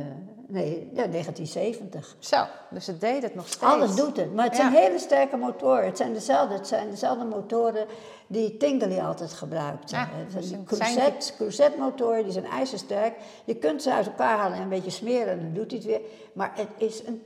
nee, 0.50 0.90
ja, 0.94 1.08
1970. 1.08 2.16
Zo, 2.20 2.44
dus 2.70 2.88
het 2.88 3.02
deed 3.02 3.24
het 3.24 3.36
nog 3.36 3.48
steeds. 3.48 3.64
Alles 3.72 3.96
doet 3.96 4.18
het, 4.18 4.34
maar 4.34 4.46
het 4.46 4.56
zijn 4.56 4.72
Ja. 4.72 4.80
hele 4.80 5.00
sterke 5.00 5.38
motoren. 5.38 5.86
Het 5.86 5.98
zijn 5.98 6.14
dezelfde, 6.14 6.54
het 6.54 6.68
zijn 6.68 6.90
dezelfde 6.90 7.26
motoren 7.26 7.86
die 8.28 8.58
Tingley 8.58 9.04
altijd 9.04 9.34
gebruikt. 9.34 9.80
Het 9.80 9.90
zijn 9.90 10.10
dus 10.34 10.48
die 10.50 10.58
het 10.58 10.78
zijn 10.78 10.96
Cruzet, 10.96 11.34
Cruzet 11.36 11.78
motoren, 11.78 12.24
die 12.24 12.32
zijn 12.32 12.46
ijzersterk. 12.46 13.14
Je 13.46 13.56
kunt 13.56 13.82
ze 13.84 13.94
uit 13.94 14.06
elkaar 14.08 14.38
halen 14.38 14.58
en 14.58 14.64
een 14.64 14.70
beetje 14.70 14.90
smeren 14.92 15.28
en 15.28 15.40
dan 15.40 15.54
doet 15.54 15.72
hij 15.72 15.80
het 15.80 15.88
weer. 15.88 16.02
Maar 16.34 16.52
het 16.56 16.70
is 16.78 17.04
een 17.06 17.24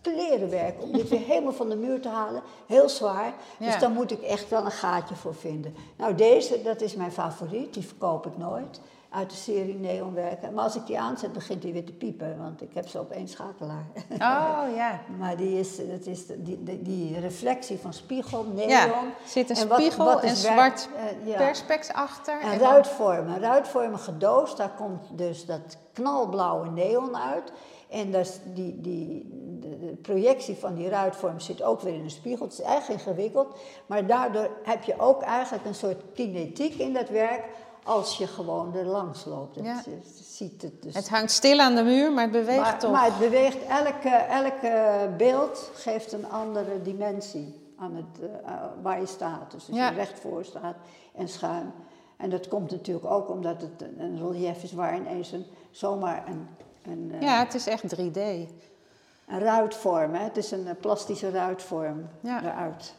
klerenwerk 0.00 0.82
om 0.82 0.92
dit 0.92 1.08
weer 1.08 1.20
helemaal 1.20 1.52
van 1.52 1.68
de 1.68 1.76
muur 1.76 2.00
te 2.00 2.08
halen. 2.08 2.42
Heel 2.66 2.88
zwaar. 2.88 3.34
Ja. 3.58 3.66
Dus 3.66 3.78
daar 3.80 3.90
moet 3.90 4.10
ik 4.10 4.22
echt 4.22 4.48
wel 4.48 4.64
een 4.64 4.70
gaatje 4.70 5.14
voor 5.14 5.34
vinden. 5.34 5.74
Nou, 5.96 6.14
deze, 6.14 6.62
dat 6.62 6.80
is 6.80 6.94
mijn 6.94 7.12
favoriet. 7.12 7.74
Die 7.74 7.86
verkoop 7.86 8.26
ik 8.26 8.36
nooit. 8.38 8.80
Uit 9.12 9.30
de 9.30 9.36
serie 9.36 9.74
neonwerken. 9.78 10.54
Maar 10.54 10.64
als 10.64 10.76
ik 10.76 10.86
die 10.86 11.00
aanzet, 11.00 11.32
begint 11.32 11.62
hij 11.62 11.72
weer 11.72 11.84
te 11.84 11.92
piepen. 11.92 12.38
Want 12.38 12.62
ik 12.62 12.74
heb 12.74 12.88
ze 12.88 13.00
op 13.00 13.10
één 13.10 13.28
schakelaar. 13.28 13.84
Oh 14.12 14.64
ja. 14.80 15.00
Maar 15.18 15.36
die, 15.36 15.58
is, 15.58 15.76
dat 15.76 16.06
is 16.06 16.26
die, 16.26 16.62
die, 16.62 16.82
die 16.82 17.20
reflectie 17.20 17.78
van 17.78 17.92
spiegel, 17.92 18.44
neon. 18.54 18.68
Ja, 18.68 19.04
zit 19.26 19.50
een 19.50 19.56
En 19.56 19.68
spiegel 19.74 20.04
wat 20.04 20.22
en 20.22 20.36
zwart 20.36 20.88
ja. 21.24 21.36
perspex 21.36 21.92
achter. 21.92 22.40
En 22.40 22.58
dan- 22.58 22.68
ruitvormen. 22.68 23.40
Ruitvormen 23.40 23.98
gedoosd, 23.98 24.56
daar 24.56 24.74
komt 24.76 25.18
dus 25.18 25.46
dat 25.46 25.76
knalblauwe 25.92 26.70
neon 26.70 27.16
uit. 27.16 27.52
En 27.90 28.10
dat 28.10 28.40
die, 28.44 28.80
die, 28.80 29.28
de, 29.60 29.96
projectie 30.02 30.56
van 30.56 30.74
die 30.74 30.88
ruitvorm 30.88 31.40
zit 31.40 31.62
ook 31.62 31.80
weer 31.80 31.94
in 31.94 32.04
een 32.04 32.10
spiegel. 32.10 32.44
Het 32.44 32.52
is 32.54 32.60
echt 32.64 32.88
ingewikkeld. 32.88 33.56
Maar 33.86 34.06
daardoor 34.06 34.50
heb 34.62 34.82
je 34.82 34.94
ook 34.98 35.22
eigenlijk 35.22 35.64
een 35.64 35.74
soort 35.74 36.02
kinetiek 36.14 36.74
in 36.74 36.92
dat 36.92 37.08
werk 37.08 37.44
als 37.84 38.18
je 38.18 38.26
gewoon 38.26 38.74
er 38.76 38.84
langs 38.86 39.24
loopt. 39.24 39.56
Het, 39.56 39.64
Ja. 39.64 39.82
ziet 40.22 40.62
het 40.62 40.82
dus 40.82 40.94
Het 40.94 41.08
hangt 41.08 41.30
stil 41.30 41.58
aan 41.58 41.74
de 41.74 41.82
muur, 41.82 42.12
maar 42.12 42.22
het 42.22 42.32
beweegt 42.32 42.60
maar, 42.60 42.78
toch. 42.78 42.90
maar 42.92 43.04
het 43.04 43.18
beweegt, 43.18 43.58
elke, 43.66 44.08
elke 44.08 45.08
beeld 45.16 45.70
geeft 45.74 46.12
een 46.12 46.30
andere 46.30 46.82
dimensie 46.82 47.60
aan 47.78 47.94
het, 47.94 48.20
eh, 48.30 48.52
eh, 48.54 48.60
waar 48.82 49.00
je 49.00 49.06
staat. 49.06 49.50
Dus 49.50 49.66
als 49.68 49.76
Ja. 49.76 49.88
je 49.88 49.94
recht 49.94 50.20
voor 50.20 50.44
staat 50.44 50.76
en 51.14 51.28
schuin. 51.28 51.72
En 52.16 52.30
dat 52.30 52.48
komt 52.48 52.70
natuurlijk 52.70 53.06
ook 53.06 53.28
omdat 53.28 53.60
het 53.62 53.82
een- 53.98 54.18
relief 54.32 54.62
is 54.62 54.72
waar 54.72 54.96
ineens 54.96 55.32
een, 55.32 55.46
zomaar 55.70 56.24
een, 56.28 56.48
een, 56.92 57.12
eh, 57.14 57.20
Ja, 57.22 57.38
het 57.38 57.54
is 57.54 57.66
echt 57.66 57.88
3D. 57.88 58.16
een 59.28 59.38
ruitvorm, 59.38 60.14
hè? 60.14 60.22
het 60.24 60.36
is 60.36 60.50
een 60.50 60.76
plastische 60.80 61.30
ruitvorm 61.30 62.08
Ja. 62.20 62.42
eruit 62.42 62.94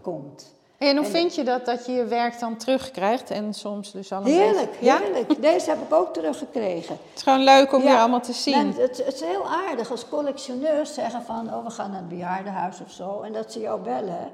komt. 0.00 0.54
En 0.78 0.96
hoe 0.96 1.04
En- 1.06 1.10
vind 1.10 1.34
je 1.34 1.44
dat, 1.44 1.64
dat 1.66 1.86
je 1.86 1.92
je 1.92 2.04
werk 2.04 2.38
dan 2.38 2.56
terugkrijgt 2.56 3.30
en 3.30 3.54
soms 3.54 3.92
dus 3.92 4.12
al 4.12 4.20
een 4.20 4.26
Heerlijk, 4.26 4.70
beetje... 4.70 4.84
Ja? 4.84 4.98
heerlijk. 4.98 5.42
Deze 5.42 5.70
heb 5.70 5.82
ik 5.82 5.92
ook 5.94 6.12
teruggekregen. 6.14 6.94
Het 7.08 7.16
is 7.16 7.22
gewoon 7.22 7.44
leuk 7.44 7.72
om 7.72 7.82
Ja. 7.82 7.86
weer 7.88 7.98
allemaal 7.98 8.20
te 8.20 8.32
zien. 8.32 8.66
Het, 8.72 8.78
het 9.04 9.14
is 9.14 9.20
heel 9.20 9.46
aardig 9.48 9.90
als 9.90 10.08
collectioneurs 10.08 10.94
zeggen 10.94 11.22
van, 11.22 11.54
oh 11.54 11.64
we 11.64 11.70
gaan 11.70 11.90
naar 11.90 11.98
het 12.00 12.08
bejaardenhuis 12.08 12.80
of 12.80 12.90
zo. 12.90 13.20
En 13.20 13.32
dat 13.32 13.52
ze 13.52 13.60
jou 13.60 13.80
bellen. 13.80 14.30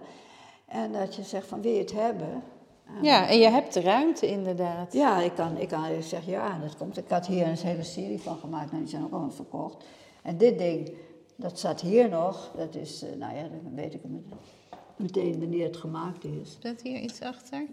En 0.67 0.93
dat 0.93 1.15
je 1.15 1.23
zegt 1.23 1.47
van, 1.47 1.61
wil 1.63 1.73
je 1.73 1.79
het 1.79 1.93
hebben? 1.93 2.43
Ja, 3.03 3.29
en 3.29 3.39
je 3.39 3.49
hebt 3.49 3.75
de 3.75 3.81
ruimte 3.81 4.27
inderdaad. 4.27 4.93
Ja, 4.93 5.21
ik 5.21 5.35
kan, 5.35 5.59
ik 5.59 5.69
kan 5.69 5.85
ik 5.87 6.03
zeg 6.05 6.27
ja, 6.27 6.59
dat 6.63 6.77
komt. 6.77 6.97
Ik 6.97 7.05
had 7.09 7.27
hier 7.27 7.47
een 7.47 7.57
hele 7.57 7.83
serie 7.83 8.21
van 8.21 8.37
gemaakt, 8.37 8.71
nou, 8.71 8.83
die 8.83 8.91
zijn 8.91 9.05
ook 9.05 9.13
al 9.13 9.31
verkocht. 9.31 9.85
En 10.23 10.37
dit 10.39 10.59
ding, 10.59 10.93
dat 11.37 11.59
staat 11.59 11.81
hier 11.81 12.09
nog. 12.09 12.51
Dat 12.57 12.75
is, 12.75 13.03
eh, 13.03 13.09
nou 13.19 13.37
ja, 13.37 13.43
dan 13.43 13.75
weet 13.75 13.95
ik 13.95 14.03
het 14.03 14.11
met- 14.11 14.39
meteen 14.97 15.39
wanneer 15.41 15.65
het 15.67 15.77
gemaakt 15.77 16.25
is. 16.25 16.51
Staat 16.51 16.81
hier 16.83 16.99
iets 17.01 17.21
achter? 17.21 17.65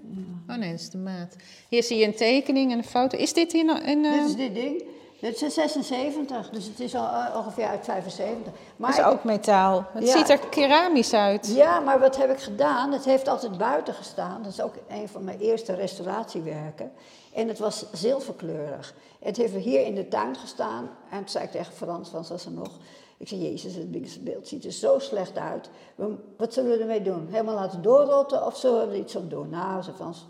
Oh 0.49 0.55
nee, 0.55 0.71
dat 0.71 0.79
is 0.79 0.89
de 0.89 0.97
maat. 0.97 1.35
Hier 1.69 1.83
zie 1.83 1.97
je 1.97 2.05
een 2.05 2.15
tekening 2.15 2.71
en 2.71 2.77
een 2.77 2.83
foto. 2.83 3.17
Is 3.17 3.33
dit 3.33 3.51
hier 3.51 3.65
nog 3.65 3.79
een... 3.85 4.05
eh, 4.05 4.11
Dit 4.13 4.27
is 4.29 4.35
dit 4.35 4.53
ding. 4.55 4.83
Dit 5.19 5.35
is 5.35 5.41
een 5.41 5.51
76, 5.51 6.49
dus 6.49 6.65
het 6.65 6.79
is 6.79 6.95
al 6.95 7.07
eh, 7.07 7.35
ongeveer 7.37 7.65
uit 7.65 7.83
75. 7.85 8.53
Maar 8.75 8.95
dat 8.95 8.99
is 9.05 9.11
ook 9.11 9.23
metaal. 9.23 9.85
Het 9.93 10.07
Ja. 10.07 10.17
ziet 10.17 10.29
er 10.29 10.39
keramisch 10.39 11.13
uit. 11.13 11.47
Ja, 11.55 11.79
maar 11.79 11.99
wat 11.99 12.17
heb 12.17 12.29
ik 12.31 12.39
gedaan? 12.39 12.91
Het 12.91 13.05
heeft 13.05 13.27
altijd 13.27 13.57
buiten 13.57 13.93
gestaan. 13.93 14.43
Dat 14.43 14.51
is 14.51 14.61
ook 14.61 14.73
een 14.89 15.07
van 15.09 15.23
mijn 15.23 15.39
eerste 15.39 15.73
restauratiewerken. 15.75 16.91
En 17.33 17.47
het 17.47 17.59
was 17.59 17.85
zilverkleurig. 17.91 18.93
Het 19.19 19.37
heeft 19.37 19.53
hier 19.55 19.85
in 19.85 19.95
de 19.95 20.07
tuin 20.07 20.35
gestaan. 20.35 20.89
En 21.09 21.17
toen 21.17 21.29
zei 21.29 21.43
ik 21.43 21.51
tegen 21.51 21.73
Frans, 21.73 22.09
Frans 22.09 22.29
was 22.29 22.45
er 22.45 22.51
nog. 22.51 22.71
Ik 23.21 23.27
zei, 23.27 23.41
jezus, 23.41 23.75
het 23.75 24.23
beeld 24.23 24.47
ziet 24.47 24.65
er 24.65 24.71
zo 24.71 24.99
slecht 24.99 25.37
uit. 25.37 25.69
Wat 26.37 26.53
zullen 26.53 26.71
we 26.71 26.77
ermee 26.77 27.01
doen? 27.01 27.27
Helemaal 27.29 27.55
laten 27.55 27.81
doorrotten 27.81 28.45
of 28.45 28.57
zullen 28.57 28.87
we 28.87 28.93
er 28.93 28.99
iets 28.99 29.17
aan 29.17 29.27
doen? 29.27 29.49
Nou, 29.49 29.81
ze 29.81 29.93
Frans, 29.93 30.25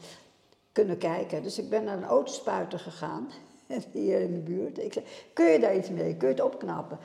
kunnen 0.72 0.98
kijken. 0.98 1.44
Dus 1.44 1.60
ik 1.60 1.70
ben 1.70 1.84
naar 1.84 1.98
een 1.98 2.04
autospuiter 2.04 2.80
gegaan, 2.80 3.30
hier 3.92 4.22
in 4.22 4.34
de 4.34 4.40
buurt. 4.40 4.78
Ik 4.78 4.94
zei, 4.94 5.06
kun 5.34 5.46
je 5.46 5.60
daar 5.60 5.76
iets 5.76 5.90
mee? 5.90 6.16
Kun 6.16 6.28
je 6.28 6.34
het 6.34 6.44
opknappen? 6.44 6.98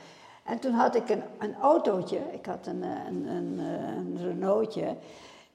En 0.45 0.59
toen 0.59 0.73
had 0.73 0.95
ik 0.95 1.09
een, 1.09 1.23
een 1.39 1.55
autootje, 1.55 2.19
ik 2.31 2.45
had 2.45 2.67
een, 2.67 2.83
een, 2.83 3.27
een, 3.27 3.59
een 3.59 4.17
Renaultje, 4.17 4.95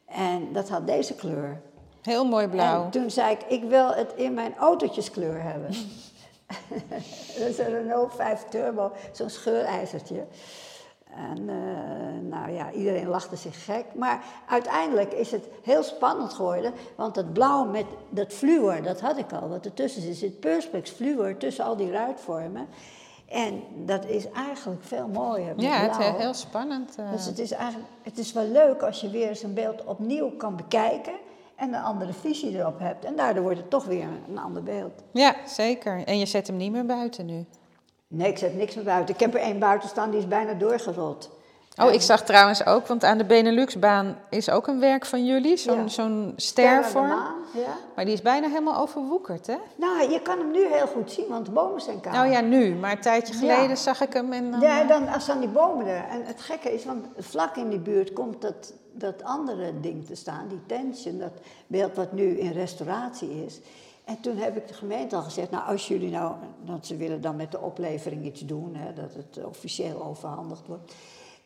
en 0.06 0.52
dat 0.52 0.68
had 0.68 0.86
deze 0.86 1.14
kleur. 1.14 1.60
Heel 2.02 2.24
mooi 2.24 2.48
blauw. 2.48 2.84
En 2.84 2.90
toen 2.90 3.10
zei 3.10 3.34
ik, 3.34 3.42
ik 3.42 3.62
wil 3.62 3.88
het 3.88 4.12
in 4.14 4.34
mijn 4.34 4.56
autootjeskleur 4.56 5.42
hebben. 5.42 5.70
dat 7.38 7.48
is 7.48 7.58
een 7.58 7.70
Renault 7.70 8.14
5 8.14 8.44
Turbo, 8.48 8.92
zo'n 9.12 9.30
scheurijzertje. 9.30 10.24
En 11.16 11.48
eh, 11.48 12.30
nou 12.30 12.52
ja, 12.52 12.70
iedereen 12.70 13.08
lachte 13.08 13.36
zich 13.36 13.64
gek. 13.64 13.84
Maar 13.94 14.24
uiteindelijk 14.48 15.12
is 15.12 15.30
het 15.30 15.44
heel 15.62 15.82
spannend 15.82 16.32
geworden. 16.32 16.72
Want 16.96 17.14
dat 17.14 17.32
blauw 17.32 17.64
met 17.64 17.84
dat 18.10 18.32
fluor, 18.32 18.82
dat 18.82 19.00
had 19.00 19.18
ik 19.18 19.32
al. 19.32 19.48
Wat 19.48 19.64
ertussen 19.64 20.02
zit, 20.02 20.16
zit 20.16 20.40
perspex 20.40 20.90
fluor 20.90 21.36
tussen 21.36 21.64
al 21.64 21.76
die 21.76 21.90
ruitvormen. 21.90 22.68
En 23.28 23.62
dat 23.74 24.04
is 24.04 24.30
eigenlijk 24.30 24.84
veel 24.84 25.08
mooier. 25.08 25.54
ja, 25.56 25.88
het 25.88 25.98
is 25.98 26.20
heel 26.22 26.34
spannend. 26.34 26.96
eh. 26.96 27.10
Dus 27.12 27.26
het 27.26 27.38
is 27.38 27.50
eigenlijk 27.50 27.88
het 28.02 28.18
is 28.18 28.32
wel 28.32 28.46
leuk 28.46 28.82
als 28.82 29.00
je 29.00 29.10
weer 29.10 29.40
een 29.42 29.54
beeld 29.54 29.84
opnieuw 29.84 30.30
kan 30.30 30.56
bekijken. 30.56 31.14
En 31.62 31.74
een 31.74 31.82
andere 31.82 32.12
visie 32.12 32.58
erop 32.58 32.78
hebt. 32.78 33.04
En 33.04 33.16
daardoor 33.16 33.42
wordt 33.42 33.58
het 33.58 33.70
toch 33.70 33.84
weer 33.84 34.08
een 34.28 34.38
ander 34.38 34.62
beeld. 34.62 35.02
Ja, 35.12 35.36
zeker. 35.46 36.04
En 36.04 36.18
je 36.18 36.26
zet 36.26 36.46
hem 36.46 36.56
niet 36.56 36.72
meer 36.72 36.86
buiten 36.86 37.26
nu. 37.26 37.46
Nee, 38.08 38.28
ik 38.28 38.38
zet 38.38 38.54
niks 38.54 38.74
meer 38.74 38.84
buiten. 38.84 39.14
Ik 39.14 39.20
heb 39.20 39.34
er 39.34 39.40
één 39.40 39.58
buiten 39.58 39.88
staan, 39.88 40.10
die 40.10 40.20
is 40.20 40.28
bijna 40.28 40.54
doorgerold. 40.54 41.30
Oh, 41.80 41.92
ik 41.92 42.00
zag 42.00 42.22
trouwens 42.24 42.66
ook, 42.66 42.86
want 42.86 43.04
aan 43.04 43.18
de 43.18 43.24
Beneluxbaan 43.24 44.18
is 44.30 44.50
ook 44.50 44.66
een 44.66 44.80
werk 44.80 45.06
van 45.06 45.24
jullie, 45.26 45.56
zo'n 45.56 45.76
Ja. 45.80 45.88
zo'n 45.88 46.32
stervorm. 46.36 47.08
Ja. 47.08 47.76
Maar 47.96 48.04
die 48.04 48.14
is 48.14 48.22
bijna 48.22 48.48
helemaal 48.48 48.80
overwoekerd, 48.80 49.46
hè? 49.46 49.56
Nou, 49.76 50.10
je 50.10 50.20
kan 50.22 50.38
hem 50.38 50.50
nu 50.50 50.66
heel 50.66 50.86
goed 50.86 51.10
zien, 51.12 51.28
want 51.28 51.46
de 51.46 51.52
bomen 51.52 51.80
zijn 51.80 52.00
kaal. 52.00 52.12
Nou 52.12 52.30
ja, 52.30 52.40
nu, 52.40 52.74
maar 52.74 52.90
een 52.92 53.00
tijdje 53.00 53.32
Ja. 53.34 53.54
geleden 53.54 53.76
zag 53.76 54.00
ik 54.00 54.12
hem 54.12 54.32
en 54.32 54.50
dan... 54.50 54.60
Ja, 54.60 54.82
eh, 54.82 54.88
dan 54.88 55.08
als 55.08 55.26
dan 55.26 55.40
die 55.40 55.48
bomen 55.48 55.86
er. 55.86 56.04
En 56.10 56.24
het 56.24 56.40
gekke 56.40 56.72
is, 56.74 56.84
want 56.84 57.06
vlak 57.18 57.56
in 57.56 57.68
die 57.68 57.78
buurt 57.78 58.12
komt 58.12 58.40
dat, 58.42 58.72
dat 58.92 59.22
andere 59.22 59.80
ding 59.80 60.06
te 60.06 60.14
staan, 60.14 60.48
die 60.48 60.60
tension, 60.66 61.18
dat 61.18 61.32
beeld 61.66 61.96
wat 61.96 62.12
nu 62.12 62.38
in 62.38 62.52
restauratie 62.52 63.44
is. 63.44 63.60
En 64.04 64.20
toen 64.20 64.36
heb 64.36 64.56
ik 64.56 64.68
de 64.68 64.74
gemeente 64.74 65.16
al 65.16 65.22
gezegd, 65.22 65.50
nou 65.50 65.64
als 65.66 65.88
jullie 65.88 66.10
nou, 66.10 66.32
want 66.64 66.86
ze 66.86 66.96
willen 66.96 67.20
dan 67.20 67.36
met 67.36 67.50
de 67.50 67.60
oplevering 67.60 68.24
iets 68.24 68.40
doen, 68.40 68.74
hè, 68.74 68.92
dat 68.92 69.14
het 69.14 69.44
officieel 69.44 70.04
overhandigd 70.04 70.66
wordt. 70.66 70.92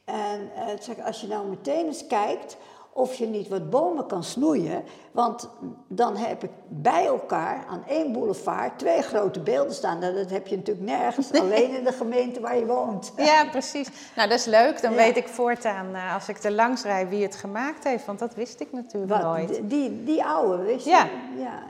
En 0.06 0.50
eh, 0.56 0.88
ik, 0.96 0.98
als 1.06 1.20
je 1.20 1.26
nou 1.26 1.46
meteen 1.48 1.86
eens 1.86 2.06
kijkt 2.06 2.56
of 2.92 3.14
je 3.14 3.26
niet 3.26 3.48
wat 3.48 3.70
bomen 3.70 4.06
kan 4.06 4.24
snoeien, 4.24 4.84
want 5.12 5.48
dan 5.88 6.16
heb 6.16 6.42
ik 6.44 6.50
bij 6.68 7.06
elkaar 7.06 7.64
aan 7.68 7.84
één 7.88 8.12
boulevard 8.12 8.78
twee 8.78 9.02
grote 9.02 9.40
beelden 9.40 9.74
staan. 9.74 9.98
Nou, 9.98 10.14
dat 10.14 10.30
heb 10.30 10.46
je 10.46 10.56
natuurlijk 10.56 10.86
nergens, 10.86 11.32
alleen 11.40 11.76
in 11.76 11.84
de 11.84 11.92
gemeente 11.92 12.40
waar 12.40 12.56
je 12.56 12.66
woont. 12.66 13.12
Ja, 13.16 13.44
precies. 13.50 13.88
Nou, 14.16 14.28
dat 14.28 14.38
is 14.38 14.44
leuk. 14.44 14.82
Dan 14.82 14.90
Ja. 14.90 14.96
weet 14.96 15.16
ik 15.16 15.28
voortaan, 15.28 15.94
eh, 15.94 16.14
als 16.14 16.28
ik 16.28 16.42
er 16.42 16.52
langs 16.52 16.82
rijd, 16.82 17.08
wie 17.08 17.22
het 17.22 17.36
gemaakt 17.36 17.84
heeft. 17.84 18.06
Want 18.06 18.18
dat 18.18 18.34
wist 18.34 18.60
ik 18.60 18.72
natuurlijk 18.72 19.12
Wat, 19.12 19.22
nooit. 19.22 19.60
die- 19.62 20.04
die, 20.04 20.24
oude, 20.24 20.62
wist 20.62 20.84
je? 20.84 20.90
Ja. 20.90 21.08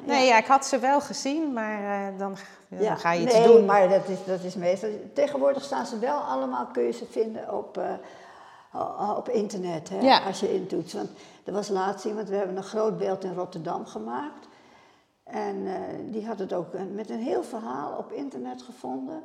Nee, 0.04 0.26
ja, 0.26 0.38
ik 0.38 0.46
had 0.46 0.66
ze 0.66 0.78
wel 0.78 1.00
gezien, 1.00 1.52
maar 1.52 1.78
eh, 1.80 2.18
dan, 2.18 2.36
dan 2.68 2.96
ga 2.98 3.12
je 3.12 3.22
iets 3.22 3.34
nee, 3.34 3.46
doen. 3.46 3.64
maar 3.64 3.88
dat 3.88 4.08
is, 4.08 4.18
dat 4.26 4.42
is 4.42 4.54
meestal... 4.54 4.88
Tegenwoordig 5.12 5.64
staan 5.64 5.86
ze 5.86 5.98
wel 5.98 6.18
allemaal, 6.18 6.66
kun 6.72 6.82
je 6.82 6.92
ze 6.92 7.04
vinden 7.10 7.52
op, 7.54 7.80
op 9.16 9.28
internet, 9.28 9.88
hè, 9.88 10.00
Ja. 10.00 10.18
als 10.18 10.40
je 10.40 10.54
intoetst. 10.54 10.92
Want 10.92 11.08
er 11.44 11.52
was 11.52 11.68
laatst 11.68 12.04
iemand, 12.04 12.28
we 12.28 12.36
hebben 12.36 12.56
een 12.56 12.62
groot 12.62 12.98
beeld 12.98 13.24
in 13.24 13.34
Rotterdam 13.34 13.86
gemaakt. 13.86 14.48
En 15.24 15.66
eh, 15.66 15.80
die 16.12 16.26
had 16.26 16.38
het 16.38 16.52
ook 16.52 16.74
eh, 16.74 16.80
met 16.94 17.10
een 17.10 17.18
heel 17.22 17.42
verhaal 17.42 17.98
op 17.98 18.12
internet 18.12 18.62
gevonden. 18.62 19.22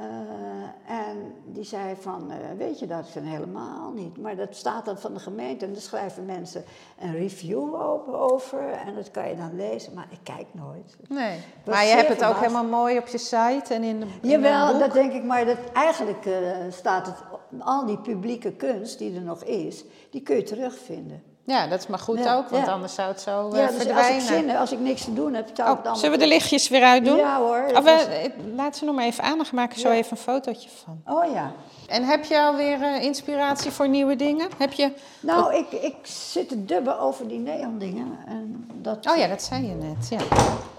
Eh, 0.00 0.98
en 1.08 1.34
die 1.46 1.64
zei 1.64 1.94
van, 2.00 2.30
eh, 2.30 2.36
weet 2.58 2.78
je 2.78 2.86
dat? 2.86 3.06
Ik 3.14 3.22
helemaal 3.22 3.90
niet. 3.92 4.16
Maar 4.18 4.36
dat 4.36 4.56
staat 4.56 4.84
dan 4.84 4.98
van 4.98 5.14
de 5.14 5.20
gemeente 5.20 5.64
en 5.64 5.72
daar 5.72 5.80
schrijven 5.82 6.24
mensen 6.24 6.64
een 7.00 7.12
review 7.12 7.74
op- 7.74 8.08
over. 8.08 8.70
En 8.70 8.94
dat 8.94 9.10
kan 9.10 9.28
je 9.28 9.36
dan 9.36 9.56
lezen, 9.56 9.94
maar 9.94 10.06
ik 10.10 10.18
kijk 10.22 10.46
nooit. 10.52 10.96
Nee. 11.08 11.38
Maar 11.66 11.84
je 11.84 11.94
hebt 11.94 12.08
het 12.08 12.24
ook 12.24 12.36
helemaal 12.36 12.64
mooi 12.64 12.98
op 12.98 13.06
je 13.06 13.18
site 13.18 13.74
en 13.74 13.82
in 13.82 14.00
de 14.00 14.06
in 14.20 14.28
Jawel, 14.28 14.78
dat 14.78 14.92
denk 14.92 15.12
ik, 15.12 15.24
maar 15.24 15.44
dat 15.46 15.58
eigenlijk 15.72 16.26
eh, 16.26 16.32
staat 16.70 17.06
het, 17.06 17.16
al 17.58 17.86
die 17.86 17.98
publieke 17.98 18.52
kunst 18.52 18.98
die 18.98 19.14
er 19.14 19.22
nog 19.22 19.44
is, 19.44 19.84
die 20.10 20.22
kun 20.22 20.36
je 20.36 20.42
terugvinden. 20.42 21.22
Ja, 21.44 21.66
dat 21.66 21.78
is 21.80 21.86
maar 21.86 21.98
goed 21.98 22.18
Ja, 22.18 22.36
ook, 22.36 22.48
want 22.48 22.66
ja. 22.66 22.72
anders 22.72 22.94
zou 22.94 23.08
het 23.08 23.20
zo 23.20 23.50
eh, 23.50 23.58
ja, 23.60 23.66
dus 23.66 23.88
als 23.90 24.08
ik 24.08 24.20
zin 24.20 24.50
als 24.56 24.72
ik 24.72 24.78
niks 24.78 25.04
te 25.04 25.14
doen 25.14 25.34
heb, 25.34 25.48
zou 25.54 25.68
ik 25.68 25.74
Oh, 25.74 25.80
allemaal... 25.80 25.96
zullen 25.96 26.18
we 26.18 26.24
de 26.24 26.28
lichtjes 26.30 26.68
weer 26.68 26.82
uitdoen? 26.82 27.16
Ja 27.16 27.38
hoor. 27.38 27.82
was- 27.82 28.06
eh, 28.06 28.30
laat 28.56 28.76
ze 28.76 28.84
nog 28.84 28.94
maar 28.94 29.04
even 29.04 29.24
aan, 29.24 29.36
dan 29.36 29.46
maak 29.52 29.72
ik 29.72 29.78
zo 29.78 29.90
even 29.90 30.10
een 30.10 30.22
fotootje 30.22 30.68
van. 30.84 31.02
Oh 31.06 31.32
ja. 31.32 31.52
En 31.88 32.04
heb 32.04 32.24
je 32.24 32.40
alweer 32.40 32.82
eh, 32.82 33.02
inspiratie 33.02 33.70
voor 33.70 33.88
nieuwe 33.88 34.16
dingen? 34.16 34.48
Heb 34.58 34.72
je... 34.72 34.92
Nou, 35.20 35.54
ik, 35.54 35.72
ik 35.72 35.94
zit 36.02 36.48
te 36.48 36.64
dubben 36.64 36.98
over 36.98 37.28
die 37.28 37.38
neondingen. 37.38 38.18
En 38.26 38.68
dat, 38.74 39.06
Oh 39.10 39.16
ja, 39.16 39.26
dat 39.26 39.42
zei 39.42 39.66
je 39.68 39.74
net, 39.74 40.08
ja. 40.08 40.20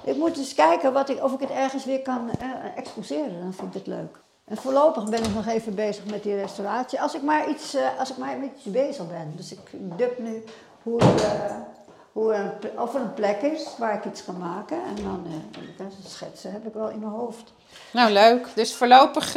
Ik 0.03 0.18
moet 0.18 0.38
eens 0.38 0.53
kijken 0.53 0.93
wat 0.93 1.09
ik, 1.09 1.24
of 1.24 1.34
ik 1.34 1.39
het 1.39 1.49
ergens 1.49 1.86
weer 1.86 2.01
kan 2.01 2.30
eh, 2.39 2.47
exposeren. 2.76 3.41
Dan 3.41 3.53
vind 3.53 3.68
ik 3.68 3.74
het 3.74 3.88
leuk. 3.88 4.20
En 4.51 4.57
voorlopig 4.57 5.09
ben 5.09 5.23
ik 5.23 5.33
nog 5.33 5.47
even 5.47 5.75
bezig 5.75 6.05
met 6.05 6.23
die 6.23 6.35
restauratie. 6.35 7.01
Als 7.01 7.13
ik 7.13 7.21
maar 7.21 7.49
iets, 7.49 7.73
eh, 7.73 7.99
als 7.99 8.09
ik 8.09 8.17
maar 8.17 8.37
met 8.37 8.49
iets 8.55 8.63
bezig 8.63 9.07
ben. 9.07 9.33
Dus 9.35 9.51
ik 9.51 9.59
dub 9.73 10.19
nu 10.19 10.43
hoe, 10.83 10.99
eh, 10.99 11.55
hoe 12.11 12.33
een, 12.33 12.79
of 12.79 12.95
er 12.95 13.01
een 13.01 13.13
plek 13.13 13.41
is 13.41 13.67
waar 13.77 13.93
ik 13.93 14.05
iets 14.05 14.23
kan 14.25 14.37
maken. 14.37 14.77
En 14.77 15.03
dan 15.03 15.25
het 15.77 15.93
schetsen 16.07 16.51
heb 16.51 16.67
ik 16.67 16.73
wel 16.73 16.89
in 16.89 16.99
mijn 16.99 17.11
hoofd. 17.11 17.53
Nou, 17.91 18.11
leuk. 18.11 18.47
Dus 18.55 18.75
voorlopig... 18.75 19.35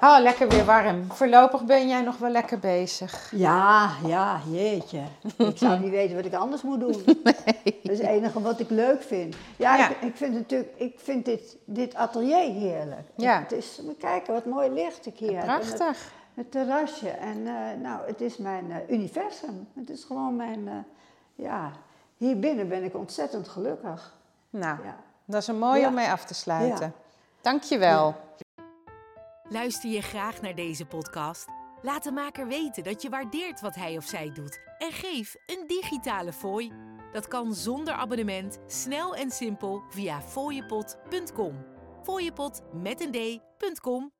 oh, 0.00 0.16
lekker 0.20 0.48
weer 0.48 0.64
warm. 0.64 1.12
Voorlopig 1.12 1.64
ben 1.64 1.88
jij 1.88 2.02
nog 2.02 2.16
wel 2.18 2.30
lekker 2.30 2.58
bezig. 2.58 3.30
Ja, 3.34 3.90
ja, 4.06 4.40
jeetje. 4.50 5.00
Ik 5.36 5.56
zou 5.58 5.78
niet 5.78 5.90
weten 5.90 6.16
wat 6.16 6.24
ik 6.24 6.34
anders 6.34 6.62
moet 6.62 6.80
doen. 6.80 7.02
Dat 7.82 7.98
is 7.98 7.98
het 7.98 8.06
enige 8.06 8.40
wat 8.40 8.60
ik 8.60 8.70
leuk 8.70 9.02
vind. 9.02 9.36
Ja, 9.56 9.76
Ja. 9.76 9.88
Ik, 9.88 9.96
ik 10.00 10.16
vind 10.16 10.34
natuurlijk, 10.34 10.72
ik 10.76 11.00
vind 11.00 11.24
dit, 11.24 11.56
dit 11.64 11.94
atelier 11.94 12.52
heerlijk. 12.52 13.08
Ja. 13.16 13.38
Het 13.38 13.52
is, 13.52 13.80
moet 13.84 13.96
kijken 13.96 14.32
wat 14.34 14.44
mooi 14.44 14.70
licht 14.70 15.06
ik 15.06 15.18
hier 15.18 15.34
heb. 15.38 15.42
En 15.48 15.50
het- 15.54 15.74
Prachtig. 15.74 16.12
Het 16.34 16.50
terrasje. 16.50 17.08
En 17.08 17.46
eh, 17.46 17.52
nou, 17.82 18.06
het 18.06 18.20
is 18.20 18.36
mijn 18.36 18.70
eh, 18.70 18.76
universum. 18.96 19.68
Het 19.74 19.90
is 19.90 20.04
gewoon 20.04 20.36
mijn, 20.36 20.68
eh, 20.68 20.74
ja, 21.34 21.70
hier 22.16 22.38
binnen 22.38 22.68
ben 22.68 22.84
ik 22.84 22.94
ontzettend 22.96 23.48
gelukkig. 23.48 24.16
Nou, 24.50 24.76
Ja. 24.84 24.96
dat 25.24 25.40
is 25.42 25.48
een 25.48 25.58
mooie 25.58 25.80
Ja. 25.80 25.88
om 25.88 25.94
mee 25.94 26.08
af 26.10 26.24
te 26.24 26.34
sluiten. 26.34 26.92
Dank 27.40 27.62
je 27.62 27.78
wel. 27.78 28.14
Luister 29.52 29.90
je 29.90 30.02
graag 30.02 30.40
naar 30.40 30.54
deze 30.54 30.86
podcast? 30.86 31.46
Laat 31.82 32.04
de 32.04 32.12
maker 32.12 32.46
weten 32.46 32.84
dat 32.84 33.02
je 33.02 33.08
waardeert 33.08 33.60
wat 33.60 33.74
hij 33.74 33.96
of 33.96 34.04
zij 34.04 34.32
doet 34.32 34.60
en 34.78 34.92
geef 34.92 35.36
een 35.46 35.64
digitale 35.66 36.32
fooi. 36.32 36.72
Dat 37.12 37.28
kan 37.28 37.54
zonder 37.54 37.94
abonnement, 37.94 38.58
snel 38.66 39.14
en 39.14 39.30
simpel 39.30 39.82
via 39.88 40.22
fooiepot.com. 40.22 41.66
Fooiepot 42.02 42.62
met 42.72 43.00
een 43.00 43.12
d.com. 43.12 44.12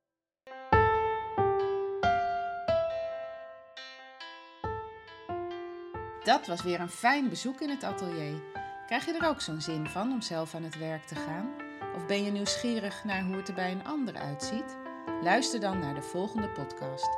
Dat 6.24 6.46
was 6.46 6.62
weer 6.62 6.80
een 6.80 6.90
fijn 6.90 7.28
bezoek 7.28 7.60
in 7.60 7.70
het 7.70 7.84
atelier. 7.84 8.42
Krijg 8.86 9.04
je 9.04 9.18
er 9.18 9.28
ook 9.28 9.40
zo'n 9.40 9.60
zin 9.60 9.86
van 9.86 10.12
om 10.12 10.20
zelf 10.20 10.54
aan 10.54 10.64
het 10.64 10.78
werk 10.78 11.06
te 11.06 11.14
gaan? 11.14 11.50
Of 11.96 12.06
ben 12.06 12.24
je 12.24 12.30
nieuwsgierig 12.30 13.04
naar 13.04 13.24
hoe 13.24 13.36
het 13.36 13.48
er 13.48 13.54
bij 13.54 13.70
een 13.72 13.84
ander 13.84 14.14
uitziet? 14.14 14.79
Luister 15.22 15.60
dan 15.60 15.78
naar 15.78 15.94
de 15.94 16.02
volgende 16.02 16.48
podcast, 16.48 17.08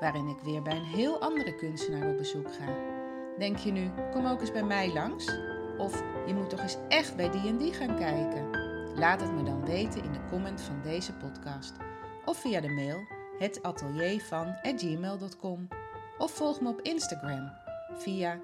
waarin 0.00 0.28
ik 0.28 0.40
weer 0.40 0.62
bij 0.62 0.76
een 0.76 0.84
heel 0.84 1.20
andere 1.20 1.54
kunstenaar 1.54 2.10
op 2.10 2.16
bezoek 2.16 2.54
ga. 2.54 2.74
Denk 3.38 3.56
je 3.56 3.72
nu, 3.72 3.90
kom 4.12 4.26
ook 4.26 4.40
eens 4.40 4.52
bij 4.52 4.64
mij 4.64 4.92
langs? 4.92 5.38
Of 5.78 6.02
je 6.26 6.34
moet 6.34 6.50
toch 6.50 6.60
eens 6.60 6.76
echt 6.88 7.16
bij 7.16 7.30
die 7.30 7.48
en 7.48 7.58
die 7.58 7.72
gaan 7.72 7.96
kijken? 7.96 8.50
Laat 8.94 9.20
het 9.20 9.32
me 9.32 9.42
dan 9.42 9.64
weten 9.64 10.04
in 10.04 10.12
de 10.12 10.24
comment 10.30 10.60
van 10.60 10.80
deze 10.82 11.12
podcast. 11.12 11.72
Of 12.24 12.40
via 12.40 12.60
de 12.60 12.68
mail 12.68 13.06
hetateliervan@gmail.com. 13.38 15.68
Of 16.18 16.30
volg 16.30 16.60
me 16.60 16.68
op 16.68 16.80
Instagram 16.80 17.52
via 17.92 18.38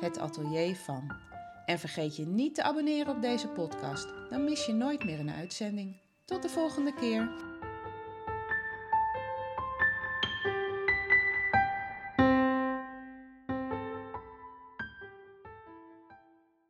@hetateliervan. 0.00 1.16
En 1.66 1.78
vergeet 1.78 2.16
je 2.16 2.26
niet 2.26 2.54
te 2.54 2.62
abonneren 2.62 3.14
op 3.14 3.22
deze 3.22 3.48
podcast, 3.48 4.08
dan 4.30 4.44
mis 4.44 4.66
je 4.66 4.72
nooit 4.72 5.04
meer 5.04 5.20
een 5.20 5.30
uitzending. 5.30 5.96
Tot 6.24 6.42
de 6.42 6.48
volgende 6.48 6.94
keer. 6.94 7.49